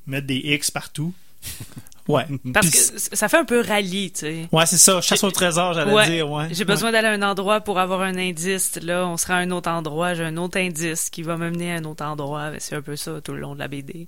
mettre 0.07 0.27
des 0.27 0.37
X 0.37 0.71
partout. 0.71 1.15
Ouais. 2.09 2.25
Parce 2.55 2.69
Puis 2.71 2.79
que 3.11 3.17
ça 3.17 3.29
fait 3.29 3.37
un 3.39 3.45
peu 3.45 3.61
rallye, 3.63 4.13
tu 4.13 4.21
sais. 4.21 4.49
Ouais, 4.53 4.65
c'est 4.67 4.79
ça. 4.79 5.01
Chasse 5.01 5.25
au 5.25 5.33
trésor, 5.33 5.75
j'allais 5.75 5.93
Ouais. 5.93 6.07
dire, 6.09 6.31
ouais. 6.31 6.47
J'ai 6.53 6.65
besoin 6.65 6.93
d'aller 6.93 7.09
à 7.09 7.11
un 7.11 7.23
endroit 7.23 7.61
pour 7.61 7.81
avoir 7.81 8.03
un 8.03 8.17
indice. 8.17 8.79
Là, 8.81 9.09
on 9.09 9.17
sera 9.17 9.35
à 9.35 9.39
un 9.39 9.51
autre 9.51 9.69
endroit. 9.69 10.15
J'ai 10.15 10.23
un 10.23 10.37
autre 10.37 10.57
indice 10.57 11.11
qui 11.11 11.23
va 11.25 11.37
me 11.37 11.51
mener 11.51 11.73
à 11.73 11.79
un 11.79 11.85
autre 11.85 12.05
endroit. 12.05 12.53
C'est 12.61 12.77
un 12.77 12.83
peu 12.83 12.95
ça 12.95 13.21
tout 13.25 13.33
le 13.33 13.41
long 13.41 13.55
de 13.55 13.59
la 13.59 13.67
BD. 13.67 14.07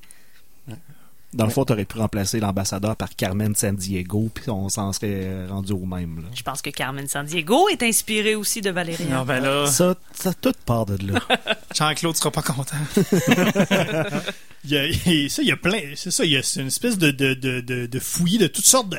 Dans 1.34 1.44
le 1.44 1.50
fond, 1.50 1.64
t'aurais 1.64 1.84
pu 1.84 1.98
remplacer 1.98 2.38
l'ambassadeur 2.38 2.94
par 2.96 3.10
Carmen 3.16 3.54
San 3.56 3.74
Diego, 3.76 4.30
puis 4.32 4.48
on 4.48 4.68
s'en 4.68 4.92
serait 4.92 5.46
rendu 5.48 5.72
au 5.72 5.84
même. 5.84 6.18
Là. 6.22 6.28
Je 6.34 6.42
pense 6.42 6.62
que 6.62 6.70
Carmen 6.70 7.06
Sandiego 7.08 7.68
est 7.68 7.82
inspirée 7.82 8.34
aussi 8.34 8.60
de 8.60 8.70
Valérian. 8.70 9.10
Non, 9.10 9.24
ben 9.24 9.40
là, 9.40 9.66
Ça, 9.66 9.94
ça 10.14 10.32
tout 10.32 10.54
part 10.64 10.86
de 10.86 11.12
là. 11.12 11.20
Jean-Claude 11.74 12.16
sera 12.16 12.30
pas 12.30 12.42
content. 12.42 12.76
Il 14.64 14.70
y 14.70 14.76
a, 14.76 15.28
ça, 15.28 15.42
il 15.42 15.48
y 15.48 15.52
a 15.52 15.56
plein. 15.56 15.80
C'est 15.94 16.10
ça, 16.10 16.24
il 16.24 16.32
y 16.32 16.36
a 16.36 16.42
c'est 16.42 16.60
une 16.60 16.66
espèce 16.68 16.98
de, 16.98 17.10
de, 17.10 17.34
de, 17.34 17.60
de, 17.60 17.86
de 17.86 17.98
fouillis 18.00 18.38
de 18.38 18.46
toutes 18.48 18.66
sortes 18.66 18.88
de 18.90 18.96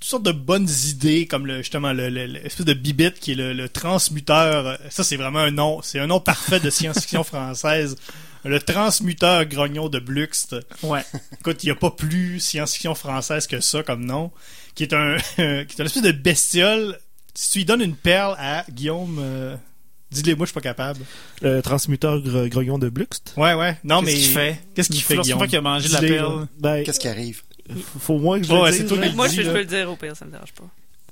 toutes 0.00 0.10
sortes 0.10 0.22
de 0.24 0.32
bonnes 0.32 0.68
idées, 0.88 1.26
comme 1.26 1.46
le, 1.46 1.58
justement 1.58 1.92
le, 1.92 2.10
le- 2.10 2.26
l'espèce 2.26 2.66
de 2.66 2.74
bibite 2.74 3.18
qui 3.20 3.32
est 3.32 3.36
le, 3.36 3.52
le 3.54 3.68
transmuteur. 3.70 4.78
Ça, 4.90 5.02
c'est 5.04 5.16
vraiment 5.16 5.38
un 5.40 5.50
nom. 5.50 5.80
C'est 5.82 5.98
un 5.98 6.06
nom 6.06 6.20
parfait 6.20 6.60
de 6.60 6.68
science-fiction 6.70 7.24
française. 7.24 7.96
Le 8.44 8.60
transmuteur 8.60 9.46
grognon 9.46 9.88
de 9.88 9.98
Bluxt. 9.98 10.56
Ouais. 10.82 11.02
Écoute, 11.40 11.62
il 11.62 11.66
n'y 11.66 11.72
a 11.72 11.76
pas 11.76 11.90
plus 11.90 12.40
science-fiction 12.40 12.94
française 12.94 13.46
que 13.46 13.60
ça 13.60 13.82
comme 13.82 14.04
nom. 14.04 14.30
Qui 14.74 14.82
est 14.82 14.92
un, 14.92 15.16
qui 15.36 15.40
est 15.42 15.78
une 15.78 15.86
espèce 15.86 16.02
de 16.02 16.12
bestiole. 16.12 16.98
Si 17.34 17.52
tu 17.52 17.58
lui 17.60 17.64
donnes 17.64 17.80
une 17.80 17.96
perle 17.96 18.36
à 18.38 18.64
Guillaume, 18.70 19.18
euh, 19.20 19.56
dis-le 20.22 20.36
moi, 20.36 20.46
je 20.46 20.50
suis 20.50 20.54
pas 20.54 20.60
capable. 20.60 21.00
Le 21.42 21.60
transmuteur 21.60 22.18
gre- 22.20 22.48
grognon 22.48 22.78
de 22.78 22.88
Bluxt. 22.88 23.34
Ouais, 23.36 23.54
ouais. 23.54 23.78
Non, 23.84 24.02
mais. 24.02 24.12
Qu'est-ce 24.12 24.24
qu'il 24.24 24.32
fait? 24.34 24.60
Qu'est-ce 24.74 24.88
qu'il 24.90 25.02
fait, 25.02 25.16
Guillaume? 25.18 25.46
qu'il 25.46 25.58
a 25.58 25.60
mangé 25.60 25.88
de 25.88 25.92
la 25.94 26.00
Dis-le, 26.00 26.14
perle. 26.14 26.40
là. 26.40 26.46
Ben, 26.58 26.82
Qu'est-ce 26.84 27.00
qui 27.00 27.08
arrive? 27.08 27.42
faut 28.00 28.18
moins 28.18 28.38
que 28.40 28.46
je 28.46 28.52
Ouais, 28.52 28.70
le 28.70 28.76
c'est 28.76 28.82
dise. 28.82 28.88
toi 28.88 28.98
là. 29.00 29.08
qui 29.08 29.16
Moi, 29.16 29.28
je, 29.28 29.42
je 29.42 29.50
peux 29.50 29.58
le 29.58 29.64
dire 29.64 29.90
au 29.90 29.96
pire, 29.96 30.14
ça 30.16 30.24
me 30.26 30.30
dérange 30.30 30.52
pas. 30.52 30.64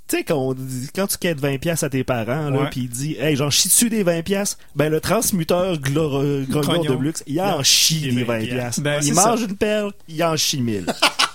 Tu 0.08 0.16
sais, 0.18 0.24
quand, 0.24 0.36
on 0.36 0.52
dit- 0.52 0.88
quand 0.94 1.06
tu 1.06 1.16
quêtes 1.16 1.40
20 1.40 1.58
pièces 1.58 1.82
à 1.82 1.88
tes 1.88 2.04
parents, 2.04 2.50
là, 2.50 2.60
Ouais. 2.62 2.68
puis 2.70 2.82
il 2.82 2.88
dit, 2.90 3.16
hey, 3.18 3.36
j'en 3.36 3.48
chie 3.48 3.68
dessus 3.68 3.88
des 3.88 4.02
20 4.02 4.20
pièces, 4.22 4.58
ben, 4.76 4.90
le 4.90 5.00
transmuteur 5.00 5.72
euh, 5.74 6.44
grognon 6.46 6.60
Grognon. 6.74 6.90
de 6.90 6.96
Blux, 6.96 7.12
il 7.26 7.40
en 7.40 7.62
chie 7.62 8.00
des 8.00 8.10
des 8.12 8.24
20 8.24 8.38
20 8.40 8.44
pièces. 8.46 8.80
Ben, 8.80 8.98
il 9.00 9.14
c'est 9.14 9.14
mange 9.14 9.40
une 9.42 9.56
perle, 9.56 9.92
il 10.08 10.22
en 10.22 10.36
chie 10.36 10.60
mille. 10.60 10.84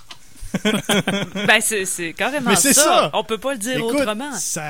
Ben, 1.47 1.59
c'est 1.61 2.13
carrément 2.13 2.51
Mais 2.51 2.55
c'est 2.55 2.73
ça. 2.73 2.83
ça. 2.83 3.11
On 3.13 3.23
peut 3.23 3.37
pas 3.37 3.53
le 3.53 3.59
dire 3.59 3.77
Écoute, 3.77 3.95
autrement. 4.01 4.31
ça... 4.33 4.63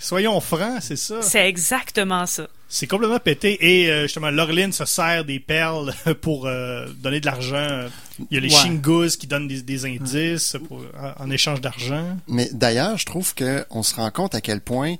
soyons 0.00 0.40
francs, 0.40 0.78
c'est 0.80 0.96
ça. 0.96 1.22
C'est 1.22 1.48
exactement 1.48 2.26
ça. 2.26 2.46
C'est 2.68 2.86
complètement 2.88 3.20
pété. 3.20 3.56
Et 3.60 3.90
euh, 3.90 4.02
justement, 4.02 4.30
Laureline 4.30 4.72
se 4.72 4.84
sert 4.84 5.24
des 5.24 5.38
perles 5.38 5.92
pour 6.20 6.46
euh, 6.46 6.86
donner 6.98 7.20
de 7.20 7.26
l'argent. 7.26 7.86
Il 8.30 8.34
y 8.34 8.38
a 8.38 8.40
les 8.40 8.52
Ouais. 8.52 8.60
Shingus 8.60 9.16
qui 9.16 9.26
donnent 9.26 9.46
des, 9.48 9.62
des 9.62 9.84
indices 9.86 10.56
pour- 10.68 10.82
en, 11.18 11.24
en 11.24 11.30
échange 11.30 11.60
d'argent. 11.60 12.16
Mais 12.26 12.48
d'ailleurs, 12.52 12.98
je 12.98 13.06
trouve 13.06 13.34
qu'on 13.34 13.82
se 13.82 13.94
rend 13.94 14.10
compte 14.10 14.34
à 14.34 14.40
quel 14.40 14.60
point 14.60 14.96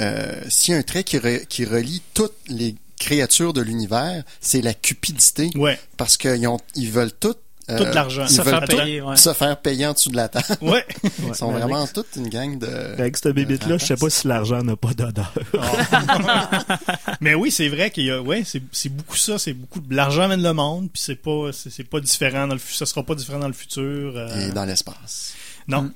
euh, 0.00 0.42
s'il 0.48 0.74
y 0.74 0.76
a 0.76 0.80
un 0.80 0.82
trait 0.82 1.04
qui, 1.04 1.16
re- 1.18 1.46
qui 1.46 1.64
relie 1.64 2.02
toutes 2.12 2.34
les 2.48 2.74
créatures 2.98 3.52
de 3.52 3.60
l'univers, 3.60 4.24
c'est 4.40 4.62
la 4.62 4.74
cupidité. 4.74 5.50
Ouais, 5.54 5.78
Parce 5.96 6.16
qu'ils 6.16 6.44
ils 6.74 6.90
veulent 6.90 7.12
toutes 7.12 7.38
tout 7.68 7.84
de 7.84 7.94
l'argent. 7.94 8.26
Se 8.28 8.42
faire 8.42 8.60
tout 8.60 8.76
payer, 8.76 9.00
ouais. 9.00 9.16
se 9.16 9.32
faire 9.32 9.56
payer 9.60 9.86
en 9.86 9.92
dessous 9.92 10.10
de 10.10 10.16
la 10.16 10.28
table. 10.28 10.44
Ouais. 10.60 10.84
Ils 11.28 11.34
sont 11.34 11.50
mais 11.52 11.58
vraiment 11.60 11.82
avec- 11.82 11.92
toute 11.92 12.06
une 12.16 12.28
gang 12.28 12.58
de. 12.58 12.66
Avec 12.66 13.16
cette 13.16 13.34
bébite-là, 13.34 13.78
je 13.78 13.84
sais 13.86 13.96
pas 13.96 14.08
si 14.10 14.26
l'argent 14.28 14.62
n'a 14.62 14.76
pas 14.76 14.94
d'odeur. 14.94 15.32
Mais 17.20 17.34
oui, 17.34 17.50
c'est 17.50 17.68
vrai 17.68 17.90
qu'il 17.90 18.04
y 18.04 18.10
a, 18.10 18.20
ouais, 18.20 18.42
c'est, 18.44 18.62
c'est 18.72 18.88
beaucoup 18.88 19.16
ça, 19.16 19.38
c'est 19.38 19.52
beaucoup 19.52 19.80
de 19.80 19.94
l'argent 19.94 20.22
amène 20.22 20.42
le 20.42 20.52
monde, 20.52 20.88
puis 20.92 21.02
c'est 21.02 21.16
pas, 21.16 21.50
c'est, 21.52 21.70
c'est 21.70 21.84
pas 21.84 22.00
différent 22.00 22.46
dans 22.46 22.54
le, 22.54 22.60
ça 22.60 22.86
sera 22.86 23.02
pas 23.02 23.14
différent 23.14 23.38
dans 23.38 23.46
le 23.48 23.52
futur. 23.52 23.82
euh, 24.16 24.48
Et 24.48 24.52
dans 24.52 24.64
l'espace. 24.64 25.34
non. 25.68 25.82
Mm. 25.82 25.92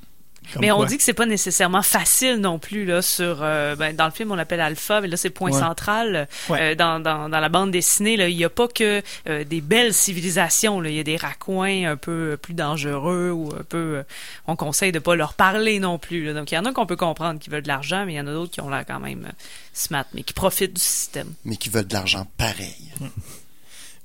Comme 0.52 0.62
Mais 0.62 0.72
on 0.72 0.84
dit 0.84 0.96
que 0.96 1.02
c'est 1.04 1.12
pas 1.12 1.26
nécessairement 1.26 1.82
facile 1.82 2.36
non 2.36 2.58
plus 2.58 2.84
là 2.84 3.02
sur 3.02 3.38
euh, 3.42 3.76
ben, 3.76 3.94
dans 3.94 4.06
le 4.06 4.10
film 4.10 4.32
on 4.32 4.34
l'appelle 4.34 4.60
alpha 4.60 5.00
mais 5.00 5.06
là 5.06 5.16
c'est 5.16 5.30
point 5.30 5.52
Ouais. 5.52 5.60
central 5.60 6.26
Ouais. 6.48 6.58
Euh, 6.72 6.74
dans, 6.74 6.98
dans, 6.98 7.28
dans 7.28 7.38
la 7.40 7.48
bande 7.48 7.70
dessinée 7.70 8.16
là 8.16 8.28
il 8.28 8.36
y 8.36 8.42
a 8.44 8.48
pas 8.50 8.66
que 8.66 9.00
euh, 9.28 9.44
des 9.44 9.60
belles 9.60 9.94
civilisations 9.94 10.80
là 10.80 10.88
il 10.88 10.96
y 10.96 10.98
a 10.98 11.04
des 11.04 11.16
raccoins 11.16 11.84
un 11.90 11.96
peu 11.96 12.36
plus 12.40 12.54
dangereux 12.54 13.30
ou 13.30 13.52
un 13.54 13.62
peu 13.62 13.98
euh, 13.98 14.02
on 14.48 14.56
conseille 14.56 14.90
de 14.92 14.98
pas 14.98 15.14
leur 15.14 15.34
parler 15.34 15.78
non 15.78 15.98
plus 15.98 16.24
là. 16.24 16.32
donc 16.32 16.50
il 16.50 16.56
y 16.56 16.58
en 16.58 16.64
a 16.64 16.72
qu'on 16.72 16.86
peut 16.86 16.96
comprendre 16.96 17.38
qui 17.38 17.48
veulent 17.50 17.62
de 17.62 17.68
l'argent 17.68 18.04
mais 18.06 18.14
il 18.14 18.16
y 18.16 18.20
en 18.20 18.26
a 18.26 18.32
d'autres 18.32 18.50
qui 18.52 18.60
ont 18.60 18.70
l'air 18.70 18.84
quand 18.86 18.98
même 19.00 19.30
smart 19.72 20.06
mais 20.14 20.22
qui 20.24 20.32
profitent 20.32 20.74
du 20.74 20.80
système 20.80 21.32
Mais 21.44 21.56
qui 21.56 21.68
veulent 21.68 21.86
de 21.86 21.94
l'argent 21.94 22.26
pareil. 22.38 22.90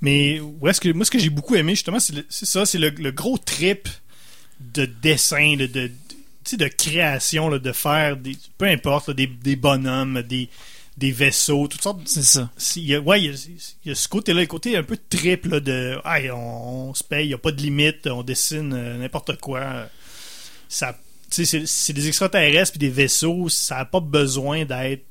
Mais 0.01 0.39
où 0.41 0.67
est-ce 0.67 0.81
que 0.81 0.89
moi 0.89 1.05
ce 1.05 1.11
que 1.11 1.17
j'ai 1.19 1.29
beaucoup 1.29 1.55
aimé 1.55 1.73
justement 1.73 1.99
c'est, 1.99 2.13
ça, 2.29 2.65
c'est 2.65 2.77
le, 2.77 2.89
le 2.89 3.11
gros 3.11 3.38
trip 3.38 3.88
de 4.59 4.86
dessin, 4.86 5.55
de, 5.57 5.91
de 6.54 6.68
création, 6.68 7.50
là, 7.50 7.60
de 7.60 7.72
faire 7.72 8.16
des, 8.18 8.38
peu 8.58 8.66
importe, 8.66 9.08
là, 9.10 9.14
des, 9.16 9.28
des 9.28 9.56
bonhommes, 9.56 10.22
des, 10.22 10.50
des 10.98 11.12
vaisseaux, 11.12 11.68
toutes 11.68 11.82
sortes. 11.82 12.02
C'est 12.06 12.24
ça. 12.24 12.50
c'est- 12.58 12.80
il 12.80 12.86
y 12.88 12.96
a, 12.96 13.00
ouais, 13.02 13.22
il 13.22 13.26
y 13.26 13.30
a, 13.34 13.48
il 13.86 13.89
y 13.89 13.91
a 13.91 13.96
ce 13.96 14.08
côté-là, 14.08 14.41
le 14.41 14.48
côté 14.48 14.78
un 14.78 14.84
peu 14.84 14.98
trip 15.10 15.46
là, 15.46 15.60
de, 15.60 15.98
hey, 16.06 16.30
on, 16.32 16.89
on 16.89 16.93
se 16.93 17.04
paye, 17.04 17.26
il 17.26 17.30
n'y 17.30 17.34
a 17.34 17.38
pas 17.38 17.52
de 17.52 17.62
limite, 17.62 18.08
on 18.08 18.24
dessine 18.24 18.74
euh, 18.74 18.98
n'importe 18.98 19.39
quoi. 19.41 19.88
Ça, 20.70 20.98
c'est, 21.30 21.66
c'est 21.66 21.93
des 21.93 22.08
extraterrestres 22.08 22.72
puis 22.72 22.80
des 22.80 22.89
vaisseaux, 22.89 23.50
ça 23.50 23.76
n'a 23.78 23.86
pas 23.86 24.00
besoin 24.00 24.64
d'être 24.66 25.04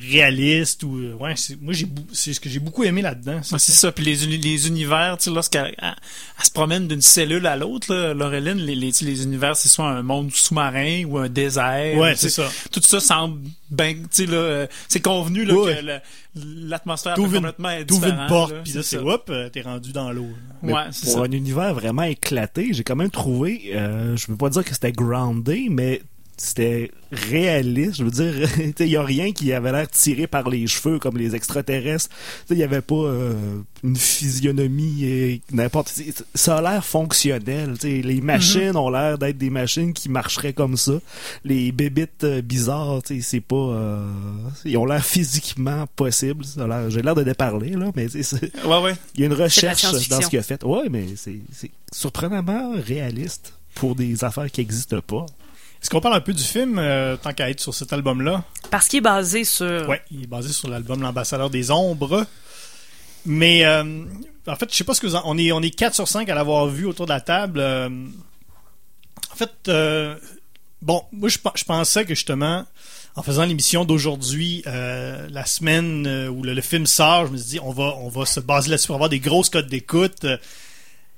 réaliste 0.00 0.82
ou 0.84 0.96
euh, 0.98 1.14
ouais 1.14 1.34
moi 1.60 1.72
j'ai 1.72 1.86
c'est 2.12 2.32
ce 2.32 2.40
que 2.40 2.48
j'ai 2.48 2.58
beaucoup 2.60 2.84
aimé 2.84 3.02
là-dedans 3.02 3.36
Ouais, 3.52 3.58
c'est 3.58 3.72
ça. 3.72 3.92
Puis 3.92 4.04
les, 4.04 4.24
uni- 4.24 4.38
les 4.38 4.68
univers, 4.68 5.16
tu 5.18 5.24
sais, 5.24 5.30
lorsqu'elle 5.30 5.74
elle- 5.78 5.94
elle 6.38 6.44
se 6.44 6.50
promène 6.50 6.88
d'une 6.88 7.00
cellule 7.00 7.46
à 7.46 7.56
l'autre, 7.56 8.12
Laureline, 8.12 8.58
les, 8.58 8.74
les, 8.74 8.92
les 9.00 9.22
univers, 9.24 9.56
c'est 9.56 9.68
soit 9.68 9.88
un 9.88 10.02
monde 10.02 10.30
sous-marin 10.32 11.04
ou 11.06 11.18
un 11.18 11.28
désert. 11.28 11.96
ouais 11.96 12.14
c'est 12.16 12.30
ça 12.30 12.48
Tout 12.72 12.80
ça 12.82 13.00
semble 13.00 13.40
ben, 13.70 13.94
tu 14.02 14.06
sais, 14.10 14.26
là, 14.26 14.36
euh, 14.36 14.66
c'est 14.88 15.00
convenu, 15.00 15.44
là, 15.44 15.54
Ouais. 15.54 15.80
que 15.80 16.00
l'atmosphère 16.68 17.14
complètement 17.14 17.70
t'ouvres 17.86 18.06
une 18.06 18.26
porte 18.28 18.54
puis 18.62 18.72
c'est 18.72 18.78
là 18.78 18.82
c'est 18.84 18.96
hop 18.98 19.26
euh, 19.30 19.48
t'es 19.48 19.62
rendu 19.62 19.92
dans 19.92 20.12
l'eau 20.12 20.28
Ouais, 20.62 20.72
c'est 20.92 21.06
pour 21.06 21.14
ça. 21.14 21.20
un 21.20 21.30
univers 21.32 21.74
vraiment 21.74 22.02
éclaté, 22.04 22.68
j'ai 22.72 22.82
quand 22.84 22.96
même 22.96 23.10
trouvé, 23.10 23.70
euh, 23.74 24.16
je 24.16 24.26
veux 24.28 24.36
pas 24.36 24.48
dire 24.48 24.64
que 24.64 24.72
c'était 24.72 24.92
groundé, 24.92 25.66
mais 25.70 26.00
c'était 26.36 26.90
réaliste. 27.12 27.96
Je 27.96 28.04
veux 28.04 28.10
dire, 28.10 28.48
il 28.80 28.86
y 28.88 28.96
a 28.96 29.02
rien 29.02 29.32
qui 29.32 29.52
avait 29.52 29.72
l'air 29.72 29.88
tiré 29.90 30.26
par 30.26 30.48
les 30.48 30.66
cheveux 30.66 30.98
comme 30.98 31.16
les 31.16 31.34
extraterrestres. 31.34 32.08
Il 32.50 32.58
y 32.58 32.62
avait 32.62 32.80
pas 32.80 32.94
euh, 32.94 33.34
une 33.82 33.96
physionomie 33.96 35.04
et 35.04 35.42
n'importe. 35.52 35.92
Ça 36.34 36.56
a 36.58 36.62
l'air 36.62 36.84
fonctionnel. 36.84 37.74
t'sais. 37.78 38.00
Les 38.02 38.20
machines 38.20 38.76
ont 38.76 38.90
l'air 38.90 39.18
d'être 39.18 39.38
des 39.38 39.50
machines 39.50 39.92
qui 39.92 40.08
marcheraient 40.08 40.52
comme 40.52 40.76
ça. 40.76 40.94
Les 41.44 41.72
bébites 41.72 42.24
euh, 42.24 42.42
bizarres, 42.42 43.00
c'est 43.20 43.40
pas. 43.40 43.54
euh, 43.56 44.06
ils 44.64 44.76
ont 44.76 44.86
l'air 44.86 45.04
physiquement 45.04 45.86
l'air- 46.00 46.90
J'ai 46.90 47.02
l'air 47.02 47.14
de 47.14 47.22
déparler 47.22 47.70
là, 47.70 47.90
mais 47.94 48.06
Ouais, 48.14 48.80
ouais. 48.82 48.94
il 49.14 49.20
y 49.20 49.22
a 49.24 49.26
une 49.26 49.32
recherche 49.34 49.82
dans 50.08 50.20
ce 50.20 50.28
qu'il 50.28 50.38
a 50.38 50.42
fait. 50.42 50.62
Ouais, 50.64 50.88
mais 50.90 51.06
c'est 51.16 51.38
c'est 51.52 51.70
surprenamment 51.92 52.72
réaliste 52.76 53.54
pour 53.74 53.94
des 53.94 54.24
affaires 54.24 54.50
qui 54.50 54.60
n'existent 54.60 55.00
pas. 55.00 55.26
Est-ce 55.84 55.90
qu'on 55.90 56.00
parle 56.00 56.14
un 56.16 56.20
peu 56.22 56.32
du 56.32 56.42
film 56.42 56.78
euh, 56.78 57.14
tant 57.18 57.34
qu'à 57.34 57.50
être 57.50 57.60
sur 57.60 57.74
cet 57.74 57.92
album 57.92 58.22
là 58.22 58.42
parce 58.70 58.88
qu'il 58.88 58.96
est 58.98 59.02
basé 59.02 59.44
sur 59.44 59.86
Ouais, 59.86 60.00
il 60.10 60.22
est 60.22 60.26
basé 60.26 60.50
sur 60.50 60.68
l'album 60.68 61.02
L'ambassadeur 61.02 61.50
des 61.50 61.70
ombres. 61.70 62.26
Mais 63.26 63.64
euh, 63.66 64.04
en 64.46 64.56
fait, 64.56 64.70
je 64.70 64.76
sais 64.76 64.84
pas 64.84 64.94
ce 64.94 65.00
que 65.02 65.06
vous 65.06 65.14
en- 65.14 65.22
on 65.26 65.36
est 65.36 65.52
on 65.52 65.60
est 65.60 65.70
4 65.70 65.94
sur 65.94 66.08
5 66.08 66.26
à 66.30 66.34
l'avoir 66.34 66.66
vu 66.68 66.86
autour 66.86 67.04
de 67.06 67.12
la 67.12 67.20
table. 67.20 67.58
euh, 67.60 67.88
en 69.30 69.36
fait 69.36 69.70
bon, 70.80 71.02
moi 71.12 71.28
je, 71.28 71.38
pe- 71.38 71.50
je 71.54 71.64
pensais 71.64 72.04
que 72.04 72.14
justement 72.14 72.64
en 73.16 73.22
faisant 73.22 73.44
l'émission 73.44 73.84
d'aujourd'hui, 73.84 74.62
euh, 74.66 75.28
la 75.30 75.44
semaine 75.46 76.06
où 76.30 76.42
le, 76.42 76.52
le 76.54 76.60
film 76.62 76.86
sort, 76.86 77.26
je 77.26 77.32
me 77.32 77.36
suis 77.36 77.46
dit 77.50 77.60
on 77.60 77.72
va 77.72 77.94
on 77.98 78.08
va 78.08 78.24
se 78.26 78.40
baser 78.40 78.70
là-dessus 78.70 78.86
pour 78.88 78.96
avoir 78.96 79.10
des 79.10 79.20
grosses 79.20 79.50
codes 79.50 79.68
d'écoute. 79.68 80.26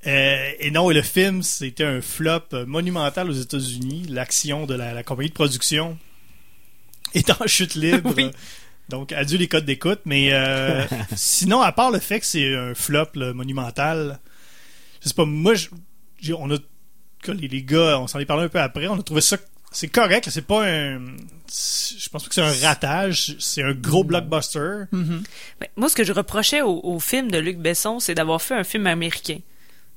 Euh, 0.06 0.50
et 0.60 0.70
non, 0.70 0.90
et 0.90 0.94
le 0.94 1.02
film, 1.02 1.42
c'était 1.42 1.84
un 1.84 2.00
flop 2.00 2.64
monumental 2.66 3.28
aux 3.28 3.32
États-Unis. 3.34 4.06
L'action 4.08 4.66
de 4.66 4.74
la, 4.74 4.94
la 4.94 5.02
compagnie 5.02 5.28
de 5.30 5.34
production 5.34 5.98
est 7.14 7.28
en 7.30 7.46
chute 7.46 7.74
libre. 7.74 8.12
Oui. 8.16 8.30
Donc, 8.88 9.10
adieu 9.10 9.36
les 9.36 9.48
codes 9.48 9.64
d'écoute. 9.64 10.00
Mais 10.04 10.28
euh, 10.32 10.84
sinon, 11.16 11.60
à 11.60 11.72
part 11.72 11.90
le 11.90 11.98
fait 11.98 12.20
que 12.20 12.26
c'est 12.26 12.54
un 12.54 12.72
flop 12.74 13.08
là, 13.16 13.32
monumental, 13.32 14.20
je 15.02 15.08
sais 15.08 15.14
pas, 15.14 15.24
moi, 15.24 15.54
je- 15.54 16.32
on 16.34 16.50
a, 16.52 16.58
que 17.22 17.32
les, 17.32 17.48
les 17.48 17.62
gars, 17.64 17.98
on 17.98 18.06
s'en 18.06 18.20
est 18.20 18.26
parlé 18.26 18.44
un 18.44 18.48
peu 18.48 18.60
après, 18.60 18.86
on 18.86 18.94
a 18.98 19.02
trouvé 19.02 19.20
ça, 19.22 19.36
c'est 19.72 19.88
correct, 19.88 20.28
c'est 20.30 20.46
pas 20.46 20.64
un, 20.68 21.00
je 21.48 22.08
pense 22.10 22.22
pas 22.22 22.28
que 22.28 22.34
c'est 22.34 22.40
un 22.42 22.66
ratage, 22.68 23.34
c'est 23.40 23.62
un 23.64 23.72
gros 23.74 24.04
blockbuster. 24.04 24.84
Mhm. 24.92 25.22
Ben, 25.60 25.68
moi 25.76 25.88
ce 25.88 25.96
que 25.96 26.04
je 26.04 26.12
reprochais 26.12 26.62
au, 26.62 26.80
au 26.84 27.00
film 27.00 27.30
de 27.30 27.38
Luc 27.38 27.58
Besson 27.58 27.98
c'est 28.00 28.14
d'avoir 28.14 28.40
fait 28.40 28.54
un 28.54 28.64
film 28.64 28.86
américain 28.86 29.38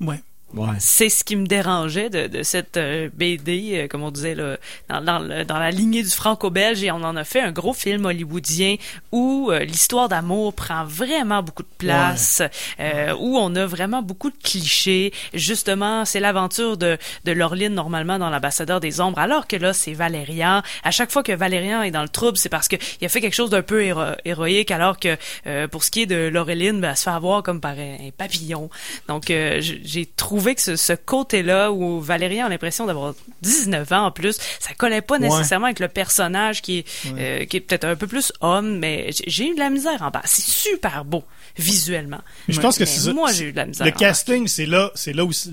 Ouais. 0.01 0.21
Ouais. 0.55 0.69
c'est 0.79 1.09
ce 1.09 1.23
qui 1.23 1.35
me 1.35 1.45
dérangeait 1.45 2.09
de, 2.09 2.25
de 2.25 2.41
cette 2.41 2.77
euh, 2.77 3.09
BD, 3.13 3.71
euh, 3.83 3.87
comme 3.87 4.01
on 4.01 4.09
disait, 4.09 4.33
là, 4.33 4.57
dans, 4.89 5.01
dans, 5.01 5.19
le- 5.19 5.45
dans 5.45 5.59
la 5.59 5.69
lignée 5.69 6.01
du 6.01 6.09
franco-belge, 6.09 6.83
et 6.83 6.89
on 6.91 7.03
en 7.03 7.15
a 7.15 7.23
fait 7.23 7.39
un 7.41 7.51
gros 7.51 7.73
film 7.73 8.05
hollywoodien 8.05 8.77
où 9.11 9.49
euh, 9.51 9.59
l'histoire 9.59 10.09
d'amour 10.09 10.53
prend 10.55 10.85
vraiment 10.85 11.43
beaucoup 11.43 11.61
de 11.61 11.67
place, 11.77 12.41
euh, 12.79 13.13
où 13.19 13.37
on 13.37 13.53
a 13.55 13.67
vraiment 13.67 14.01
beaucoup 14.01 14.31
de 14.31 14.37
clichés. 14.43 15.13
Justement, 15.35 16.03
c'est 16.05 16.19
l'aventure 16.19 16.77
de, 16.77 16.97
de 17.25 17.31
Laureline, 17.31 17.75
normalement, 17.75 18.17
dans 18.17 18.31
l'ambassadeur 18.31 18.79
des 18.79 19.01
ombres, 19.01 19.19
alors 19.19 19.45
que 19.45 19.55
là, 19.55 19.71
c'est 19.73 19.93
Valérian. 19.93 20.63
À 20.83 20.89
chaque 20.91 21.11
fois 21.11 21.21
que 21.21 21.31
Valérian 21.31 21.83
est 21.83 21.91
dans 21.91 22.01
le 22.01 22.09
trouble, 22.09 22.37
c'est 22.39 22.49
parce 22.49 22.67
qu'il 22.67 22.79
a 23.03 23.09
fait 23.09 23.21
quelque 23.21 23.35
chose 23.35 23.51
d'un 23.51 23.61
peu 23.61 23.83
héro- 23.83 24.15
héroïque, 24.25 24.71
alors 24.71 24.97
que 24.99 25.15
euh, 25.45 25.67
pour 25.67 25.83
ce 25.83 25.91
qui 25.91 26.01
est 26.01 26.05
de 26.07 26.27
Laureline, 26.27 26.81
ben, 26.81 26.89
elle 26.89 26.97
se 26.97 27.03
fait 27.03 27.09
avoir 27.11 27.43
comme 27.43 27.61
par 27.61 27.73
un, 27.77 27.97
un 28.07 28.09
papillon. 28.17 28.71
Donc, 29.07 29.29
euh, 29.29 29.59
j'ai 29.61 30.07
trouvé 30.07 30.38
trouvais 30.39 30.55
que 30.55 30.61
ce, 30.61 30.75
ce 30.75 30.93
côté-là 30.93 31.71
où 31.71 31.99
Valérien 31.99 32.45
a 32.45 32.49
l'impression 32.49 32.85
d'avoir 32.85 33.13
19 33.41 33.91
ans 33.91 34.05
en 34.07 34.11
plus, 34.11 34.37
ça 34.59 34.73
collait 34.73 35.01
pas 35.01 35.17
nécessairement 35.19 35.65
avec 35.67 35.79
le 35.79 35.87
personnage 35.87 36.61
qui 36.61 36.79
est, 36.79 36.85
euh, 37.17 37.45
qui 37.45 37.57
est 37.57 37.59
peut-être 37.61 37.85
un 37.85 37.95
peu 37.95 38.07
plus 38.07 38.31
homme, 38.41 38.79
mais 38.79 39.09
j'ai- 39.27 39.49
eu 39.49 39.53
de 39.53 39.59
la 39.59 39.69
misère 39.69 40.01
en 40.01 40.09
bas. 40.09 40.21
C'est 40.25 40.45
super 40.45 41.05
beau 41.05 41.23
visuellement. 41.57 42.21
Mais 42.47 42.53
je 42.53 42.61
pense 42.61 42.77
que 42.77 42.85
c'est. 42.85 43.13
Moi, 43.13 43.31
j'ai 43.33 43.45
eu 43.45 43.51
de 43.51 43.57
la 43.57 43.65
misère. 43.65 43.85
Le 43.85 43.91
casting, 43.91 44.47
c'est 44.47 44.65
là, 44.65 44.91
c'est 44.95 45.13
là 45.13 45.25
où 45.25 45.31
c'est 45.33 45.49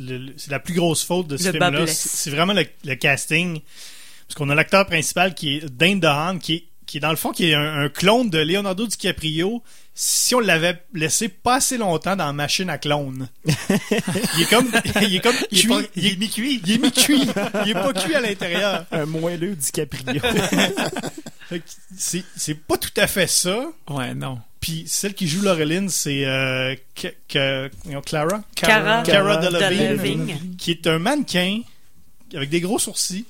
la 0.51 0.59
plus 0.61 0.75
grosse 0.75 1.03
faute 1.05 1.27
de 1.29 1.37
ce 1.37 1.45
film-là. 1.51 1.87
C'est 1.87 2.09
c'est 2.09 2.31
vraiment 2.31 2.53
le, 2.53 2.65
le 2.85 2.95
casting. 2.95 3.61
Parce 4.29 4.35
qu'on 4.37 4.51
a 4.51 4.55
l'acteur 4.55 4.87
principal 4.87 5.35
qui 5.35 5.57
est 5.57 5.67
Dane 5.67 6.01
DeHaan, 6.01 6.39
qui 6.39 6.55
est, 6.55 6.65
qui 6.87 6.99
est 6.99 7.01
dans 7.01 7.11
le 7.11 7.17
fond 7.17 7.33
qui 7.33 7.51
est 7.51 7.55
un, 7.55 7.81
un 7.83 7.89
clone 7.89 8.31
de 8.31 8.39
Leonardo 8.39 8.87
DiCaprio. 8.87 9.63
Si 9.99 10.35
on 10.35 10.41
l'avait 10.41 10.83
laissé 10.93 11.29
pas 11.29 11.57
assez 11.57 11.79
longtembas 11.79 12.17
dans 12.17 12.33
Machine 12.33 12.69
à 12.69 12.77
clone. 12.79 13.29
il 13.47 14.43
est 14.43 14.51
comme, 14.51 14.71
il 15.03 15.17
est 15.17 15.21
comme 15.21 15.35
Il 15.51 15.59
est 15.65 15.69
pas- 15.69 15.81
il 15.97 16.07
est 16.07 16.17
mi-cuit. 16.19 16.61
Il 16.65 16.73
est 16.73 16.79
mi-cuit. 16.79 17.23
il 17.65 17.71
est 17.71 17.75
pas 17.75 17.93
cuit 17.95 18.15
à 18.15 18.21
l'intérieur. 18.21 18.85
Un 18.93 19.07
moelleux 19.07 19.57
DiCaprio. 19.57 20.21
C'est, 21.97 22.25
c'est 22.37 22.55
pas 22.57 22.77
tout 22.77 22.91
à 22.97 23.07
fait 23.07 23.29
ça. 23.29 23.67
Ouais, 23.89 24.15
non. 24.15 24.41
Puis 24.61 24.85
celle 24.89 25.15
qui 25.15 25.29
joue 25.29 25.43
Laureline, 25.43 25.89
c'est 25.89 26.25
euh, 26.27 26.75
Clara? 27.29 27.69
Cara, 28.57 29.03
Cara 29.05 29.37
Delevingne. 29.37 29.79
Delevingne. 29.79 30.39
qui 30.59 30.73
est 30.73 30.87
un 30.89 30.99
mannequin 30.99 31.61
avec 32.35 32.51
des 32.51 32.61
gros 32.61 32.81
sourcils. 32.81 33.25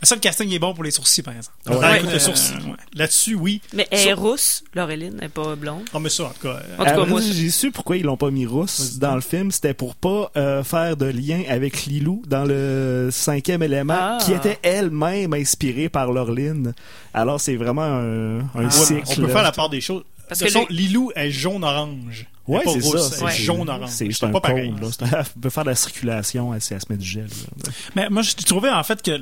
Mais 0.00 0.06
ça, 0.06 0.14
le 0.14 0.20
casting 0.20 0.48
est 0.52 0.58
bon 0.60 0.74
pour 0.74 0.84
les 0.84 0.90
sourcils, 0.92 1.22
par 1.22 1.34
exemple. 1.34 1.56
Ouais, 1.68 1.76
Ouais. 1.76 1.98
écoute, 1.98 2.12
le 2.12 2.18
sourcil. 2.20 2.54
Euh, 2.56 2.70
ouais. 2.70 2.76
Là-dessus, 2.94 3.34
oui. 3.34 3.60
Mais 3.72 3.88
elle 3.90 4.08
est 4.08 4.12
rousse, 4.12 4.62
Laureline, 4.74 5.14
elle 5.16 5.20
n'est 5.22 5.28
pas 5.28 5.56
blonde. 5.56 5.82
Oh, 5.92 5.98
mais 5.98 6.08
ça, 6.08 6.24
en 6.24 6.28
tout 6.30 6.42
cas. 6.42 6.48
euh, 6.50 6.74
En 6.78 6.84
tout 6.84 6.90
cas, 6.90 6.98
Euh, 7.00 7.06
moi, 7.06 7.20
j'ai 7.20 7.50
su 7.50 7.70
pourquoi 7.72 7.96
ils 7.96 8.04
l'ont 8.04 8.16
pas 8.16 8.30
mis 8.30 8.46
rousse 8.46 8.98
dans 8.98 9.14
le 9.16 9.20
film. 9.20 9.50
C'était 9.50 9.74
pour 9.74 9.96
pas 9.96 10.30
euh, 10.36 10.62
faire 10.62 10.96
de 10.96 11.06
lien 11.06 11.42
avec 11.48 11.84
Lilou 11.86 12.22
dans 12.28 12.44
le 12.44 13.08
cinquième 13.10 13.62
élément, 13.62 13.96
Ah. 13.98 14.18
qui 14.24 14.32
était 14.32 14.58
elle-même 14.62 15.34
inspirée 15.34 15.88
par 15.88 16.12
Laureline. 16.12 16.74
Alors 17.12 17.40
c'est 17.40 17.56
vraiment 17.56 17.82
un, 17.82 18.38
un 18.40 18.44
Ah. 18.66 18.70
cycle. 18.70 19.02
on 19.08 19.14
peut 19.16 19.28
faire 19.28 19.42
la 19.42 19.52
part 19.52 19.68
des 19.68 19.80
choses. 19.80 20.04
Parce 20.28 20.40
toute 20.40 20.48
que 20.48 20.52
façon, 20.54 20.66
Lilou 20.70 21.10
est 21.16 21.30
jaune-orange. 21.30 22.26
Elle 22.48 22.54
Ouais, 22.54 22.62
c'est 22.66 22.80
ça. 22.80 22.98
Elle 23.20 23.28
est 23.28 23.30
c'est- 23.32 23.42
jaune-orange. 23.44 23.90
C'est 23.90 24.06
juste 24.06 24.20
C'est 24.20 24.26
un 24.26 24.30
pas 24.30 24.40
pareil. 24.40 24.70
cône, 24.70 24.80
là. 24.80 24.88
C'est 24.90 25.02
un- 25.14 25.22
On 25.36 25.40
peut 25.40 25.50
faire 25.50 25.64
de 25.64 25.70
la 25.70 25.76
circulation, 25.76 26.54
elle, 26.54 26.60
elle 26.70 26.80
se 26.80 26.86
met 26.90 26.96
du 26.96 27.06
gel. 27.06 27.24
là. 27.24 27.70
Mais 27.94 28.08
moi, 28.10 28.22
je 28.22 28.32
trouvais 28.34 28.70
en 28.70 28.82
fait 28.82 29.02
que 29.02 29.18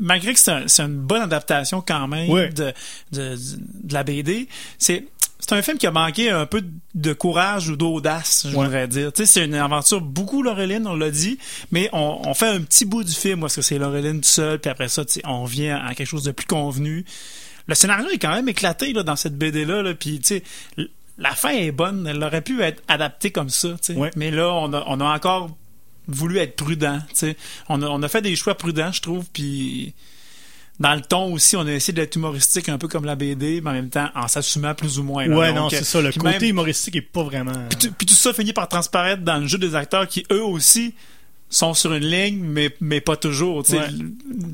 malgré 0.00 0.34
que 0.34 0.40
c'est 0.40 0.50
un- 0.52 0.68
c'est 0.68 0.82
une 0.82 0.96
bonne 0.98 1.22
adaptation 1.22 1.80
quand 1.86 2.08
même 2.08 2.28
Ouais. 2.30 2.48
de, 2.50 2.72
de, 3.12 3.36
de 3.36 3.92
la 3.94 4.02
BD, 4.04 4.48
c'est 4.78 5.06
c'est 5.40 5.52
un 5.52 5.60
film 5.62 5.76
qui 5.76 5.86
a 5.86 5.90
manqué 5.90 6.30
un 6.30 6.46
peu 6.46 6.62
de 6.94 7.12
courage 7.12 7.68
ou 7.68 7.76
d'audace, 7.76 8.46
je 8.50 8.56
Ouais. 8.56 8.64
voudrais 8.64 8.88
dire. 8.88 9.12
Tu 9.12 9.26
sais, 9.26 9.40
c'est 9.40 9.44
une 9.44 9.54
aventure 9.56 10.00
beaucoup 10.00 10.42
Laureline, 10.42 10.86
on 10.86 10.94
l'a 10.96 11.10
dit, 11.10 11.38
mais 11.70 11.90
on, 11.92 12.22
on 12.24 12.32
fait 12.32 12.48
un 12.48 12.62
petit 12.62 12.86
bout 12.86 13.04
du 13.04 13.12
film 13.12 13.40
parce 13.40 13.54
que 13.56 13.60
c'est 13.60 13.76
Laureline 13.78 14.22
tout 14.22 14.28
seul, 14.28 14.58
puis 14.58 14.70
après 14.70 14.88
ça, 14.88 15.04
tu 15.04 15.14
sais, 15.14 15.22
on 15.26 15.44
vient 15.44 15.76
à 15.84 15.94
quelque 15.94 16.06
chose 16.06 16.22
de 16.24 16.30
plus 16.32 16.46
convenu. 16.46 17.04
Le 17.66 17.74
scénario 17.74 18.08
est 18.08 18.18
quand 18.18 18.34
même 18.34 18.48
éclaté 18.48 18.94
là, 18.94 19.02
dans 19.02 19.16
cette 19.16 19.36
BD 19.36 19.66
là, 19.66 19.82
là 19.82 19.92
puis 19.94 20.18
tu 20.20 20.40
sais. 20.78 20.86
La 21.18 21.34
fin 21.34 21.50
est 21.50 21.70
bonne, 21.72 22.06
elle 22.06 22.22
aurait 22.24 22.40
pu 22.42 22.60
être 22.62 22.82
adaptée 22.88 23.30
comme 23.30 23.48
ça. 23.50 23.76
Ouais. 23.90 24.10
mais 24.16 24.30
là 24.30 24.52
on 24.52 24.72
a, 24.72 24.82
on 24.88 25.00
a 25.00 25.04
encore 25.14 25.56
voulu 26.08 26.38
être 26.38 26.56
prudent. 26.56 26.98
On 27.68 27.80
a, 27.82 27.86
on 27.86 28.02
a 28.02 28.08
fait 28.08 28.20
des 28.22 28.34
choix 28.36 28.54
prudents, 28.56 28.92
je 28.92 29.00
trouve, 29.00 29.24
puis 29.32 29.94
dans 30.80 30.94
le 30.94 31.00
ton 31.02 31.32
aussi, 31.32 31.54
on 31.56 31.60
a 31.66 31.70
essayé 31.72 31.92
d'être 31.92 32.16
humoristique 32.16 32.68
un 32.68 32.78
peu 32.78 32.88
comme 32.88 33.04
la 33.04 33.14
BD, 33.14 33.60
mais 33.60 33.70
en 33.70 33.74
même 33.74 33.90
temps 33.90 34.08
en 34.16 34.26
s'assumant 34.26 34.74
plus 34.74 34.98
ou 34.98 35.04
moins. 35.04 35.24
là. 35.26 35.36
Ouais, 35.36 35.48
Donc, 35.52 35.56
non, 35.56 35.68
c'est 35.70 35.84
ça. 35.84 36.00
Le 36.00 36.10
côté 36.10 36.30
même- 36.40 36.42
humoristique 36.42 36.96
est 36.96 37.00
pas 37.00 37.22
vraiment. 37.22 37.52
puis 37.96 38.06
tout 38.06 38.14
ça 38.14 38.32
finit 38.34 38.52
par 38.52 38.66
transparaître 38.68 39.22
dans 39.22 39.38
le 39.38 39.46
jeu 39.46 39.56
des 39.58 39.76
acteurs 39.76 40.08
qui, 40.08 40.26
eux 40.32 40.42
aussi, 40.42 40.94
sont 41.56 41.74
sur 41.74 41.92
une 41.94 42.04
ligne, 42.04 42.38
mais, 42.40 42.70
mais 42.80 43.00
pas 43.00 43.16
toujours. 43.16 43.58
Ouais. 43.70 43.86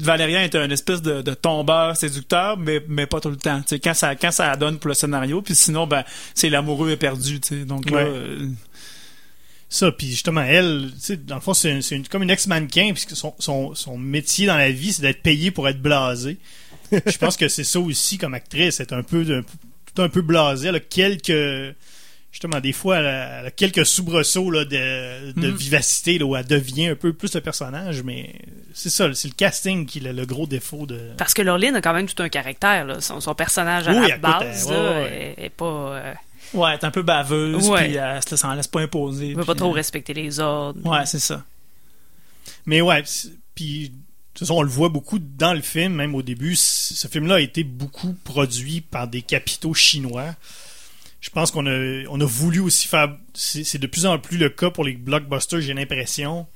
Valérien 0.01 0.43
est 0.43 0.55
un 0.55 0.69
espèce 0.71 1.01
de, 1.03 1.23
de 1.23 1.35
tombeur 1.35 1.97
séducteur, 1.97 2.57
mais, 2.59 2.83
mais 2.89 3.07
pas 3.07 3.21
tout 3.21 3.31
le 3.31 3.37
temps. 3.37 3.63
Quand 3.83 3.95
ça, 3.95 4.15
quand 4.17 4.31
ça 4.31 4.55
donne 4.57 4.79
pour 4.79 4.89
le 4.89 4.95
scénario, 4.95 5.41
puis 5.43 5.55
sinon, 5.55 5.87
ben, 5.87 6.05
c'est 6.35 6.51
l'amoureux 6.51 6.91
éperdu. 6.91 7.41
tu 7.41 7.49
sais. 7.61 7.65
Donc 7.65 7.91
là, 7.91 7.99
euh, 8.01 8.47
Ça, 9.69 9.93
puis 9.93 10.09
justement, 10.09 10.43
elle, 10.43 10.91
tu 10.95 11.01
sais, 11.01 11.17
dans 11.17 11.37
le 11.37 11.41
fond, 11.41 11.55
c'est 11.55 11.81
c'est 11.81 11.95
une- 11.97 12.07
comme 12.09 12.23
une 12.25 12.31
ex-mannequin, 12.31 12.91
puisque 12.93 13.17
son, 13.17 13.35
son, 13.39 13.75
son 13.75 13.97
métier 13.97 14.47
dans 14.47 14.57
la 14.57 14.71
vie, 14.73 14.93
c'est 14.93 15.03
d'être 15.03 15.23
payé 15.23 15.51
pour 15.53 15.69
être 15.69 15.81
blasé. 15.81 16.39
je 16.93 17.19
pense 17.19 17.37
que 17.37 17.47
c'est 17.49 17.63
ça 17.65 17.79
aussi 17.79 18.19
comme 18.19 18.35
actrice, 18.35 18.81
être 18.81 18.93
un 18.93 19.05
peu, 19.05 19.21
un- 19.33 19.43
tout 19.95 20.03
un 20.03 20.09
peu 20.09 20.23
blasée. 20.23 20.69
Elle 20.69 20.75
a 20.77 20.81
quelques, 20.81 21.75
justement, 22.33 22.61
des 22.61 22.73
fois, 22.73 22.99
elle 22.99 23.07
a, 23.07 23.41
elle 23.41 23.47
a 23.47 23.51
quelques 23.51 23.85
soubresauts 23.87 24.51
là, 24.51 24.65
de, 24.65 25.33
de 25.33 25.49
Mhm. 25.51 25.57
vivacité, 25.57 26.19
là, 26.19 26.25
où 26.27 26.37
elle 26.37 26.47
devient 26.47 26.89
un 26.89 26.95
peu 26.95 27.13
plus 27.13 27.35
le 27.35 27.41
personnage, 27.41 28.03
mais 28.03 28.35
c'est 28.73 28.91
ça, 28.91 29.13
c'est 29.15 29.29
le 29.29 29.35
casting 29.35 29.85
qui 29.87 29.99
est 29.99 30.13
le, 30.13 30.27
gros 30.27 30.47
défaut 30.47 30.87
de... 30.87 31.11
Parce 31.17 31.35
que 31.35 31.43
Laureline 31.43 31.75
a 31.77 31.81
quand 31.81 31.93
même 31.95 32.07
tout 32.09 32.23
un 32.23 32.29
caractère. 32.29 32.85
Là. 32.87 33.01
Son, 33.01 33.21
son 33.21 33.35
personnage 33.35 33.89
à 33.89 33.93
Oui, 33.93 34.09
la 34.09 34.17
base 34.19 34.71
là, 34.71 34.81
ouais, 34.81 34.89
ouais. 35.03 35.35
Est, 35.39 35.45
est 35.47 35.49
pas, 35.51 35.65
euh, 35.65 36.15
ouais, 36.55 36.71
elle 36.73 36.79
est 36.79 36.85
un 36.85 36.91
peu 36.91 37.03
baveuse, 37.03 37.69
Ouais. 37.69 37.89
puis 37.89 37.97
elle 37.97 38.21
se 38.29 38.37
s'en 38.37 38.55
laisse 38.55 38.69
pas 38.69 38.81
imposer. 38.81 39.31
elle 39.31 39.37
veut 39.37 39.45
pas 39.45 39.55
trop 39.57 39.71
euh, 39.71 39.75
respecter 39.75 40.15
les 40.15 40.39
ordres. 40.41 40.81
Ouais, 40.89 41.05
c'est 41.07 41.19
ça. 41.19 41.45
Mais 42.67 42.81
ouais, 42.81 43.03
puis 43.55 43.89
de 43.89 43.95
toute 44.35 44.39
façon, 44.47 44.55
on 44.59 44.63
le 44.63 44.69
voit 44.69 44.89
beaucoup 44.89 45.19
dans 45.19 45.53
le 45.55 45.61
film, 45.61 45.95
même 45.95 46.15
au 46.15 46.23
début. 46.23 46.55
Ce 46.57 47.09
film-là 47.09 47.37
a 47.37 47.41
été 47.41 47.65
beaucoup 47.65 48.15
produit 48.25 48.81
par 48.81 49.09
des 49.09 49.23
capitaux 49.23 49.75
chinois. 49.75 50.35
Je 51.21 51.29
pense 51.31 51.51
qu'on 51.51 51.67
a, 51.67 52.05
on 52.09 52.21
a 52.21 52.25
voulu 52.25 52.61
aussi 52.61 52.89
faire. 52.89 53.15
C'est 53.35 53.63
c'est 53.65 53.79
de 53.79 53.87
plus 53.87 54.07
en 54.07 54.19
plus 54.19 54.39
le 54.39 54.49
cas 54.49 54.71
pour 54.71 54.85
les 54.85 54.95
blockbusters, 54.95 55.61
j'ai 55.61 55.75
l'impression. 55.75 56.47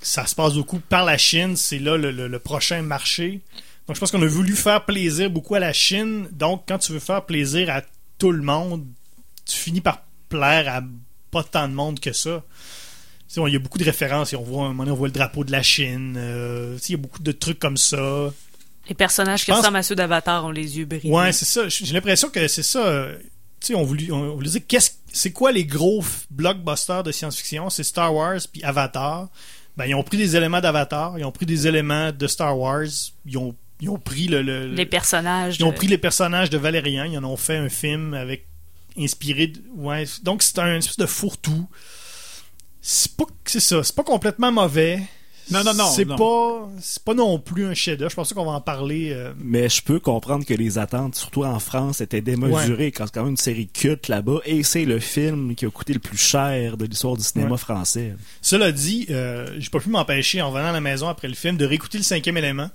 Ça 0.00 0.26
se 0.26 0.34
passe 0.34 0.54
beaucoup 0.54 0.78
par 0.80 1.04
la 1.04 1.18
Chine, 1.18 1.56
c'est 1.56 1.78
là 1.78 1.96
le, 1.96 2.10
le- 2.10 2.28
le 2.28 2.38
prochain 2.38 2.80
marché. 2.82 3.40
Donc 3.86 3.96
je 3.96 4.00
pense 4.00 4.10
qu'on 4.10 4.22
a 4.22 4.26
voulu 4.26 4.54
faire 4.54 4.84
plaisir 4.84 5.30
beaucoup 5.30 5.54
à 5.56 5.60
la 5.60 5.72
Chine. 5.72 6.28
Donc 6.32 6.64
quand 6.68 6.78
tu 6.78 6.92
veux 6.92 7.00
faire 7.00 7.24
plaisir 7.26 7.68
à 7.70 7.82
tout 8.18 8.32
le 8.32 8.42
monde, 8.42 8.86
tu 9.44 9.56
finis 9.56 9.80
par 9.80 10.02
plaire 10.28 10.68
à 10.74 10.82
pas 11.30 11.42
tant 11.42 11.68
de 11.68 11.74
monde 11.74 12.00
que 12.00 12.12
ça. 12.12 12.42
Il 13.36 13.52
y 13.52 13.56
a 13.56 13.58
beaucoup 13.58 13.76
de 13.78 13.84
références. 13.84 14.32
On 14.32 14.42
voit, 14.42 14.64
un 14.64 14.68
moment 14.68 14.84
donné, 14.84 14.92
on 14.92 14.96
voit 14.96 15.08
le 15.08 15.12
drapeau 15.12 15.44
de 15.44 15.52
la 15.52 15.62
Chine. 15.62 16.14
euh, 16.16 16.78
il 16.88 16.92
y 16.92 16.94
a 16.94 16.98
beaucoup 16.98 17.22
de 17.22 17.32
trucs 17.32 17.58
comme 17.58 17.76
ça. 17.76 18.32
Les 18.88 18.94
personnages 18.94 19.44
qui 19.44 19.50
pense- 19.50 19.58
ressemblent 19.58 19.76
à 19.76 19.82
ceux 19.82 19.94
d'Avatar 19.94 20.46
ont 20.46 20.50
les 20.50 20.78
yeux 20.78 20.86
brillants. 20.86 21.14
Ouais, 21.14 21.32
c'est 21.32 21.44
ça. 21.44 21.68
J'ai 21.68 21.92
l'impression 21.92 22.30
que 22.30 22.48
c'est 22.48 22.62
ça. 22.62 23.08
Tu 23.60 23.68
sais, 23.68 23.74
on 23.74 23.82
voulait, 23.84 24.10
on 24.10 24.34
voulait 24.36 24.50
dire 24.50 24.60
qu'est-ce, 24.66 24.90
c'est 25.12 25.32
quoi 25.32 25.50
les 25.52 25.64
gros 25.64 26.04
blockbusters 26.30 27.02
de 27.02 27.10
science-fiction? 27.12 27.70
C'est 27.70 27.82
Star 27.84 28.14
Wars 28.14 28.38
puis 28.52 28.62
Avatar. 28.62 29.28
Ben, 29.76 29.86
ils 29.86 29.94
ont 29.94 30.02
pris 30.02 30.16
des 30.16 30.34
éléments 30.36 30.60
d'Avatar, 30.60 31.18
ils 31.18 31.24
ont 31.24 31.30
pris 31.32 31.46
des 31.46 31.66
éléments 31.66 32.10
de 32.12 32.26
Star 32.26 32.58
Wars, 32.58 32.82
ils 33.26 33.38
ont, 33.38 33.54
ils 33.80 33.88
ont 33.88 33.98
pris 33.98 34.26
le, 34.26 34.42
le- 34.42 34.66
les 34.74 34.86
personnages. 34.86 35.56
ils 35.58 35.64
ont 35.64 35.70
de- 35.70 35.74
pris 35.76 35.86
les 35.86 35.98
personnages 35.98 36.50
de 36.50 36.58
Valérian, 36.58 37.04
ils 37.04 37.16
en 37.18 37.24
ont 37.24 37.36
fait 37.36 37.56
un 37.56 37.68
film 37.68 38.14
avec 38.14 38.46
inspiré 38.98 39.46
de, 39.48 39.60
ouais, 39.76 40.04
donc 40.24 40.42
c'est 40.42 40.58
un 40.58 40.74
espèce 40.76 40.96
de 40.96 41.06
fourre-tout. 41.06 41.68
C'est 42.80 43.16
pas 43.16 43.24
c'est 43.44 43.60
ça, 43.60 43.82
c'est 43.82 43.94
pas 43.94 44.04
complètement 44.04 44.50
mauvais. 44.52 45.02
Non, 45.50 45.64
non, 45.64 45.74
non, 45.74 45.90
C'est 45.90 46.04
non. 46.04 46.16
pas 46.16 46.68
c'est 46.80 47.02
pas 47.02 47.14
non 47.14 47.38
plus 47.38 47.64
un 47.66 47.74
chef-d'œuvre. 47.74 48.10
Je 48.10 48.16
pense 48.16 48.32
qu'on 48.32 48.44
va 48.44 48.52
en 48.52 48.60
parler 48.60 49.10
euh, 49.12 49.32
Mais 49.38 49.68
je 49.68 49.82
peux 49.82 49.98
comprendre 50.00 50.44
que 50.44 50.54
les 50.54 50.78
attentes, 50.78 51.14
surtout 51.14 51.44
en 51.44 51.58
France, 51.58 52.00
étaient 52.00 52.20
démesurées 52.20 52.92
quand 52.92 53.06
c'est 53.06 53.14
quand 53.14 53.22
même 53.22 53.30
une 53.30 53.36
série 53.36 53.66
culte 53.68 54.08
là-bas 54.08 54.40
et 54.44 54.62
c'est 54.62 54.84
le 54.84 54.98
film 55.00 55.54
qui 55.54 55.64
a 55.66 55.70
coûté 55.70 55.92
le 55.94 55.98
plus 56.00 56.18
cher 56.18 56.76
de 56.76 56.84
l'histoire 56.86 57.16
du 57.16 57.22
cinéma 57.24 57.52
Ouais. 57.52 57.56
français. 57.58 58.14
Cela 58.42 58.72
dit, 58.72 59.06
euh, 59.10 59.46
j'ai 59.58 59.70
pas 59.70 59.80
pu 59.80 59.88
m'empêcher 59.88 60.42
en 60.42 60.50
venant 60.50 60.68
à 60.68 60.72
la 60.72 60.80
maison 60.80 61.08
après 61.08 61.28
le 61.28 61.34
film 61.34 61.56
de 61.56 61.64
réécouter 61.64 61.98
le 61.98 62.04
cinquième 62.04 62.36
élément 62.36 62.70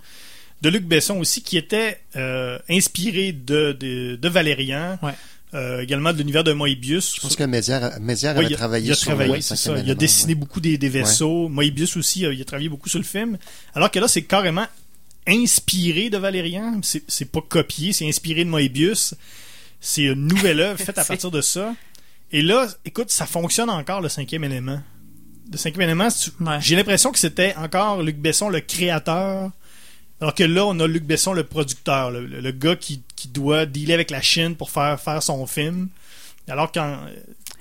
de 0.61 0.69
Luc 0.69 0.86
Besson 0.86 1.19
aussi, 1.19 1.41
qui 1.43 1.57
était 1.57 1.99
euh, 2.15 2.57
inspiré 2.69 3.34
de, 3.34 3.74
de, 3.74 4.15
de 4.15 4.30
Valérian, 4.30 4.97
Ouais. 5.03 5.11
Euh, 5.54 5.82
également 5.82 6.12
de 6.14 6.18
l'univers 6.18 6.43
de 6.43 6.54
Moebius. 6.54 7.16
Je 7.16 7.22
pense 7.22 7.36
que 7.36 7.43
Mézières, 7.43 7.99
Ouais, 8.01 8.45
avait 8.45 8.56
travaillé 8.56 8.88
il 8.88 8.91
a 8.91 8.95
sur 8.95 9.08
travaillé, 9.08 9.36
le 9.36 9.41
c'est 9.41 9.56
ça. 9.56 9.72
Il 9.72 9.76
a 9.76 9.80
élément, 9.82 9.95
dessiné 9.99 10.34
ouais. 10.34 10.39
beaucoup 10.39 10.60
des, 10.60 10.78
des 10.78 10.89
vaisseaux. 10.89 11.47
Moebius 11.49 11.95
aussi, 11.97 12.26
euh, 12.26 12.34
il 12.34 12.41
a 12.41 12.45
travaillé 12.45 12.70
beaucoup 12.70 12.89
sur 12.89 12.99
le 12.99 13.06
film. 13.06 13.38
Alors 13.76 13.91
que 13.91 13.99
là, 13.99 14.08
c'est 14.08 14.24
carrément 14.24 14.66
inspiré 15.28 16.10
de 16.10 16.18
Valérian. 16.18 16.82
C'est 17.08 17.32
pas 17.32 17.41
copié, 17.41 17.93
c'est 17.93 18.08
inspiré 18.08 18.43
de 18.45 18.49
Moebius. 18.49 19.16
C'est 19.80 20.04
une 20.04 20.28
nouvelle 20.28 20.60
œuvre 20.62 20.80
faite 20.80 20.97
à 20.97 21.04
partir 21.06 21.32
de 21.32 21.41
ça. 21.41 21.74
Et 22.32 22.41
là, 22.41 22.68
écoute, 22.86 23.12
ça 23.12 23.26
fonctionne 23.26 23.70
encore 23.70 24.01
le 24.01 24.10
cinquième 24.10 24.43
élément. 24.43 24.82
Le 25.51 25.58
cinquième 25.58 25.84
élément, 25.84 26.08
Ouais. 26.39 26.58
j'ai 26.62 26.76
l'impression 26.76 27.12
que 27.12 27.20
c'était 27.20 27.54
encore 27.58 28.01
Luc 28.01 28.18
Besson 28.18 28.49
le 28.49 28.60
créateur. 28.62 29.51
Alors 30.24 30.34
que 30.34 30.43
là, 30.43 30.65
on 30.65 30.80
a 30.80 30.88
Luc 30.88 31.03
Besson 31.03 31.34
le 31.34 31.43
producteur, 31.43 32.09
le, 32.11 32.51
gars 32.51 32.78
qui, 32.78 33.01
qui 33.17 33.28
doit 33.28 33.65
dealer 33.65 33.93
avec 33.93 34.09
la 34.09 34.21
Chine 34.21 34.55
pour 34.55 34.69
faire, 34.71 34.97
faire 34.99 35.21
son 35.21 35.45
film. 35.45 35.89
Alors 36.49 36.71
qu'en 36.71 36.97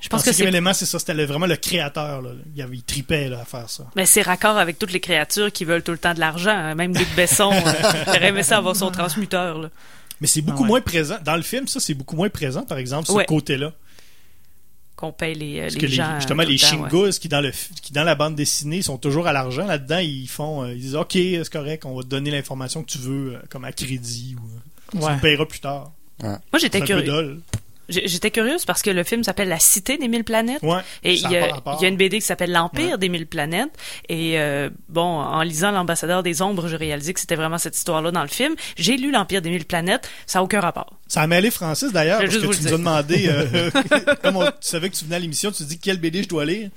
Je 0.00 0.06
en 0.06 0.10
pense 0.10 0.22
que 0.22 0.32
c'est 0.32 0.44
élément, 0.44 0.72
c'est 0.72 0.86
ça, 0.86 1.00
c'était 1.00 1.12
le- 1.14 1.24
vraiment 1.24 1.46
le 1.46 1.56
créateur. 1.56 2.22
Là. 2.22 2.30
Il, 2.54 2.62
avait, 2.62 2.76
il 2.76 2.82
tripait 2.84 3.28
là, 3.28 3.40
à 3.40 3.44
faire 3.44 3.68
ça. 3.68 3.84
mais 3.96 4.06
c'est 4.06 4.22
raccord 4.22 4.56
avec 4.58 4.78
toutes 4.78 4.92
les 4.92 5.00
créatures 5.00 5.50
qui 5.50 5.64
veulent 5.64 5.82
tout 5.82 5.90
le 5.92 5.98
temps 5.98 6.14
de 6.14 6.20
l'argent. 6.20 6.50
hein. 6.50 6.74
Même 6.76 6.94
Luc 6.96 7.08
Besson 7.16 7.52
euh, 7.52 8.12
aimé 8.20 8.42
ça 8.44 8.58
avoir 8.58 8.76
son 8.76 8.90
transmuteur. 8.92 9.58
Là. 9.58 9.70
Mais 10.20 10.28
c'est 10.28 10.40
beaucoup 10.40 10.58
Ah 10.60 10.62
ouais. 10.62 10.68
moins 10.68 10.80
présent. 10.80 11.16
Dans 11.24 11.34
le 11.36 11.42
film, 11.42 11.66
ça, 11.66 11.80
c'est 11.80 11.94
beaucoup 11.94 12.14
moins 12.14 12.28
présent, 12.30 12.62
par 12.62 12.78
exemple, 12.78 13.08
ce 13.08 13.12
Ouais. 13.12 13.24
côté-là. 13.26 13.72
Qu'on 15.02 15.12
paye 15.12 15.34
les, 15.34 15.60
Parce 15.60 15.74
les 15.74 15.80
que 15.80 15.86
les- 15.86 15.92
justement, 16.18 16.42
les 16.44 16.52
le 16.54 16.58
temps, 16.58 16.66
ouais. 16.82 16.90
Shingus 16.90 17.18
qui 17.18 17.28
dans, 17.28 17.40
le, 17.40 17.50
qui 17.82 17.92
dans 17.92 18.04
la 18.04 18.14
bande 18.14 18.34
dessinée 18.36 18.82
sont 18.82 18.96
toujours 18.98 19.26
à 19.26 19.32
l'argent. 19.32 19.66
Là-dedans, 19.66 19.98
ils 19.98 20.28
font, 20.28 20.62
euh, 20.62 20.72
ils 20.72 20.80
disent 20.80 20.94
OK, 20.96 21.12
c'est 21.12 21.50
correct, 21.50 21.84
on 21.84 21.94
va 21.96 22.02
te 22.02 22.08
donner 22.08 22.30
l'information 22.30 22.82
que 22.84 22.90
tu 22.90 22.98
veux, 22.98 23.34
euh, 23.34 23.38
comme 23.50 23.64
à 23.64 23.72
crédit 23.72 24.36
ou 24.38 24.46
euh, 24.46 24.60
tu 24.92 24.98
le 25.16 25.20
payeras 25.20 25.46
plus 25.46 25.60
tard. 25.60 25.90
Moi, 26.22 26.38
j'étais 26.60 26.80
curieux. 26.86 27.40
J'étais 27.92 28.30
curieuse 28.30 28.64
parce 28.64 28.82
que 28.82 28.90
le 28.90 29.04
film 29.04 29.22
s'appelle 29.24 29.48
La 29.48 29.58
Cité 29.58 29.98
des 29.98 30.08
Mille 30.08 30.24
Planètes. 30.24 30.62
Ouais. 30.62 30.80
Et 31.04 31.14
il 31.14 31.20
y, 31.30 31.36
a 31.36 31.48
il 31.78 31.82
y 31.82 31.84
a 31.84 31.88
une 31.88 31.96
BD 31.96 32.18
qui 32.18 32.26
s'appelle 32.26 32.50
L'Empire 32.52 32.92
Ouais. 32.92 32.98
des 32.98 33.08
Mille 33.08 33.26
Planètes. 33.26 33.70
Et 34.08 34.38
euh, 34.40 34.70
bon, 34.88 35.02
en 35.02 35.42
lisant 35.42 35.70
L'Ambassadeur 35.70 36.22
des 36.22 36.42
Ombres, 36.42 36.68
j'ai 36.68 36.76
réalisé 36.76 37.12
que 37.14 37.20
c'était 37.20 37.36
vraiment 37.36 37.58
cette 37.58 37.76
histoire-là 37.76 38.10
dans 38.10 38.22
le 38.22 38.28
film. 38.28 38.54
J'ai 38.76 38.96
lu 38.96 39.10
L'Empire 39.10 39.42
des 39.42 39.50
Mille 39.50 39.64
Planètes. 39.66 40.08
Ça 40.26 40.38
n'a 40.38 40.42
aucun 40.44 40.60
rapport. 40.60 40.98
Ça 41.08 41.22
a 41.22 41.26
mêlé 41.26 41.50
Francis 41.50 41.92
d'ailleurs, 41.92 42.20
parce 42.20 42.30
juste 42.32 42.46
que 42.48 42.54
tu 42.54 42.62
nous 42.62 42.68
as 42.68 42.70
demandé, 42.72 43.24
euh, 43.28 43.70
comme 44.22 44.36
on- 44.36 44.46
tu 44.46 44.52
savais 44.60 44.88
que 44.90 44.96
tu 44.96 45.04
venais 45.04 45.16
à 45.16 45.18
l'émission, 45.18 45.50
tu 45.52 45.58
te 45.64 45.68
dis 45.68 45.78
quelle 45.78 45.98
BD 45.98 46.22
je 46.22 46.28
dois 46.28 46.44
lire. 46.46 46.70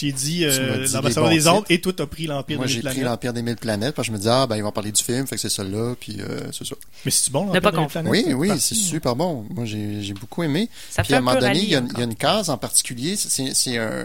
T'ai 0.00 0.12
dit 0.12 0.44
euh, 0.44 0.86
dit 0.86 0.92
l'ambassadeur 0.94 1.28
des 1.28 1.46
ombres 1.46 1.66
et 1.68 1.80
toi 1.80 1.92
t'as 1.94 2.06
pris 2.06 2.26
l'Empire 2.26 2.56
Moi, 2.56 2.66
des 2.66 2.72
j'ai 2.72 2.78
mille 2.78 2.84
pris 2.86 2.94
planètes. 2.94 3.10
l'Empire 3.10 3.32
des 3.34 3.42
Mille 3.42 3.56
Planètes, 3.56 3.94
parce 3.94 4.08
que 4.08 4.14
je 4.14 4.16
me 4.16 4.22
dis, 4.22 4.28
ah, 4.30 4.46
ben, 4.46 4.56
ils 4.56 4.62
vont 4.62 4.72
parler 4.72 4.92
du 4.92 5.02
film, 5.02 5.26
fait 5.26 5.34
que 5.36 5.40
c'est 5.42 5.50
ça 5.50 5.62
là, 5.62 5.94
puis 6.00 6.16
euh, 6.20 6.40
c'est 6.52 6.64
ça. 6.66 6.74
Mais 7.04 7.10
c'est 7.10 7.30
bon 7.30 7.44
l'Empire 7.46 7.70
des 7.70 7.78
mille 7.78 7.88
planètes? 7.88 8.10
Oui, 8.10 8.32
oui, 8.34 8.50
c'est 8.58 8.74
super 8.74 9.14
bon. 9.14 9.44
Moi, 9.50 9.66
j'ai 9.66 10.00
j'ai 10.02 10.14
beaucoup 10.14 10.42
aimé. 10.42 10.70
Ça 10.90 11.02
Puis 11.02 11.08
fait 11.10 11.14
à 11.14 11.18
un 11.18 11.20
moment 11.20 11.38
donné, 11.38 11.58
il 11.60 11.68
y, 11.68 11.76
a, 11.76 11.82
il 11.92 11.98
y 11.98 12.00
a 12.00 12.04
une 12.04 12.14
case 12.16 12.48
en 12.48 12.56
particulier, 12.58 13.16
c'est 13.16 13.52
c'est 13.54 13.76
un... 13.76 14.04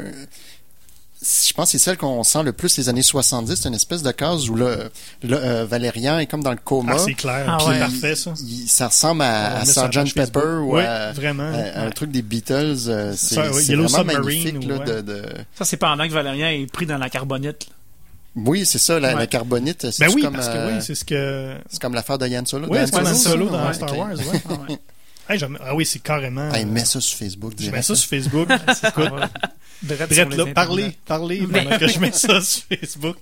Je 1.22 1.54
pense 1.54 1.72
que 1.72 1.78
c'est 1.78 1.84
celle 1.84 1.98
qu'on 1.98 2.24
sent 2.24 2.44
le 2.44 2.52
plus 2.54 2.78
les 2.78 2.90
années 2.90 3.02
70, 3.02 3.56
c'est 3.56 3.70
une 3.70 3.74
espèce 3.74 4.04
de 4.04 4.12
case 4.12 4.50
où 4.50 4.56
là, 4.56 4.78
euh, 5.24 5.66
Valérian 5.68 6.20
est 6.20 6.28
comme 6.28 6.44
dans 6.44 6.52
le 6.52 6.58
coma. 6.64 6.94
Ah, 6.96 7.00
c'est 7.00 7.14
clair. 7.14 7.46
Ah 7.48 7.66
ouais. 7.66 7.74
c'est 7.74 7.80
parfait 7.80 8.16
ça. 8.16 8.34
Il- 8.46 8.68
ça 8.68 8.88
ressemble 8.90 9.22
à, 9.24 9.60
à 9.60 9.66
Sgt. 9.66 10.14
Pepper 10.14 10.14
Facebook. 10.14 10.44
ou 10.62 10.76
Ouais, 10.76 10.86
à, 10.86 11.14
vraiment. 11.14 11.50
à- 11.52 11.80
à 11.80 11.86
un 11.86 11.90
truc 11.92 12.12
des 12.12 12.22
Beatles. 12.22 12.76
euh, 12.90 13.14
C'est 13.16 13.36
Yellow 13.36 13.88
vraiment 13.88 13.88
Submarine 13.88 14.24
magnifique. 14.24 14.56
ou, 14.64 14.68
là, 14.68 14.78
ouais. 14.78 14.86
de, 14.86 15.02
de- 15.02 15.26
Ça, 15.58 15.66
c'est 15.66 15.78
pendant 15.78 16.06
que 16.08 16.14
Valérien 16.14 16.50
est 16.52 16.70
pris 16.72 16.86
dans 16.86 16.98
la 16.98 17.10
carbonite. 17.10 17.66
là. 17.68 17.74
Oui, 18.36 18.66
c'est 18.66 18.80
ça, 18.80 19.00
la, 19.00 19.14
Ouais. 19.14 19.20
la 19.22 19.28
carbonite. 19.28 19.90
C'est 19.92 20.06
Ben 20.08 20.12
oui, 20.14 20.22
comme, 20.22 20.34
parce 20.34 20.50
que 20.50 20.54
euh, 20.58 20.76
oui, 20.76 20.82
c'est 20.82 20.94
ce 20.96 21.06
que. 21.06 21.56
c'est 21.70 21.82
comme 21.82 21.94
l'affaire 21.94 22.18
de 22.18 22.28
Yann 22.28 22.46
Solo. 22.46 22.68
Oui, 22.70 22.78
c'est 22.86 23.16
Solo 23.16 23.46
ouais, 23.46 23.52
dans 23.52 23.68
ouais, 23.68 23.74
Star. 23.74 23.98
Wars, 23.98 24.10
ouais. 24.12 24.78
Ah. 25.28 25.34
Hey, 25.34 25.40
ah 25.66 25.76
oui, 25.76 25.86
c'est 25.86 26.00
carrément. 26.00 26.52
Hey, 26.54 26.64
euh, 26.64 26.68
mets 26.68 26.86
ça 26.86 27.02
sur 27.02 27.18
Facebook. 27.18 27.54
Je 27.60 27.72
mets 27.72 27.82
ça 27.82 27.96
sur 27.96 28.10
Facebook. 28.10 28.50
Écoute, 28.88 29.12
Brett 29.82 30.10
là, 30.36 30.46
parlez, 30.56 30.96
parlez 31.06 31.44
Mais- 31.50 31.64
pendant 31.64 31.78
que 31.78 31.88
je 31.88 32.00
mets 32.00 32.12
ça 32.12 32.40
sur 32.42 32.64
Facebook. 32.64 33.18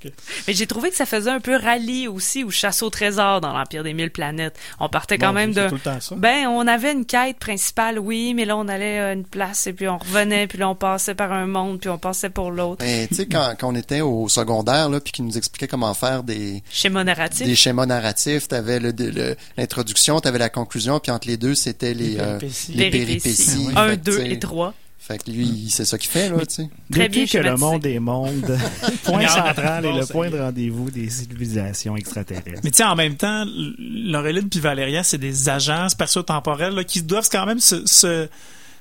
Mais 0.47 0.53
j'ai 0.53 0.67
trouvé 0.67 0.91
que 0.91 0.95
ça 0.95 1.05
faisait 1.05 1.31
un 1.31 1.39
peu 1.39 1.55
rallye 1.57 2.07
aussi 2.07 2.43
ou 2.43 2.51
chasse 2.51 2.83
au 2.83 2.89
trésor 2.89 3.41
dans 3.41 3.51
l'Empire 3.57 3.83
des 3.83 3.93
Mille 3.93 4.11
Planètes. 4.11 4.55
On 4.79 4.87
partait 4.87 5.17
quand 5.17 5.29
Bon, 5.29 5.33
même 5.33 5.53
c'est 5.53 5.63
de... 5.63 5.69
tout 5.69 5.75
le 5.75 5.81
temps 5.81 5.99
ça. 5.99 6.15
Ben, 6.15 6.47
on 6.47 6.67
avait 6.67 6.91
une 6.93 7.05
quête 7.05 7.39
principale, 7.39 7.97
oui, 7.99 8.33
mais 8.35 8.45
là, 8.45 8.55
on 8.55 8.67
allait 8.67 8.99
à 8.99 9.13
une 9.13 9.25
place 9.25 9.65
et 9.67 9.73
puis 9.73 9.87
on 9.87 9.97
revenait, 9.97 10.45
puis 10.47 10.59
là, 10.59 10.69
on 10.69 10.75
passait 10.75 11.15
par 11.15 11.31
un 11.31 11.47
monde, 11.47 11.79
puis 11.79 11.89
on 11.89 11.97
passait 11.97 12.29
pour 12.29 12.51
l'autre. 12.51 12.85
Ben, 12.85 13.07
tu 13.07 13.15
sais, 13.15 13.25
quand, 13.25 13.55
quand 13.59 13.69
on 13.69 13.75
était 13.75 14.01
au 14.01 14.29
secondaire, 14.29 14.89
là, 14.89 14.99
puis 15.01 15.11
qu'ils 15.11 15.25
nous 15.25 15.37
expliquaient 15.37 15.67
comment 15.67 15.93
faire 15.95 16.23
des, 16.23 16.61
Schéma 16.69 17.03
narratif. 17.03 17.47
des 17.47 17.55
schémas 17.55 17.87
narratifs, 17.87 18.47
t'avais 18.47 18.79
le, 18.79 18.91
le- 18.97 19.35
l'introduction, 19.57 20.19
t'avais 20.19 20.37
la 20.39 20.49
conclusion, 20.49 20.99
puis 20.99 21.11
entre 21.11 21.27
les 21.27 21.37
deux, 21.37 21.55
c'était 21.55 21.92
les, 21.93 22.09
Les 22.09 22.19
euh, 22.19 22.37
péripéties. 22.39 22.71
les 22.73 22.89
Péripéties. 22.89 23.19
péripéties. 23.21 23.67
Un, 23.77 23.89
Fait 23.89 23.97
que, 23.97 24.03
deux 24.03 24.19
et 24.25 24.39
trois. 24.39 24.73
Fait 24.99 25.21
que 25.21 25.29
lui, 25.31 25.67
c'est 25.69 25.83
ça 25.83 25.97
qu'il 25.97 26.09
fait, 26.09 26.29
là, 26.29 26.45
tu 26.45 26.53
sais. 26.55 26.69
Très 26.89 27.09
Depuis 27.09 27.25
bien 27.25 27.41
que 27.41 27.45
le 27.45 27.57
monde 27.57 27.85
est 27.85 27.99
monde, 27.99 28.57
point 29.03 29.27
central 29.27 29.85
et 29.85 29.91
le 29.91 30.05
point 30.05 30.29
de 30.29 30.39
rendez-vous 30.39 30.89
des 30.91 31.09
civilisations 31.09 31.97
extraterrestres. 31.97 32.61
Mais 32.63 32.71
tu 32.71 32.77
sais, 32.77 32.83
en 32.85 32.95
même 32.95 33.15
temps, 33.17 33.43
Laureline 33.77 34.47
puis 34.47 34.61
Valéria, 34.61 35.03
c'est 35.03 35.17
des 35.17 35.49
agences 35.49 35.91
spatio-temporelles 35.91 36.73
là, 36.73 36.85
qui 36.85 37.01
doivent 37.01 37.27
quand 37.29 37.45
même 37.45 37.59
se, 37.59 37.85
se, 37.85 38.29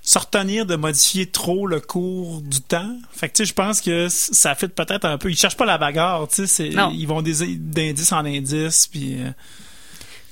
se 0.01 0.19
retenir 0.19 0.65
de 0.65 0.77
modifier 0.77 1.27
trop 1.27 1.67
le 1.67 1.81
cours 1.81 2.41
du 2.41 2.61
temps. 2.61 2.97
Fait 3.13 3.29
que 3.29 3.35
tu 3.35 3.43
sais, 3.43 3.49
je 3.49 3.55
pense 3.55 3.81
que 3.81 4.07
ça 4.09 4.55
fait 4.55 4.69
peut-être 4.69 5.05
un 5.05 5.19
peu. 5.19 5.29
Ils 5.29 5.37
cherchent 5.37 5.57
pas 5.57 5.67
la 5.67 5.77
bagarre, 5.79 6.29
tu 6.29 6.47
sais. 6.47 6.69
Ils 6.93 7.07
vont 7.07 7.21
d'indice 7.23 8.13
en 8.13 8.25
indice, 8.25 8.87
puis. 8.87 9.15
euh, 9.19 9.31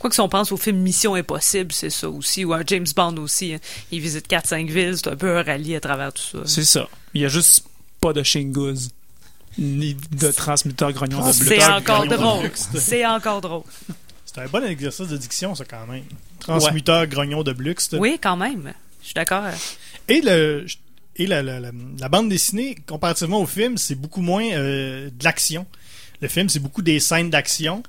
Quoi 0.00 0.10
que 0.10 0.14
si 0.14 0.20
on 0.20 0.28
pense 0.28 0.50
au 0.50 0.56
film 0.56 0.78
Mission 0.78 1.14
Impossible, 1.14 1.70
c'est 1.72 1.90
ça 1.90 2.08
aussi, 2.08 2.44
ou 2.44 2.52
à 2.54 2.62
James 2.66 2.86
Bond 2.96 3.16
aussi. 3.18 3.52
hein. 3.54 3.58
Il 3.92 4.00
visite 4.00 4.28
4-5 4.28 4.66
villes, 4.68 4.96
c'est 4.96 5.08
un 5.08 5.14
peu 5.16 5.38
un 5.38 5.42
rallye 5.42 5.76
à 5.76 5.80
travers 5.80 6.12
tout 6.12 6.22
ça. 6.22 6.38
c'est 6.46 6.64
ça. 6.64 6.88
Il 7.14 7.20
y 7.20 7.24
a 7.24 7.28
juste 7.28 7.64
pas 8.00 8.12
de 8.12 8.22
Shingus. 8.22 8.88
Ni 9.58 9.94
de 10.12 10.30
transmetteur 10.30 10.92
grognon 10.92 11.26
de. 11.26 11.32
C'est 11.32 11.64
encore 11.64 12.06
drôle. 12.06 12.50
C'est 12.54 13.04
encore 13.04 13.40
drôle. 13.40 13.62
C'est 14.24 14.38
un 14.40 14.46
bon 14.46 14.64
exercice 14.64 15.08
de 15.08 15.16
diction, 15.16 15.54
ça, 15.56 15.64
quand 15.64 15.86
même. 15.88 16.04
Transmuteur 16.38 17.06
grognon 17.08 17.42
de 17.42 17.52
Blux. 17.52 17.74
Oui, 17.94 18.18
quand 18.22 18.36
même. 18.36 18.72
Je 19.02 19.06
suis 19.06 19.14
d'accord. 19.14 19.42
Et, 20.08 20.20
le, 20.20 20.66
et 21.16 21.26
la, 21.26 21.42
la, 21.42 21.58
la, 21.58 21.72
la 21.98 22.08
bande 22.08 22.28
dessinée, 22.28 22.76
comparativement 22.86 23.40
au 23.40 23.46
film, 23.46 23.76
c'est 23.76 23.96
beaucoup 23.96 24.20
moins 24.22 24.44
euh, 24.52 25.10
de 25.10 25.24
l'action. 25.24 25.66
Le 26.22 26.28
film, 26.28 26.48
c'est 26.48 26.60
beaucoup 26.60 26.82
des 26.82 27.00
scènes 27.00 27.28
d'action. 27.28 27.82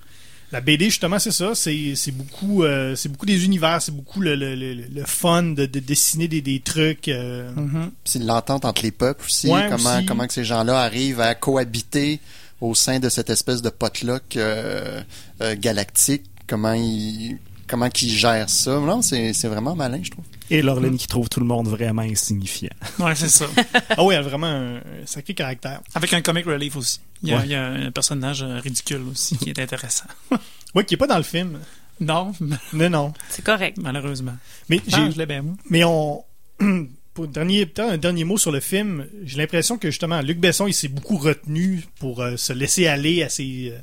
La 0.51 0.59
BD, 0.61 0.85
justement, 0.85 1.17
c'est 1.19 1.31
ça. 1.31 1.55
C'est 1.55 1.93
c'est 1.95 2.11
beaucoup, 2.11 2.63
euh, 2.63 2.95
c'est 2.95 3.07
beaucoup 3.09 3.25
des 3.25 3.45
univers. 3.45 3.81
C'est 3.81 3.95
beaucoup 3.95 4.19
le, 4.19 4.35
le, 4.35 4.55
le, 4.55 4.73
le 4.73 5.05
fun 5.05 5.43
de, 5.43 5.65
de 5.65 5.79
dessiner 5.79 6.27
des, 6.27 6.41
des 6.41 6.59
trucs. 6.59 7.07
euh, 7.07 7.51
Mhm. 7.55 7.91
C'est 8.03 8.19
l'entente 8.23 8.65
entre 8.65 8.81
les 8.83 8.91
peuples 8.91 9.23
aussi, 9.25 9.47
Ouais, 9.47 9.67
comment, 9.69 9.97
aussi. 9.97 10.05
comment 10.05 10.27
que 10.27 10.33
ces 10.33 10.43
gens-là 10.43 10.79
arrivent 10.81 11.21
à 11.21 11.35
cohabiter 11.35 12.19
au 12.59 12.75
sein 12.75 12.99
de 12.99 13.09
cette 13.09 13.29
espèce 13.29 13.61
de 13.61 13.69
potluck 13.69 14.35
euh, 14.35 15.01
euh, 15.41 15.55
galactique, 15.57 16.23
comment 16.47 16.73
ils 16.73 17.37
comment 17.71 17.89
qu'ils 17.89 18.09
gèrent 18.11 18.49
ça. 18.49 18.79
Non, 18.79 19.01
c'est 19.01 19.33
c'est 19.33 19.47
vraiment 19.47 19.75
malin, 19.75 19.99
je 20.03 20.11
trouve. 20.11 20.25
Et 20.51 20.61
Laureline 20.61 20.97
qui 20.97 21.07
trouve 21.07 21.29
tout 21.29 21.39
le 21.39 21.45
monde 21.45 21.67
vraiment 21.69 22.01
insignifiant. 22.03 22.69
Ouais, 22.99 23.15
c'est 23.15 23.29
ça. 23.29 23.45
Ah 23.89 24.03
oui, 24.03 24.13
elle 24.13 24.19
a 24.19 24.27
vraiment 24.27 24.47
un, 24.47 24.81
sacré 25.05 25.33
caractère. 25.33 25.81
Avec 25.95 26.11
un 26.13 26.21
comic 26.21 26.45
relief 26.45 26.75
aussi. 26.75 26.99
Il 27.23 27.29
y 27.29 27.33
a, 27.33 27.37
Ouais. 27.37 27.43
il 27.45 27.51
y 27.51 27.55
a 27.55 27.65
un 27.65 27.91
personnage 27.91 28.43
ridicule 28.43 29.01
aussi 29.11 29.37
qui 29.37 29.49
est 29.49 29.59
intéressant. 29.59 30.05
Oui, 30.75 30.85
qui 30.85 30.93
est 30.93 30.97
pas 30.97 31.07
dans 31.07 31.17
le 31.17 31.23
film. 31.23 31.59
Non, 31.99 32.33
Non, 32.73 32.89
non. 32.89 33.13
C'est 33.29 33.43
correct. 33.43 33.77
malheureusement. 33.81 34.35
Mais 34.69 34.79
j'ai, 34.87 34.95
Ah, 34.97 35.09
je 35.11 35.17
l'ai 35.17 35.25
bien, 35.25 35.41
moi. 35.41 35.55
Mais 35.69 35.83
on. 35.83 36.23
Pour 37.13 37.25
un 37.25 37.27
dernier, 37.27 37.65
peut-être 37.65 37.89
un 37.91 37.97
dernier 37.97 38.23
mot 38.23 38.37
sur 38.37 38.53
le 38.53 38.61
film, 38.61 39.05
j'ai 39.25 39.37
l'impression 39.37 39.77
que 39.77 39.89
justement, 39.89 40.21
Luc 40.21 40.39
Besson, 40.39 40.65
il 40.67 40.73
s'est 40.73 40.87
beaucoup 40.87 41.17
retenu 41.17 41.83
pour 41.99 42.21
euh, 42.21 42.37
se 42.37 42.53
laisser 42.53 42.87
aller 42.87 43.21
à 43.21 43.27
ses, 43.27 43.73
euh, 43.73 43.79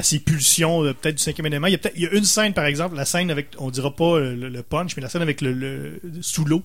à 0.00 0.02
ses 0.02 0.18
pulsions, 0.18 0.82
peut-être 1.00 1.16
du 1.16 1.22
cinquième 1.22 1.46
élément. 1.46 1.66
Il 1.68 1.72
y, 1.72 1.74
a 1.74 1.78
peut-être, 1.78 1.94
il 1.96 2.02
y 2.02 2.06
a 2.06 2.10
une 2.12 2.24
scène, 2.24 2.52
par 2.54 2.64
exemple, 2.64 2.96
la 2.96 3.04
scène 3.04 3.30
avec, 3.30 3.48
on 3.58 3.70
dira 3.70 3.94
pas 3.94 4.16
euh, 4.16 4.34
le, 4.34 4.48
le 4.48 4.62
punch, 4.62 4.96
mais 4.96 5.02
la 5.02 5.08
scène 5.08 5.22
avec 5.22 5.40
le, 5.40 5.52
le- 5.52 6.00
sous 6.22 6.44
l'eau, 6.44 6.62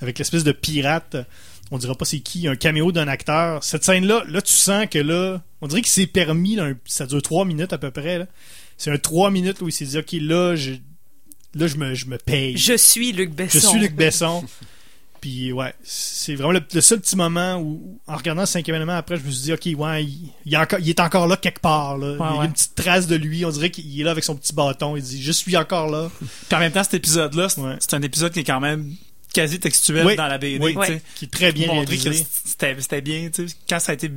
avec 0.00 0.18
l'espèce 0.18 0.44
de 0.44 0.52
pirate, 0.52 1.16
on 1.70 1.78
dira 1.78 1.94
pas 1.94 2.04
c'est 2.04 2.20
qui, 2.20 2.48
un 2.48 2.56
caméo 2.56 2.90
d'un 2.90 3.06
acteur. 3.06 3.62
Cette 3.62 3.84
scène-là, 3.84 4.24
là, 4.26 4.42
tu 4.42 4.52
sens 4.52 4.86
que 4.90 4.98
là, 4.98 5.42
on 5.60 5.68
dirait 5.68 5.82
qu'il 5.82 5.90
s'est 5.90 6.06
permis, 6.06 6.56
là, 6.56 6.64
un- 6.64 6.76
ça 6.86 7.06
dure 7.06 7.22
trois 7.22 7.44
minutes 7.44 7.72
à 7.72 7.78
peu 7.78 7.90
près, 7.90 8.18
là. 8.18 8.26
C'est 8.76 8.90
un 8.90 8.98
trois 8.98 9.30
minutes 9.30 9.60
où 9.60 9.68
il 9.68 9.72
s'est 9.72 9.84
dit, 9.84 9.98
OK, 9.98 10.12
là, 10.12 10.56
je, 10.56 10.72
là, 11.54 11.66
je 11.66 11.76
me, 11.76 11.94
je 11.94 12.06
me 12.06 12.16
paye. 12.16 12.56
Je 12.56 12.76
suis 12.76 13.12
Luc 13.12 13.30
Besson. 13.32 13.58
Je 13.60 13.66
suis 13.66 13.78
Luc 13.78 13.94
Besson. 13.94 14.42
Puis 15.20 15.52
ouais, 15.52 15.74
c'est 15.82 16.34
vraiment 16.34 16.52
le, 16.52 16.60
le 16.72 16.80
seul 16.80 17.00
petit 17.00 17.16
moment 17.16 17.56
où, 17.58 18.00
en 18.06 18.16
regardant 18.16 18.42
le 18.42 18.46
cinquième 18.46 18.76
élément 18.76 18.94
après, 18.96 19.16
je 19.18 19.22
me 19.24 19.30
suis 19.30 19.42
dit, 19.42 19.52
ok, 19.52 19.78
ouais, 19.78 20.04
il, 20.04 20.32
il 20.46 20.54
est, 20.54 20.56
encore, 20.56 20.78
il 20.78 20.88
est 20.88 21.00
encore 21.00 21.26
là 21.26 21.36
quelque 21.36 21.60
part. 21.60 21.98
Là. 21.98 22.14
il 22.14 22.18
y 22.18 22.22
a 22.22 22.38
ouais. 22.38 22.46
une 22.46 22.52
petite 22.52 22.74
trace 22.74 23.06
de 23.06 23.16
lui. 23.16 23.44
On 23.44 23.50
dirait 23.50 23.70
qu'il 23.70 24.00
est 24.00 24.04
là 24.04 24.12
avec 24.12 24.24
son 24.24 24.34
petit 24.36 24.54
bâton. 24.54 24.96
Il 24.96 25.02
dit, 25.02 25.22
je 25.22 25.32
suis 25.32 25.56
encore 25.56 25.88
là. 25.90 26.10
Puis 26.18 26.56
en 26.56 26.58
même 26.58 26.72
temps, 26.72 26.82
cet 26.84 26.94
épisode-là, 26.94 27.48
c'est 27.48 27.60
Ouais. 27.60 27.76
un 27.92 28.02
épisode 28.02 28.32
qui 28.32 28.40
est 28.40 28.44
quand 28.44 28.60
même 28.60 28.94
quasi 29.34 29.60
textuel 29.60 30.06
Oui. 30.06 30.16
dans 30.16 30.26
la 30.26 30.38
BD. 30.38 30.64
Oui. 30.64 30.74
Qui 31.14 31.26
est 31.26 31.30
très 31.30 31.52
bien 31.52 31.66
que 31.84 31.90
réalisé. 31.90 32.26
c'était 32.42 33.00
bien. 33.02 33.28
tu 33.32 33.46
sais. 33.48 33.54
Quand 33.68 33.78
ça 33.80 33.92
a 33.92 33.94
été. 33.94 34.10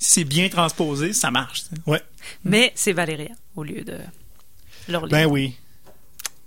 C'est 0.00 0.24
bien 0.24 0.48
transposé, 0.48 1.12
ça 1.12 1.30
marche. 1.30 1.64
tu 1.64 1.92
sais. 1.92 2.02
Mais 2.44 2.72
c'est 2.74 2.92
Valéria 2.92 3.30
au 3.56 3.62
lieu 3.64 3.82
de. 3.82 3.98
Ben 5.10 5.26
oui. 5.26 5.54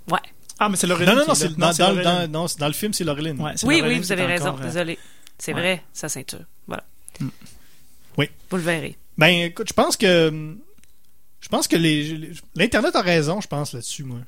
ouais. 0.10 0.20
Ah, 0.64 0.70
mais 0.70 0.76
c'est 0.78 0.86
Non, 0.86 0.94
Laureline. 0.94 1.16
non, 1.16 1.22
qui 1.22 1.28
non, 1.28 1.34
est 1.34 1.38
c'est, 1.38 1.48
là. 1.50 1.56
dans, 1.58 1.74
c'est 1.74 1.82
dans, 1.84 1.90
Laureline. 1.90 2.32
dans- 2.32 2.40
non, 2.42 2.48
c'est 2.48 2.60
dans 2.60 2.68
le 2.68 2.74
film, 2.74 2.94
c'est 2.94 3.04
Laureline. 3.04 3.40
Ouais, 3.42 3.54
c'est 3.56 3.66
Oui, 3.66 3.78
Laureline 3.78 3.98
oui, 3.98 4.02
vous 4.02 4.06
qui 4.08 4.12
est 4.14 4.14
avez 4.24 4.26
raison. 4.32 4.48
encore, 4.50 4.62
euh, 4.62 4.66
Désolé. 4.66 5.00
C'est 5.40 5.54
ouais. 5.56 5.60
vrai, 5.60 5.84
sa 5.92 6.08
ceinture. 6.08 6.42
Voilà. 6.68 6.84
Oui. 8.18 8.30
Vous 8.50 8.58
le 8.58 8.64
verrez. 8.64 8.96
Ben 9.18 9.28
écoute, 9.46 9.68
je 9.70 9.74
pense 9.74 9.98
que. 9.98 10.56
Je 11.40 11.48
pense 11.50 11.68
que 11.68 11.76
les, 11.76 12.04
les- 12.16 12.32
l'Internet 12.56 12.96
a 12.96 13.02
raison, 13.02 13.42
je 13.42 13.48
pense, 13.48 13.74
là-dessus, 13.74 14.04
moi. 14.04 14.20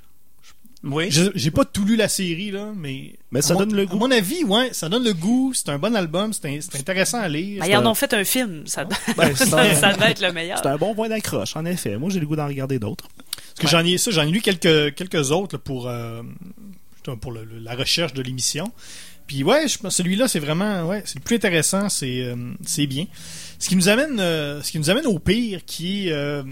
Oui. 0.84 1.10
Je- 1.12 1.32
J'ai 1.36 1.52
pas 1.52 1.64
tout 1.64 1.86
lu 1.86 1.96
la 1.96 2.10
série, 2.10 2.52
là, 2.52 2.72
mais. 2.76 3.14
Mais 3.32 3.42
ça 3.42 3.52
à 3.52 3.54
mon- 3.54 3.60
donne 3.62 3.76
le 3.76 3.84
À 3.84 3.86
goût. 3.86 3.98
mon 3.98 4.12
avis, 4.12 4.44
ouais, 4.44 4.74
ça 4.74 4.90
donne 4.90 5.04
le 5.04 5.14
goût. 5.14 5.54
C'est 5.54 5.70
un 5.70 5.78
bon 5.78 5.96
album, 5.96 6.34
c'est, 6.34 6.46
un- 6.48 6.60
c'est 6.60 6.78
intéressant 6.80 7.20
à 7.20 7.30
lire. 7.30 7.62
Ben, 7.62 7.68
ils 7.70 7.78
en 7.78 7.86
un- 7.86 7.92
ont 7.92 7.94
fait 7.96 8.14
un 8.14 8.24
film. 8.26 8.64
Ça, 8.66 8.84
Ben, 9.18 9.34
c'est 9.36 9.46
ça, 9.46 9.62
un- 9.62 9.76
ça 9.76 9.94
devait 9.94 10.12
être 10.12 10.22
le 10.22 10.34
meilleur. 10.34 10.58
C'est 10.62 10.68
un 10.68 10.78
bon 10.78 10.94
point 10.96 11.08
d'accroche, 11.10 11.56
en 11.56 11.64
effet. 11.66 11.96
Moi, 11.98 12.10
j'ai 12.10 12.20
le 12.20 12.26
goût 12.26 12.36
d'en 12.36 12.48
regarder 12.48 12.80
d'autres. 12.80 13.08
Parce 13.56 13.62
que 13.62 13.68
j'en 13.68 13.86
ai 13.86 13.98
ça, 13.98 14.12
j'en 14.12 14.24
ai 14.24 14.32
lu 14.32 14.42
quelques 14.42 14.96
quelques 14.96 15.32
autres 15.32 15.56
là, 15.56 15.60
pour 15.64 15.88
euh, 15.88 16.22
pour 17.22 17.32
le- 17.32 17.44
le- 17.44 17.60
la 17.60 17.76
recherche 17.76 18.14
de 18.14 18.22
l'émission. 18.22 18.72
Puis 19.28 19.44
ouais, 19.44 19.68
je 19.68 19.78
pense 19.78 19.96
celui-là 19.96 20.28
c'est 20.28 20.40
vraiment 20.40 20.86
ouais, 20.88 21.04
c'est 21.06 21.16
le 21.20 21.24
plus 21.24 21.36
intéressant, 21.36 21.88
c'est 21.90 22.24
euh, 22.24 22.36
c'est 22.66 22.88
bien. 22.88 23.06
Ce 23.60 23.70
qui 23.70 23.76
nous 23.76 23.90
amène 23.90 24.20
euh, 24.20 24.62
ce 24.62 24.72
qui 24.72 24.80
nous 24.80 24.90
amène 24.90 25.06
au 25.06 25.20
pire 25.20 25.62
qui 25.66 26.08
est 26.10 26.44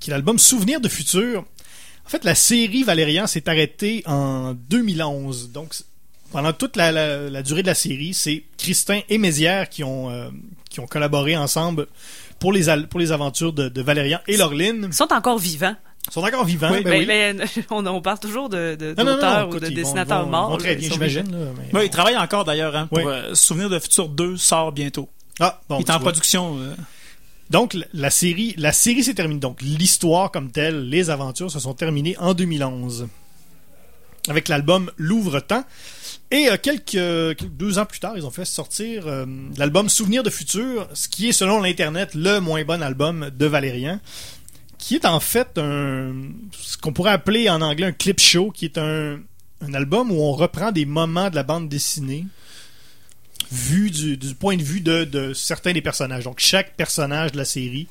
qui 0.00 0.10
est 0.10 0.12
l'album 0.12 0.38
Souvenir 0.38 0.80
de 0.80 0.88
futur. 0.88 1.44
En 2.06 2.10
fait, 2.10 2.24
la 2.24 2.34
série 2.34 2.82
Valérian 2.82 3.26
s'est 3.26 3.48
arrêtée 3.48 4.02
en 4.06 4.52
2011. 4.68 5.52
Donc 5.52 5.74
pendant 6.32 6.52
toute 6.52 6.76
la, 6.76 6.90
la- 6.92 7.30
la 7.30 7.42
durée 7.42 7.62
de 7.62 7.68
la 7.68 7.74
série, 7.74 8.12
c'est 8.12 8.44
Christin 8.58 9.00
et 9.08 9.16
Mézières 9.18 9.68
qui 9.70 9.84
ont, 9.84 10.10
qui 10.68 10.80
ont 10.80 10.86
collaboré 10.86 11.36
ensemble 11.36 11.86
pour 12.40 12.52
les, 12.52 12.64
pour 12.90 12.98
les 13.00 13.12
aventures 13.12 13.52
de, 13.54 13.68
de 13.70 13.82
Valérian 13.82 14.18
et 14.26 14.36
Laureline. 14.36 14.86
Ils 14.88 14.92
sont 14.92 15.12
encore 15.12 15.38
vivants. 15.38 15.76
Ils 16.06 16.12
sont 16.12 16.20
encore 16.22 16.44
vivants. 16.44 16.70
Oui, 16.70 16.82
ben 16.82 16.90
mais, 17.06 17.32
oui. 17.32 17.46
mais 17.54 17.64
on, 17.70 17.84
on 17.86 18.00
parle 18.02 18.18
toujours 18.20 18.48
de, 18.48 18.74
de- 18.76 18.94
Non, 18.98 19.04
non, 19.04 19.04
non, 19.04 19.14
d'auteurs 19.14 19.46
ou 19.46 19.50
écoute, 19.50 19.62
de 19.62 19.68
ils 19.68 19.74
dessinateurs 19.74 20.20
ils 20.20 20.24
vont- 20.24 20.30
morts. 20.30 20.48
ils 20.48 20.52
vont 20.52 20.58
très 20.58 20.76
bien, 20.76 20.88
ils 20.88 20.92
j'imagine. 20.92 21.30
là, 21.32 21.46
mais- 21.56 21.78
Ouais, 21.78 21.86
il 21.86 21.90
travaille 21.90 22.16
encore 22.16 22.44
d'ailleurs. 22.44 22.76
Hein, 22.76 22.86
pour 22.88 22.98
Oui. 22.98 23.04
euh, 23.06 23.34
Souvenir 23.34 23.70
de 23.70 23.78
Futur 23.78 24.08
2 24.08 24.36
sort 24.36 24.72
bientôt. 24.72 25.08
Ah, 25.40 25.60
bon, 25.68 25.78
il 25.78 25.82
est 25.82 25.90
en 25.90 25.94
vois. 25.94 26.00
production. 26.10 26.58
euh, 26.60 26.74
Donc, 27.50 27.76
la- 27.92 28.10
série, 28.10 28.54
la 28.58 28.72
série 28.72 29.02
s'est 29.04 29.14
terminée. 29.14 29.40
Donc, 29.40 29.60
l'histoire 29.62 30.30
comme 30.30 30.50
telle, 30.50 30.88
les 30.88 31.10
aventures 31.10 31.50
se 31.50 31.58
sont 31.58 31.74
terminées 31.74 32.16
en 32.18 32.34
2011. 32.34 33.08
Avec 34.28 34.48
l'album 34.48 34.90
Louvre-temps. 34.96 35.64
Et 36.30 36.48
euh, 36.50 36.56
quelques, 36.60 36.82
quelques- 37.36 37.48
deux 37.50 37.78
ans 37.78 37.84
plus 37.84 38.00
tard, 38.00 38.14
ils 38.16 38.24
ont 38.24 38.30
fait 38.30 38.44
sortir 38.46 39.06
euh, 39.06 39.26
l'album 39.58 39.88
Souvenir 39.90 40.22
de 40.22 40.30
futur, 40.30 40.88
ce 40.94 41.08
qui 41.08 41.28
est, 41.28 41.32
selon 41.32 41.60
l'Internet, 41.60 42.14
le 42.14 42.38
moins 42.40 42.64
bon 42.64 42.82
album 42.82 43.30
de 43.36 43.46
Valérian. 43.46 44.00
Qui 44.84 44.96
est 44.96 45.06
en 45.06 45.18
fait 45.18 45.48
ce 45.56 46.76
qu'on 46.76 46.92
pourrait 46.92 47.12
appeler 47.12 47.48
en 47.48 47.62
anglais 47.62 47.86
un 47.86 47.92
clip 47.92 48.20
show, 48.20 48.50
qui 48.50 48.66
est 48.66 48.76
un, 48.76 49.18
album 49.72 50.10
où 50.10 50.16
on 50.16 50.32
reprend 50.32 50.72
des 50.72 50.84
moments 50.84 51.30
de 51.30 51.36
la 51.36 51.42
bande 51.42 51.70
dessinée 51.70 52.26
vu 53.50 53.90
du, 53.90 54.18
du 54.18 54.34
point 54.34 54.58
de 54.58 54.62
vue 54.62 54.82
de, 54.82 55.04
de 55.04 55.32
certains 55.32 55.72
des 55.72 55.80
personnages. 55.80 56.24
Donc, 56.24 56.38
chaque 56.38 56.76
personnage 56.76 57.32
de 57.32 57.38
la 57.38 57.46
série 57.46 57.86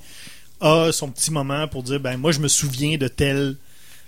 a 0.62 0.91
son 0.91 1.10
petit 1.10 1.32
moment 1.32 1.68
pour 1.68 1.82
dire 1.82 2.00
ben 2.00 2.16
moi, 2.16 2.32
je 2.32 2.39
me 2.39 2.48
souviens 2.48 2.96
de 2.98 3.08
tel 3.08 3.58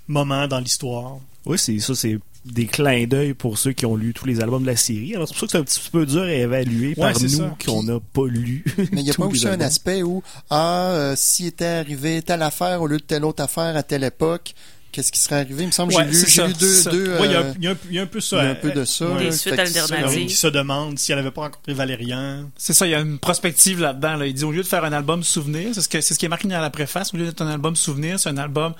moment 0.07 0.47
dans 0.47 0.59
l'histoire. 0.59 1.17
Oui, 1.47 1.57
c'est 1.57 1.79
ça, 1.79 1.95
c'est 1.95 2.19
des 2.45 2.67
clins 2.67 3.05
d'œil 3.07 3.33
pour 3.33 3.57
ceux 3.57 3.71
qui 3.73 3.85
ont 3.85 3.95
lu 3.95 4.13
tous 4.13 4.25
les 4.25 4.39
albums 4.39 4.61
de 4.61 4.67
la 4.67 4.75
série. 4.75 5.15
Alors, 5.15 5.27
c'est 5.27 5.33
pour 5.33 5.41
ça 5.41 5.45
que 5.47 5.51
c'est 5.51 5.57
un 5.57 5.63
petit 5.63 5.89
peu 5.91 6.05
dur 6.05 6.21
à 6.23 6.31
évaluer 6.31 6.89
Ouais, 6.89 7.11
par 7.11 7.19
nous 7.21 7.49
qu'on 7.65 7.83
n'a 7.83 7.99
pas 8.13 8.27
lu. 8.27 8.63
Mais 8.91 9.01
il 9.01 9.03
n'y 9.03 9.09
a 9.11 9.13
pas 9.17 9.25
aussi 9.25 9.47
un 9.47 9.59
aspect 9.61 10.03
où, 10.03 10.21
ah, 10.49 10.89
euh, 10.91 11.13
s'il 11.17 11.47
était 11.47 11.65
arrivé 11.65 12.21
telle 12.21 12.43
affaire 12.43 12.81
au 12.81 12.87
lieu 12.87 12.97
de 12.97 13.03
telle 13.03 13.25
autre 13.25 13.41
affaire 13.43 13.75
à 13.75 13.81
telle 13.83 14.03
époque, 14.03 14.53
qu'est-ce 14.91 15.11
qui 15.11 15.19
serait 15.19 15.37
arrivé? 15.41 15.63
Il 15.63 15.67
me 15.67 15.71
semble 15.71 15.91
que 15.91 15.97
Ouais, 15.97 16.07
j'ai 16.11 16.41
lu, 16.43 16.47
lu 16.49 16.53
deux, 16.59 16.83
deux, 16.91 17.11
Ouais, 17.19 17.25
il 17.25 17.31
y 17.31 17.35
a- 17.35 17.39
euh, 17.41 17.53
il 17.57 17.63
y, 17.63 17.67
a 17.67 17.71
un- 17.71 17.77
il 17.89 17.95
y 17.95 17.99
a 17.99 18.03
un 18.03 18.05
peu 18.05 18.21
ça. 18.21 18.37
il 18.37 18.45
y 18.45 18.47
a 18.47 18.51
un 18.51 18.55
peu 18.55 18.71
de 18.71 18.85
ça. 18.85 19.07
Des 19.17 19.25
là. 19.25 19.31
suites 19.31 19.59
alternatives. 19.59 20.27
qui 20.27 20.35
se 20.35 20.47
demande 20.47 20.97
si 20.99 21.11
elle 21.11 21.17
n'avait 21.17 21.31
pas 21.31 21.41
rencontré 21.41 21.73
Valérian. 21.73 22.49
C'est 22.57 22.73
ça, 22.73 22.85
il 22.87 22.91
y 22.91 22.95
a 22.95 22.99
une 23.01 23.17
prospective 23.19 23.81
là-dedans. 23.81 24.15
Là. 24.17 24.27
Il 24.27 24.33
dit 24.35 24.43
au 24.45 24.51
lieu 24.51 24.61
de 24.61 24.67
faire 24.67 24.85
un 24.85 24.93
album 24.93 25.23
souvenir, 25.23 25.69
c'est 25.73 25.81
ce, 25.81 25.89
que, 25.89 25.99
c'est 25.99 26.13
ce 26.13 26.19
qui 26.19 26.25
est 26.27 26.29
marqué 26.29 26.47
dans 26.47 26.61
la 26.61 26.69
préface, 26.69 27.13
au 27.13 27.17
lieu 27.17 27.25
d'être 27.25 27.41
un 27.41 27.49
album 27.49 27.75
souvenir, 27.75 28.19
c'est 28.19 28.29
un 28.29 28.37
album 28.37 28.73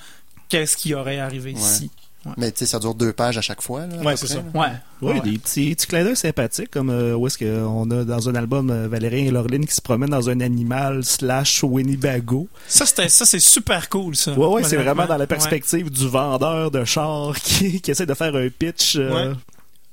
qu'est-ce 0.49 0.77
qui 0.77 0.93
aurait 0.93 1.17
arrivé 1.19 1.53
Ouais. 1.53 1.89
Mais 2.37 2.51
tu 2.51 2.59
sais, 2.59 2.65
ça 2.65 2.79
dure 2.79 2.95
deux 2.95 3.13
pages 3.13 3.37
à 3.37 3.41
chaque 3.41 3.61
fois. 3.61 3.85
Là, 3.87 3.97
Ouais, 4.03 4.17
c'est 4.17 4.27
ça. 4.27 4.43
Ouais. 4.53 4.67
Oui, 5.01 5.13
Ouais. 5.13 5.19
des 5.21 5.37
petits, 5.37 5.75
petits 5.75 5.87
clins 5.87 6.03
d'œil 6.03 6.15
sympathiques, 6.15 6.71
comme 6.71 6.89
euh, 6.89 7.13
où 7.15 7.27
est-ce 7.27 7.37
qu'on 7.37 7.91
a 7.91 8.03
dans 8.03 8.29
un 8.29 8.35
album 8.35 8.69
euh, 8.71 8.87
Valérien 8.87 9.25
et 9.25 9.31
Laureline 9.31 9.65
qui 9.65 9.73
se 9.75 9.81
promènent 9.81 10.09
dans 10.09 10.29
un 10.29 10.39
animal 10.39 11.03
slash 11.03 11.63
Winnebago. 11.63 12.47
Ça, 12.67 12.85
c'était, 12.85 13.09
ça, 13.09 13.25
c'est 13.25 13.39
super 13.39 13.89
cool, 13.89 14.15
ça. 14.15 14.31
Ouais, 14.33 14.47
ouais, 14.47 14.63
c'est 14.63 14.77
vraiment 14.77 15.05
dans 15.05 15.13
la 15.17 15.21
Ouais. 15.21 15.27
perspective 15.27 15.89
du 15.89 16.07
vendeur 16.07 16.71
de 16.71 16.83
char 16.85 17.33
qui, 17.35 17.81
qui 17.81 17.91
essaie 17.91 18.05
de 18.05 18.13
faire 18.13 18.35
un 18.35 18.47
pitch 18.49 18.95
euh, 18.97 19.31
Ouais. 19.31 19.35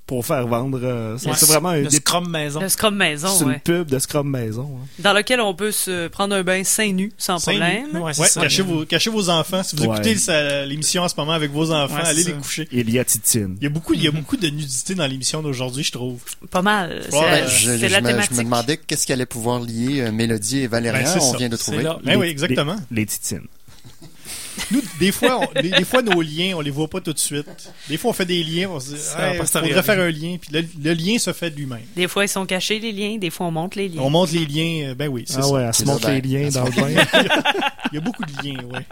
Pour 0.07 0.26
faire 0.26 0.46
vendre. 0.46 0.80
euh, 0.82 1.16
c'est 1.16 1.28
Ouais. 1.28 1.36
vraiment 1.46 1.70
un 1.70 1.82
Le 1.82 1.90
Scrum 1.90 2.28
Maison. 2.28 2.61
Le 2.61 2.68
Scrum 2.68 2.94
Maison, 2.96 3.28
c'est 3.28 3.44
une 3.44 3.61
pub 3.61 3.88
de 3.88 3.98
Scrum 3.98 4.28
Maison. 4.28 4.68
hein. 4.82 4.86
Dans 4.98 5.12
lequel 5.12 5.40
on 5.40 5.55
peut 5.55 5.70
se 5.72 6.09
prendre 6.09 6.34
un 6.34 6.42
bain 6.42 6.64
seins 6.64 6.92
nus 6.92 7.12
sans 7.16 7.38
problème. 7.38 7.96
Ouais, 7.96 8.12
c'est 8.12 8.20
Ouais, 8.22 8.28
ça. 8.28 8.40
cachez, 8.42 8.62
vos, 8.62 8.84
cachez 8.84 9.11
vos 9.11 9.30
enfants. 9.30 9.62
Si 9.62 9.76
vous 9.76 9.84
Ouais. 9.84 9.96
écoutez 9.96 10.16
l'émission 10.66 11.03
en 11.03 11.09
ce 11.09 11.14
moment 11.16 11.32
avec 11.32 11.50
vos 11.53 11.70
enfants, 11.72 11.94
Ouais, 11.96 12.03
allez 12.07 12.24
les 12.24 12.32
coucher. 12.32 12.68
Il 12.72 12.90
y 12.90 12.98
a 12.98 13.05
Titine. 13.05 13.57
Il 13.61 13.64
y 13.64 13.66
a 13.66 13.70
beaucoup, 13.70 13.94
il 13.94 14.03
y 14.03 14.09
a 14.09 14.11
beaucoup 14.11 14.36
de 14.36 14.48
nudité 14.48 14.94
dans 14.94 15.07
l'émission 15.07 15.40
d'aujourd'hui, 15.42 15.84
je 15.84 15.92
trouve. 15.92 16.20
Pas 16.50 16.62
mal. 16.62 17.03
C'est 17.09 17.14
Ouais, 17.16 17.22
la, 17.30 17.36
euh, 17.44 17.48
Je, 17.48 17.66
c'est 17.70 17.78
je 17.78 17.86
la 17.86 18.00
me, 18.00 18.07
je 18.09 18.12
thématique. 18.12 18.36
me 18.38 18.42
demandais 18.44 18.76
qu'est-ce 18.78 19.07
qui 19.07 19.12
allait 19.12 19.24
pouvoir 19.26 19.61
lier 19.61 20.00
euh, 20.00 20.12
Mélodie 20.12 20.59
et 20.61 20.66
Valérian. 20.66 21.05
Ben, 21.05 21.18
on 21.22 21.32
ça. 21.32 21.38
vient 21.38 21.48
de 21.48 21.57
trouver. 21.57 21.84
Ben 22.05 22.16
oui, 22.18 22.26
exactement. 22.26 22.76
Les 22.90 23.07
Titines. 23.07 23.46
Nous, 24.71 24.81
des 24.99 25.13
fois, 25.13 25.41
on- 25.41 25.61
des, 25.61 25.71
des 25.71 25.85
fois, 25.85 26.03
nos 26.03 26.21
liens, 26.23 26.55
on 26.57 26.61
les 26.61 26.71
voit 26.71 26.89
pas 26.89 27.01
tout 27.01 27.13
de 27.13 27.19
suite. 27.19 27.47
Des 27.89 27.97
fois, 27.97 28.11
on 28.11 28.15
fait 28.15 28.25
des 28.25 28.43
liens, 28.43 28.69
on 28.71 28.81
se 28.81 28.91
dit, 28.95 29.01
hey, 29.19 29.37
faudrait 29.39 29.73
rien. 29.73 29.83
faire 29.83 30.01
un 30.01 30.11
lien, 30.11 30.37
puis 30.41 30.51
le, 30.53 30.65
le 30.83 30.95
lien 30.95 31.19
se 31.19 31.33
fait 31.33 31.51
de 31.51 31.57
lui-même. 31.57 31.81
Des 31.97 32.09
fois, 32.09 32.25
ils 32.25 32.29
sont 32.29 32.47
cachés, 32.47 32.79
les 32.79 32.93
liens. 32.93 33.19
Des 33.19 33.31
fois, 33.31 33.47
on 33.47 33.51
monte 33.51 33.75
les 33.75 33.89
liens. 33.89 34.03
On 34.03 34.11
monte 34.11 34.33
les 34.33 34.47
liens, 34.47 34.91
euh, 34.91 34.95
ben 34.95 35.09
oui, 35.09 35.25
c'est 35.27 35.39
Ah 35.39 35.43
ça. 35.43 35.49
ouais, 35.49 35.63
elle 35.63 35.75
se 35.75 35.85
ça, 35.85 36.13
les 36.13 36.21
liens 36.21 36.49
dans 36.49 36.65
le 36.65 36.71
bain. 36.71 36.89
Il 37.93 37.95
y 37.97 37.99
a 37.99 38.01
beaucoup 38.01 38.25
de 38.25 38.33
liens, 38.43 38.63
ouais. 38.73 38.87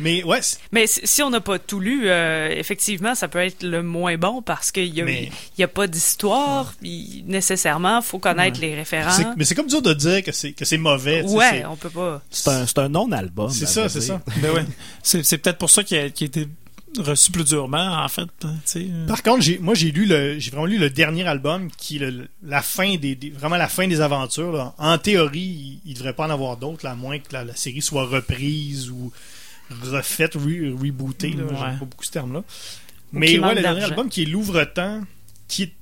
Mais 0.00 0.22
ouais, 0.24 0.40
Mais 0.72 0.86
si 0.86 1.22
on 1.22 1.30
n'a 1.30 1.40
pas 1.40 1.58
tout 1.58 1.80
lu, 1.80 2.02
euh, 2.08 2.48
effectivement, 2.50 3.14
ça 3.14 3.28
peut 3.28 3.38
être 3.38 3.62
le 3.62 3.82
moins 3.82 4.16
bon 4.16 4.42
parce 4.42 4.72
qu'il 4.72 4.92
n'y 4.92 5.00
a, 5.00 5.04
Mais- 5.04 5.30
il 5.56 5.60
y 5.60 5.64
a 5.64 5.68
pas 5.68 5.86
d'histoire. 5.86 6.72
puis 6.80 7.22
Nécessairement, 7.26 8.02
faut 8.02 8.18
connaître 8.18 8.60
les 8.60 8.74
référents. 8.74 9.10
c'est- 9.10 9.26
mais 9.36 9.44
c'est 9.44 9.54
comme 9.54 9.66
dur 9.68 9.82
de 9.82 9.92
dire 9.94 10.22
que 10.22 10.32
c'est 10.32 10.52
que 10.52 10.64
c'est 10.64 10.78
mauvais. 10.78 11.22
Ouais, 11.22 11.50
c'est- 11.50 11.64
on 11.66 11.76
peut 11.76 11.90
pas. 11.90 12.22
C'est 12.30 12.48
un, 12.50 12.66
c'est 12.66 12.78
un 12.78 12.88
non-album. 12.88 13.50
C'est 13.50 13.66
ça, 13.66 13.88
c'est 13.88 14.00
ça. 14.00 14.20
Ben 14.42 14.50
ouais. 14.52 14.64
C'est, 15.02 15.22
c'est 15.24 15.38
peut-être 15.38 15.58
pour 15.58 15.70
ça 15.70 15.82
qu'il 15.84 15.96
a, 15.98 16.04
été 16.06 16.46
reçu 16.98 17.30
plus 17.30 17.44
durement, 17.44 18.02
en 18.02 18.08
fait. 18.08 18.28
hein, 18.44 18.54
sais. 18.64 18.86
Par 19.06 19.22
contre, 19.22 19.42
j'ai, 19.42 19.58
moi, 19.58 19.74
j'ai 19.74 19.92
lu 19.92 20.06
le, 20.06 20.38
j'ai 20.38 20.50
vraiment 20.50 20.66
lu 20.66 20.76
le 20.78 20.90
dernier 20.90 21.26
album 21.26 21.70
qui 21.76 21.96
est 21.96 22.10
le- 22.10 22.28
la 22.42 22.62
fin 22.62 22.96
des, 22.96 23.14
des- 23.14 23.30
vraiment 23.30 23.56
la 23.56 23.68
fin 23.68 23.86
des 23.86 24.00
aventures. 24.00 24.52
là. 24.52 24.74
En 24.78 24.98
théorie, 24.98 25.40
il, 25.40 25.80
il 25.86 25.94
devrait 25.94 26.14
pas 26.14 26.26
en 26.26 26.30
avoir 26.30 26.56
d'autres, 26.56 26.86
à 26.86 26.94
moins 26.96 27.18
que 27.18 27.32
la, 27.32 27.44
la 27.44 27.54
série 27.54 27.80
soit 27.82 28.04
reprise 28.06 28.90
ou 28.90 29.12
refaite, 29.82 30.36
re- 30.36 30.72
rebootée. 30.78 31.30
Là, 31.32 31.44
Ouais. 31.44 31.50
J'aime 31.58 31.78
pas 31.78 31.84
beaucoup 31.84 32.04
ce 32.04 32.10
terme-là. 32.10 32.42
Mais 33.12 33.38
ouais, 33.38 33.54
le 33.54 33.62
dernier 33.62 33.82
album 33.82 34.08
qui 34.08 34.22
est 34.22 34.26
l'ouvre-temps, 34.26 35.02
qui 35.48 35.64
est, 35.64 35.72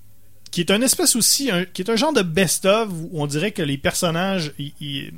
qui 0.50 0.60
est 0.60 0.70
un 0.70 0.80
espèce 0.80 1.14
aussi, 1.16 1.50
un- 1.50 1.64
qui 1.66 1.82
est 1.82 1.90
un 1.90 1.96
genre 1.96 2.12
de 2.12 2.22
best-of 2.22 2.88
où 2.90 3.10
on 3.12 3.26
dirait 3.26 3.52
que 3.52 3.62
les 3.62 3.76
personnages, 3.76 4.52
ils, 4.80 5.12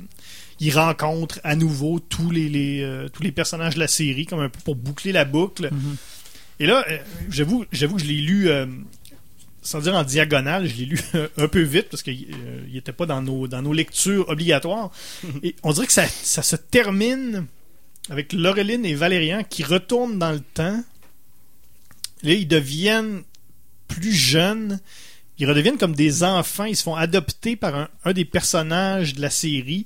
rencontrent 0.73 1.39
à 1.43 1.55
nouveau 1.55 1.99
tous 1.99 2.29
les, 2.31 2.49
les, 2.49 2.81
euh, 2.83 3.07
tous 3.09 3.23
les 3.23 3.31
personnages 3.31 3.75
de 3.75 3.79
la 3.79 3.87
série, 3.87 4.25
comme 4.25 4.41
un 4.41 4.49
peu 4.49 4.59
pour 4.63 4.75
boucler 4.75 5.11
la 5.11 5.25
boucle. 5.25 5.69
Mhm. 5.71 5.95
Et 6.59 6.65
là, 6.67 6.83
euh, 6.89 6.97
j'avoue, 7.29 7.65
j'avoue 7.71 7.95
que 7.95 8.01
je 8.03 8.07
l'ai 8.07 8.21
lu, 8.21 8.49
euh, 8.49 8.65
sans 9.63 9.79
dire 9.79 9.95
en 9.95 10.03
diagonale, 10.03 10.67
je 10.67 10.75
l'ai 10.75 10.85
lu 10.85 10.99
un 11.37 11.47
peu 11.47 11.61
vite 11.61 11.87
parce 11.89 12.03
qu'il 12.03 12.27
n'était 12.71 12.91
pas 12.93 13.05
dans 13.05 13.21
nos, 13.21 13.47
dans 13.47 13.61
nos 13.61 13.73
lectures 13.73 14.27
obligatoires. 14.29 14.91
Et 15.43 15.55
on 15.63 15.71
dirait 15.71 15.87
que 15.87 15.93
ça, 15.93 16.05
ça 16.07 16.43
se 16.43 16.55
termine 16.57 17.45
avec 18.11 18.33
Laureline 18.33 18.85
et 18.85 18.93
Valérian 18.93 19.41
qui 19.49 19.63
retournent 19.63 20.19
dans 20.19 20.33
le 20.33 20.41
temps. 20.41 20.83
Là, 22.23 22.33
ils 22.33 22.47
deviennent 22.47 23.23
plus 23.87 24.11
jeunes. 24.11 24.81
Ils 25.37 25.47
redeviennent 25.47 25.77
comme 25.77 25.95
des 25.95 26.21
enfants. 26.23 26.65
Ils 26.65 26.75
se 26.75 26.83
font 26.83 26.95
adopter 26.95 27.55
par 27.55 27.73
un, 27.73 27.87
un 28.03 28.11
des 28.11 28.25
personnages 28.25 29.13
de 29.13 29.21
la 29.21 29.29
série. 29.29 29.85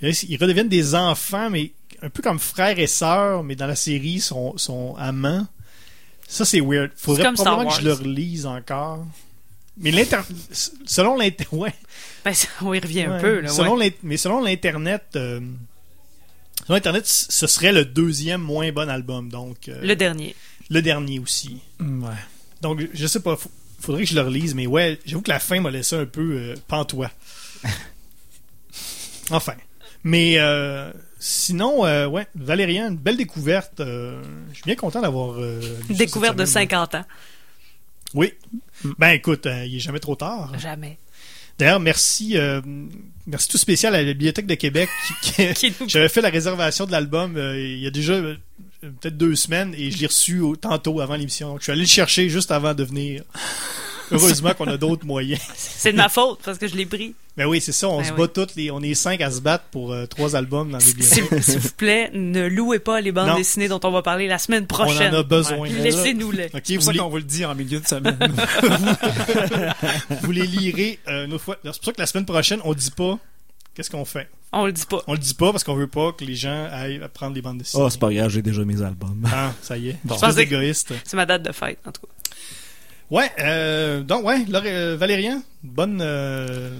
Là, 0.00 0.08
ils 0.26 0.38
redeviennent 0.38 0.70
des 0.70 0.94
enfants, 0.94 1.50
mais 1.50 1.72
un 2.00 2.08
peu 2.08 2.22
comme 2.22 2.38
frères 2.38 2.78
et 2.78 2.86
sœurs, 2.86 3.44
mais 3.44 3.54
dans 3.54 3.66
la 3.66 3.76
série, 3.76 4.12
ils 4.12 4.22
sont, 4.22 4.56
sont 4.56 4.96
amants. 4.96 5.46
Ça, 6.26 6.46
c'est 6.46 6.62
weird. 6.62 6.90
Faudrait 6.96 7.24
comme 7.24 7.34
probablement 7.34 7.70
que 7.70 7.82
je 7.82 7.84
le 7.84 7.92
relise 7.92 8.46
encore. 8.46 9.06
Mais. 9.76 9.92
Selon 10.86 11.18
l'inter... 11.18 11.46
Ouais. 11.52 11.74
Ben, 12.24 12.32
on 12.62 12.72
y 12.72 12.80
revient 12.80 13.02
un 13.02 13.20
peu. 13.20 13.40
Là, 13.40 13.50
selon 13.50 13.76
ouais. 13.76 13.94
Mais 14.02 14.16
selon 14.16 14.42
l'Internet... 14.42 15.02
euh, 15.16 15.40
Selon 16.70 16.76
Internet, 16.78 17.04
ce 17.08 17.46
serait 17.48 17.72
le 17.72 17.84
deuxième 17.84 18.40
moins 18.42 18.70
bon 18.70 18.88
album. 18.88 19.28
Donc, 19.28 19.68
euh, 19.68 19.80
Le 19.82 19.96
dernier. 19.96 20.36
le 20.68 20.80
dernier 20.80 21.18
aussi. 21.18 21.60
Ouais. 21.80 22.14
Donc, 22.62 22.86
je 22.94 23.06
sais 23.08 23.18
pas. 23.18 23.36
faudrait 23.80 24.04
que 24.04 24.08
je 24.08 24.14
le 24.14 24.20
relise, 24.20 24.54
mais 24.54 24.68
ouais, 24.68 25.00
j'avoue 25.04 25.20
que 25.22 25.30
la 25.30 25.40
fin 25.40 25.60
m'a 25.60 25.72
laissé 25.72 25.96
un 25.96 26.06
peu 26.06 26.20
euh, 26.36 26.54
pantois. 26.68 27.10
enfin. 29.30 29.54
Mais 30.04 30.36
euh, 30.38 30.92
sinon, 31.18 31.84
euh, 31.86 32.06
ouais, 32.06 32.28
Valérian, 32.36 32.86
une 32.88 32.96
belle 32.96 33.16
découverte. 33.16 33.80
euh, 33.80 34.22
je 34.50 34.54
suis 34.54 34.64
bien 34.64 34.76
content 34.76 35.00
d'avoir. 35.02 35.40
euh, 35.40 35.60
Découverte 35.88 36.36
de 36.36 36.44
cette 36.44 36.54
semaine. 36.54 36.68
50 36.70 36.94
ans. 36.94 37.04
Oui. 38.14 38.32
Ben 38.96 39.10
écoute, 39.10 39.46
euh, 39.46 39.64
il 39.66 39.74
est 39.76 39.80
jamais 39.80 39.98
trop 40.00 40.14
tard. 40.14 40.52
Jamais. 40.58 40.98
D'ailleurs, 41.60 41.78
merci, 41.80 42.36
euh, 42.36 42.60
merci 43.26 43.48
tout 43.48 43.58
spécial 43.58 43.94
à 43.94 43.98
la 44.02 44.04
Bibliothèque 44.12 44.46
de 44.46 44.54
Québec 44.54 44.88
qui, 45.54 45.72
j'avais 45.86 46.08
fait 46.08 46.20
la 46.22 46.30
réservation 46.30 46.86
de 46.86 46.90
l'album 46.92 47.36
euh, 47.36 47.60
il 47.60 47.78
y 47.78 47.86
a 47.86 47.90
déjà 47.90 48.14
euh, 48.14 48.34
peut-être 48.82 49.16
deux 49.16 49.36
semaines 49.36 49.74
et 49.76 49.90
je 49.90 49.98
l'ai 49.98 50.06
reçu 50.06 50.40
au- 50.40 50.56
tantôt 50.56 51.00
avant 51.00 51.14
l'émission. 51.16 51.48
Donc 51.50 51.58
je 51.60 51.64
suis 51.64 51.72
allé 51.72 51.82
le 51.82 51.86
chercher 51.86 52.28
juste 52.28 52.50
avant 52.50 52.74
de 52.74 52.82
venir. 52.82 53.22
Heureusement 54.12 54.54
qu'on 54.54 54.66
a 54.68 54.76
d'autres 54.76 55.06
moyens. 55.06 55.40
C'est 55.56 55.92
de 55.92 55.96
ma 55.96 56.08
faute 56.08 56.40
parce 56.44 56.58
que 56.58 56.68
je 56.68 56.76
l'ai 56.76 56.86
pris. 56.86 57.14
Mais 57.36 57.44
oui, 57.44 57.60
c'est 57.60 57.72
ça, 57.72 57.88
on 57.88 57.98
Ben 57.98 58.04
se 58.04 58.12
oui. 58.12 58.18
bat 58.18 58.28
toutes 58.28 58.54
les, 58.56 58.70
on 58.70 58.82
est 58.82 58.92
cinq 58.94 59.20
à 59.22 59.30
se 59.30 59.40
battre 59.40 59.64
pour 59.70 59.92
euh, 59.92 60.04
trois 60.04 60.36
albums 60.36 60.68
dans 60.70 60.78
la 60.78 60.84
S'il 60.84 60.96
bibliothèque. 60.96 61.42
s'il 61.44 61.58
vous 61.58 61.70
plaît, 61.76 62.10
ne 62.12 62.48
louez 62.48 62.80
pas 62.80 63.00
les 63.00 63.12
bandes 63.12 63.28
Non. 63.28 63.36
dessinées 63.36 63.68
dont 63.68 63.80
on 63.84 63.90
va 63.92 64.02
parler 64.02 64.26
la 64.26 64.36
semaine 64.38 64.64
On 64.64 64.66
prochaine. 64.66 65.14
en 65.14 65.20
a 65.20 65.22
besoin. 65.22 65.58
Ouais. 65.58 65.70
Laissez-nous-les. 65.70 66.46
Ok, 66.46 66.60
C'est 66.64 66.74
pour 66.74 66.80
vous, 66.80 66.86
ça 66.86 66.92
les, 66.92 66.98
qu'on 66.98 67.08
vous 67.08 67.16
le 67.16 67.22
dit 67.22 67.44
en 67.46 67.54
milieu 67.54 67.80
de 67.80 67.86
semaine. 67.86 68.18
vous 70.22 70.32
les 70.32 70.46
lirez 70.46 70.98
euh, 71.08 71.26
une 71.26 71.32
autre 71.32 71.44
fois. 71.44 71.56
C'est 71.62 71.70
pour 71.76 71.84
ça 71.84 71.92
que 71.92 72.00
la 72.00 72.06
semaine 72.06 72.26
prochaine, 72.26 72.60
on 72.64 72.74
dit 72.74 72.90
pas 72.90 73.18
qu'est-ce 73.74 73.90
qu'on 73.90 74.04
fait. 74.04 74.28
On 74.52 74.66
le 74.66 74.72
dit 74.72 74.84
pas. 74.84 75.02
On 75.06 75.12
le 75.12 75.18
dit 75.18 75.34
pas 75.34 75.52
parce 75.52 75.62
qu'on 75.64 75.76
veut 75.76 75.86
pas 75.86 76.12
que 76.12 76.24
les 76.24 76.34
gens 76.34 76.68
aillent 76.72 77.00
prendre 77.14 77.34
des 77.34 77.42
bandes 77.42 77.58
dessinées. 77.58 77.82
Oh, 77.84 77.88
c'est 77.88 78.00
pas 78.00 78.12
grave, 78.12 78.28
j'ai 78.30 78.42
déjà 78.42 78.64
mes 78.64 78.82
albums. 78.82 79.24
Ah, 79.32 79.52
ça 79.62 79.78
y 79.78 79.90
est. 79.90 79.96
Bon. 80.04 80.16
Je 80.20 80.40
égoïste. 80.40 80.92
C'est 81.04 81.16
ma 81.16 81.24
date 81.26 81.44
de 81.44 81.52
fête, 81.52 81.78
en 81.86 81.92
tout 81.92 82.02
cas. 82.02 82.08
Ouais, 83.10 83.30
euh, 83.40 84.02
donc, 84.02 84.24
ouais, 84.24 84.44
Laure- 84.48 84.62
euh, 84.66 84.96
Valérian, 84.96 85.42
bonne, 85.64 86.00
euh, 86.00 86.70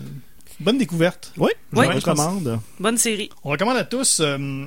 bonne 0.60 0.78
découverte. 0.78 1.32
Oui, 1.36 1.50
je 1.72 1.78
Oui. 1.80 1.86
recommande. 1.88 2.60
Bonne 2.78 2.98
série. 2.98 3.30
On 3.42 3.50
recommande 3.50 3.76
à 3.76 3.84
tous. 3.84 4.20
euh, 4.20 4.64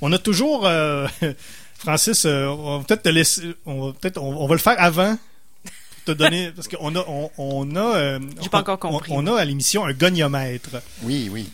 on 0.00 0.12
a 0.12 0.18
toujours, 0.18 0.66
euh, 0.66 1.06
Francis, 1.78 2.24
euh, 2.26 2.46
on 2.48 2.78
va 2.78 2.84
peut-être 2.84 3.02
te 3.04 3.08
laisser, 3.08 3.54
on 3.64 3.86
va 3.86 3.92
peut-être, 3.98 4.18
on, 4.22 4.36
on 4.36 4.46
va 4.46 4.54
le 4.54 4.60
faire 4.60 4.76
avant. 4.78 5.16
pour 5.64 6.04
Te 6.04 6.12
donner, 6.12 6.50
parce 6.56 6.68
qu'on 6.68 6.94
a, 6.94 7.04
on, 7.08 7.30
on 7.38 7.76
a, 7.76 7.96
euh, 7.96 8.18
J'ai 8.42 8.50
pas 8.50 8.58
on- 8.58 8.60
encore 8.60 8.78
compris. 8.78 9.10
On, 9.14 9.26
on 9.26 9.34
a 9.34 9.40
à 9.40 9.44
l'émission 9.46 9.86
un 9.86 9.92
goniomètre, 9.94 10.82
Oui, 11.04 11.30
oui. 11.32 11.48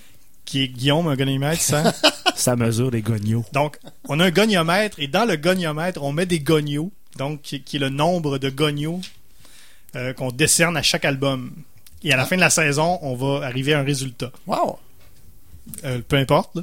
qui 0.44 0.62
est 0.64 0.68
Guillaume, 0.68 1.06
un 1.06 1.14
goniomètre, 1.16 1.60
ça? 1.62 1.92
Ça 2.34 2.56
mesure 2.56 2.90
les 2.90 3.02
gognos. 3.02 3.44
Donc, 3.52 3.78
on 4.08 4.18
a 4.18 4.24
un 4.24 4.30
goniomètre 4.32 4.98
et 4.98 5.06
dans 5.06 5.24
le 5.24 5.36
goniomètre, 5.36 6.02
on 6.02 6.10
met 6.12 6.26
des 6.26 6.40
gonios, 6.40 6.90
donc 7.16 7.42
qui, 7.42 7.62
qui 7.62 7.76
est 7.76 7.78
le 7.80 7.90
nombre 7.90 8.38
de 8.38 8.50
gonios 8.50 9.00
euh, 9.96 10.12
qu'on 10.12 10.30
décerne 10.30 10.76
à 10.76 10.82
chaque 10.82 11.04
album. 11.04 11.52
Et 12.02 12.12
à 12.12 12.16
la 12.16 12.26
fin 12.26 12.36
de 12.36 12.40
la 12.40 12.50
saison, 12.50 12.98
on 13.02 13.14
va 13.14 13.46
arriver 13.46 13.72
à 13.74 13.80
un 13.80 13.84
résultat. 13.84 14.30
Wow. 14.46 14.78
Euh, 15.84 16.00
peu 16.06 16.16
importe, 16.16 16.54
là. 16.56 16.62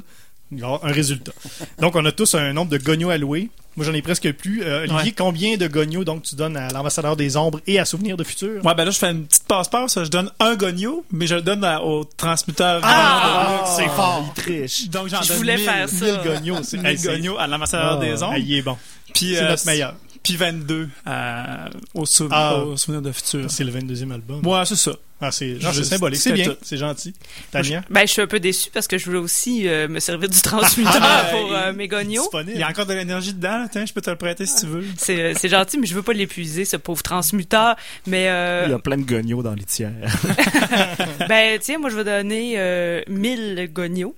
Il 0.54 0.60
va 0.60 0.66
y 0.68 0.70
avoir 0.70 0.84
un 0.84 0.92
résultat. 0.92 1.32
Donc, 1.80 1.96
on 1.96 2.04
a 2.04 2.12
tous 2.12 2.34
un 2.34 2.52
nombre 2.52 2.70
de 2.70 2.76
gonios 2.78 3.08
alloués. 3.10 3.48
Moi, 3.74 3.86
j'en 3.86 3.94
ai 3.94 4.02
presque 4.02 4.30
plus. 4.34 4.62
Euh, 4.62 4.80
Olivier, 4.80 4.96
Ouais. 4.96 5.14
combien 5.16 5.56
de 5.56 5.66
gonios 5.66 6.04
donc 6.04 6.24
tu 6.24 6.36
donnes 6.36 6.58
à 6.58 6.68
l'ambassadeur 6.68 7.16
des 7.16 7.38
ombres 7.38 7.58
et 7.66 7.78
à 7.78 7.86
Souvenir 7.86 8.18
de 8.18 8.22
Futur? 8.24 8.62
Ouais, 8.62 8.74
ben 8.74 8.84
là, 8.84 8.90
je 8.90 8.98
fais 8.98 9.10
une 9.10 9.24
petite 9.24 9.44
passe-passe. 9.48 9.98
Je 10.04 10.10
donne 10.10 10.30
un 10.40 10.56
gogno, 10.56 11.06
mais 11.10 11.26
je 11.26 11.36
le 11.36 11.40
donne 11.40 11.64
à- 11.64 11.82
au 11.82 12.04
transmetteur. 12.04 12.82
Ah, 12.84 13.64
c'est 13.78 13.88
fort! 13.88 14.30
Il 14.36 14.42
triche. 14.42 14.88
Donc, 14.90 15.08
j'en 15.08 15.22
Je 15.22 15.28
donne 15.28 15.36
voulais 15.38 15.56
1000. 15.56 15.64
faire 15.64 15.88
ça. 15.88 16.04
1000 16.04 16.20
gonios. 16.22 16.62
C'est 16.64 16.76
1000 16.76 16.86
hey, 16.86 16.98
c'est- 16.98 17.08
gognos 17.08 17.38
à 17.38 17.46
l'ambassadeur 17.46 17.98
Ah. 17.98 18.04
des 18.04 18.22
ondes. 18.22 18.30
Ah, 18.34 18.38
il 18.38 18.54
est 18.54 18.62
bon. 18.62 18.76
Puis, 19.14 19.34
C'est 19.34 19.42
euh, 19.42 19.48
notre 19.48 19.64
meilleur. 19.66 19.94
Puis 20.22 20.36
22 20.36 20.88
à- 21.04 21.68
au, 21.94 22.06
sou- 22.06 22.28
Ah. 22.30 22.56
au 22.58 22.76
souvenir 22.76 23.02
de 23.02 23.10
futur. 23.12 23.50
C'est 23.50 23.64
le 23.64 23.72
22e 23.72 24.12
album. 24.12 24.40
Moi, 24.42 24.64
c'est 24.64 24.76
ça. 24.76 24.92
Ah, 25.24 25.30
c'est 25.30 25.60
Je- 25.60 25.82
symbolique. 25.84 26.20
C'est 26.20 26.32
bien. 26.32 26.46
tout. 26.46 26.56
C'est 26.62 26.76
gentil. 26.76 27.14
Tania? 27.52 27.82
Ben, 27.90 28.00
je 28.00 28.06
suis 28.12 28.22
un 28.22 28.26
peu 28.26 28.40
déçu 28.40 28.70
parce 28.74 28.88
que 28.88 28.98
je 28.98 29.04
voulais 29.04 29.18
aussi 29.20 29.68
euh, 29.68 29.86
me 29.86 30.00
servir 30.00 30.28
du 30.28 30.40
transmuteur 30.40 30.96
Ah, 31.00 31.26
pour 31.30 31.52
euh, 31.52 31.72
mes 31.72 31.86
gognos. 31.86 32.22
Disponible. 32.22 32.52
Il 32.56 32.60
y 32.60 32.62
a 32.64 32.68
encore 32.68 32.86
de 32.86 32.94
l'énergie 32.94 33.32
dedans. 33.32 33.66
Tiens, 33.70 33.86
je 33.86 33.92
peux 33.92 34.00
te 34.00 34.10
le 34.10 34.16
prêter 34.16 34.46
si 34.46 34.56
tu 34.62 34.66
veux. 34.66 34.84
C'est 34.96 35.34
c'est 35.34 35.48
gentil, 35.48 35.78
mais 35.78 35.86
je 35.86 35.94
veux 35.94 36.02
pas 36.02 36.12
l'épuiser, 36.12 36.64
ce 36.64 36.76
pauvre 36.76 37.04
transmuteur. 37.04 37.76
Mais, 38.08 38.28
euh, 38.30 38.64
Il 38.66 38.72
y 38.72 38.74
a 38.74 38.80
plein 38.80 38.96
de 38.98 39.04
gognos 39.04 39.44
dans 39.44 39.54
les 39.54 39.62
tiers. 39.64 39.92
ben, 41.28 41.58
tiens, 41.60 41.78
moi, 41.78 41.90
je 41.90 41.96
vais 41.96 42.04
donner 42.04 42.54
euh, 42.58 43.00
1000 43.08 43.70
gognos. 43.72 44.14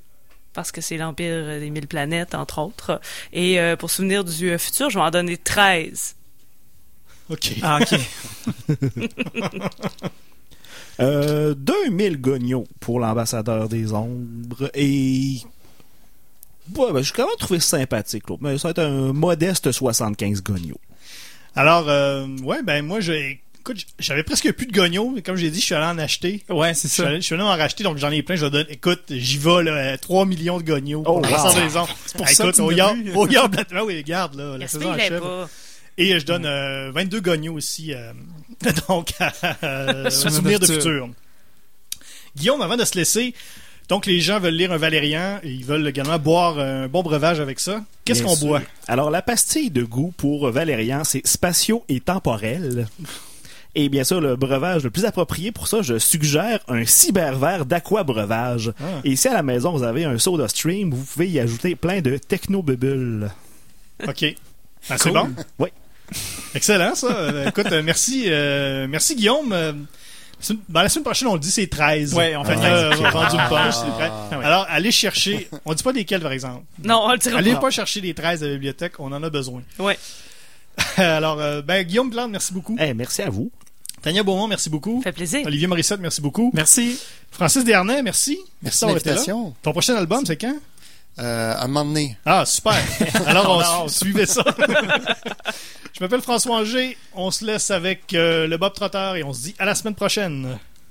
Parce 0.55 0.73
que 0.73 0.81
c'est 0.81 0.97
l'Empire 0.97 1.59
des 1.61 1.71
mille 1.71 1.89
planètes, 1.89 2.35
entre 2.35 2.61
autres. 2.61 3.01
Et 3.33 3.61
euh, 3.61 3.77
pour 3.77 3.91
souvenir 3.91 4.25
du 4.25 4.51
euh, 4.51 4.59
futur, 4.59 4.89
je 4.89 4.99
vais 4.99 5.05
en 5.05 5.11
donner 5.11 5.37
13. 5.37 6.17
OK. 7.31 7.55
Ah, 7.63 7.81
ok. 7.81 8.01
Euh, 11.01 11.55
2000 11.57 12.21
gognos 12.21 12.67
pour 12.79 13.01
l'ambassadeur 13.01 13.69
des 13.69 13.93
ombres 13.93 14.71
et 14.75 15.41
ouais, 16.77 16.93
ben, 16.93 17.03
j'ai 17.03 17.13
quand 17.13 17.27
même 17.27 17.37
trouvé 17.37 17.59
sympathique, 17.59 18.29
l'autre. 18.29 18.43
mais 18.45 18.57
ça 18.59 18.69
va 18.69 18.71
être 18.71 18.79
un 18.79 19.13
modeste 19.13 19.73
75 19.73 20.45
gognos. 20.45 20.79
Alors, 21.57 21.89
euh, 21.89 22.29
ouais, 22.45 22.63
ben 22.63 22.85
moi, 22.85 23.01
je, 23.01 23.13
écoute, 23.65 23.87
j'avais 23.99 24.23
presque 24.23 24.53
plus 24.53 24.67
de 24.67 24.73
gognos, 24.73 25.11
mais 25.15 25.23
comme 25.23 25.37
j'ai 25.37 25.49
dit, 25.51 25.59
je 25.59 25.65
suis 25.65 25.75
allé 25.75 25.87
en 25.87 25.97
acheter. 25.99 26.45
Ouais, 26.51 26.75
c'est 26.75 26.89
Je 26.89 26.93
suis, 26.93 27.03
ça. 27.03 27.09
allé, 27.09 27.17
je 27.17 27.23
suis 27.23 27.35
allé 27.35 27.45
en 27.45 27.49
racheter, 27.49 27.83
donc 27.83 27.97
j'en 27.97 28.11
ai 28.11 28.23
plein. 28.23 28.37
Je 28.37 28.45
donne, 28.45 28.67
écoute, 28.69 29.05
j'y 29.09 29.39
vais, 29.39 29.63
là, 29.63 29.97
3 29.97 30.27
millions 30.27 30.59
de 30.59 30.65
gognos. 30.65 31.01
Oh, 31.01 31.03
pour 31.05 31.17
wow. 31.17 31.23
la 31.23 31.51
saison. 31.51 31.87
C'est 32.07 32.17
pour 32.17 32.27
Ah, 32.27 32.35
ça 32.35 32.43
écoute, 32.45 32.53
que 32.53 32.57
tu 32.57 32.63
au 32.63 32.71
yard, 32.71 32.95
plus. 32.95 33.13
au 33.15 33.27
yard, 33.27 33.57
ah 33.75 33.85
oui, 33.85 33.97
regarde, 33.97 34.35
là, 34.35 34.59
la 34.59 34.69
saison 34.69 34.93
achève. 34.93 35.21
pas? 35.21 35.49
Et 35.97 36.19
je 36.21 36.27
donne 36.27 36.45
euh, 36.45 36.91
22 36.93 37.21
gognos 37.21 37.55
aussi, 37.55 37.95
euh, 37.95 38.13
donc, 38.89 39.13
à, 39.21 39.33
euh, 39.63 40.11
Souvenir 40.11 40.61
de 40.61 40.67
de 40.67 40.73
futur. 40.75 41.09
Guillaume, 42.37 42.61
avant 42.61 42.77
de 42.77 42.85
se 42.85 42.97
laisser, 42.97 43.33
donc 43.89 44.05
les 44.05 44.21
gens 44.21 44.41
veulent 44.41 44.55
lire 44.57 44.73
un 44.73 44.77
Valérian 44.77 45.39
et 45.43 45.49
ils 45.51 45.65
veulent 45.65 45.87
également 45.89 46.19
boire 46.19 46.59
un 46.59 46.87
bon 46.89 47.03
breuvage 47.03 47.41
avec 47.41 47.61
ça. 47.61 47.83
Qu'est-ce 48.05 48.23
qu'on 48.25 48.37
boit? 48.37 48.61
Alors, 48.89 49.11
la 49.11 49.23
pastille 49.23 49.71
de 49.71 49.85
goût 49.85 50.13
pour 50.17 50.51
Valérian, 50.51 51.05
c'est 51.05 51.27
spatio 51.27 51.85
et 51.89 52.01
temporel. 52.01 52.89
Et 53.77 53.89
bien 53.89 54.05
sûr, 54.05 54.21
le 54.21 54.37
breuvage 54.37 54.85
le 54.85 54.91
plus 54.91 55.05
approprié 55.05 55.51
pour 55.51 55.67
ça, 55.67 55.83
je 55.83 55.99
suggère 55.99 56.61
un 56.69 56.85
cyberverre 56.87 57.67
d'aqua 57.67 58.05
breuvage. 58.05 58.73
Ah. 58.81 59.01
Et 59.05 59.11
ici 59.13 59.27
à 59.29 59.33
la 59.35 59.43
maison, 59.43 59.73
vous 59.73 59.83
avez 59.83 60.05
un 60.05 60.17
soda 60.19 60.47
stream, 60.49 60.91
vous 60.93 61.05
pouvez 61.05 61.29
y 61.29 61.41
ajouter 61.41 61.75
plein 61.75 62.01
de 62.01 62.17
techno-bubbles. 62.17 63.31
OK. 64.07 64.25
Ah, 64.91 64.99
c'est 64.99 65.11
bon? 65.11 65.29
Oui. 65.59 65.69
Excellent, 66.55 66.95
ça. 66.95 67.09
Euh, 67.09 67.49
écoute, 67.49 67.67
euh, 67.73 67.83
merci, 67.83 68.25
euh, 68.29 68.87
merci 68.89 69.17
Guillaume. 69.17 69.49
Ben, 70.69 70.83
la 70.83 70.89
semaine 70.91 71.05
prochaine, 71.05 71.29
on 71.29 71.35
le 71.35 71.41
dit, 71.41 71.51
c'est 71.51 71.67
13. 71.69 72.13
Ouais, 72.15 72.37
on 72.37 72.45
fait 72.45 72.53
Euh, 72.59 72.91
13. 72.91 73.01
on 73.01 73.05
a 73.07 73.11
vendu 73.11 73.37
le 73.37 73.49
punch, 73.49 73.75
c'est 73.75 73.91
13. 73.99 74.11
Ah 74.31 74.39
ouais. 74.39 74.45
Alors, 74.45 74.67
allez 74.69 74.91
chercher. 74.93 75.49
On 75.65 75.73
dit 75.75 75.83
pas 75.83 75.93
desquels, 75.93 76.21
par 76.21 76.33
exemple. 76.33 76.63
Non, 76.85 77.01
on 77.07 77.13
le 77.13 77.19
dira 77.19 77.39
Allez 77.39 77.55
pas. 77.55 77.61
pas 77.61 77.71
chercher 77.71 78.01
les 78.03 78.13
13 78.15 78.43
à 78.43 78.47
la 78.47 78.53
bibliothèque, 78.53 79.01
on 79.01 79.11
en 79.13 79.23
a 79.23 79.31
besoin. 79.31 79.63
Ouais. 79.79 79.99
Alors, 80.99 81.41
euh, 81.41 81.63
ben, 81.63 81.83
Guillaume 81.85 82.11
Plante, 82.11 82.31
merci 82.31 82.53
beaucoup. 82.53 82.77
Eh, 82.79 82.93
merci 82.95 83.23
à 83.23 83.31
vous. 83.31 83.51
Tania 84.05 84.23
Beaumont, 84.23 84.47
merci 84.49 84.69
beaucoup. 84.69 84.99
Ça 84.99 85.05
fait 85.05 85.13
plaisir. 85.13 85.47
Olivier 85.47 85.67
Morissette, 85.67 85.99
merci 85.99 86.21
beaucoup. 86.21 86.51
Merci. 86.53 86.99
Francis 87.31 87.65
Dernay, 87.65 88.03
merci. 88.03 88.39
Merci 88.61 88.81
d'avoir 88.83 88.99
été 88.99 89.15
là. 89.15 89.23
Ton 89.63 89.73
prochain 89.73 89.97
album, 89.97 90.25
c'est 90.27 90.37
quand? 90.37 90.55
Euh, 91.21 91.55
à 91.55 91.65
un 91.65 91.69
moment 91.69 91.87
donné. 91.87 92.19
Ah, 92.27 92.45
super. 92.45 92.75
Alors, 93.27 93.83
on, 93.85 93.89
su- 93.89 94.01
suivait 94.05 94.27
ça. 94.27 94.45
Je 95.95 96.01
m'appelle 96.03 96.21
François 96.21 96.57
Anger. 96.57 96.99
On 97.15 97.31
se 97.31 97.47
laisse 97.47 97.71
avec 97.71 98.13
euh, 98.13 98.47
le 98.47 98.59
Bob 98.59 98.75
Trotter 98.75 99.13
et 99.17 99.25
on 99.25 99.33
se 99.33 99.41
dit 99.43 99.55
à 99.59 99.65
la 99.65 99.75
semaine 99.75 99.95
prochaine. 99.95 100.59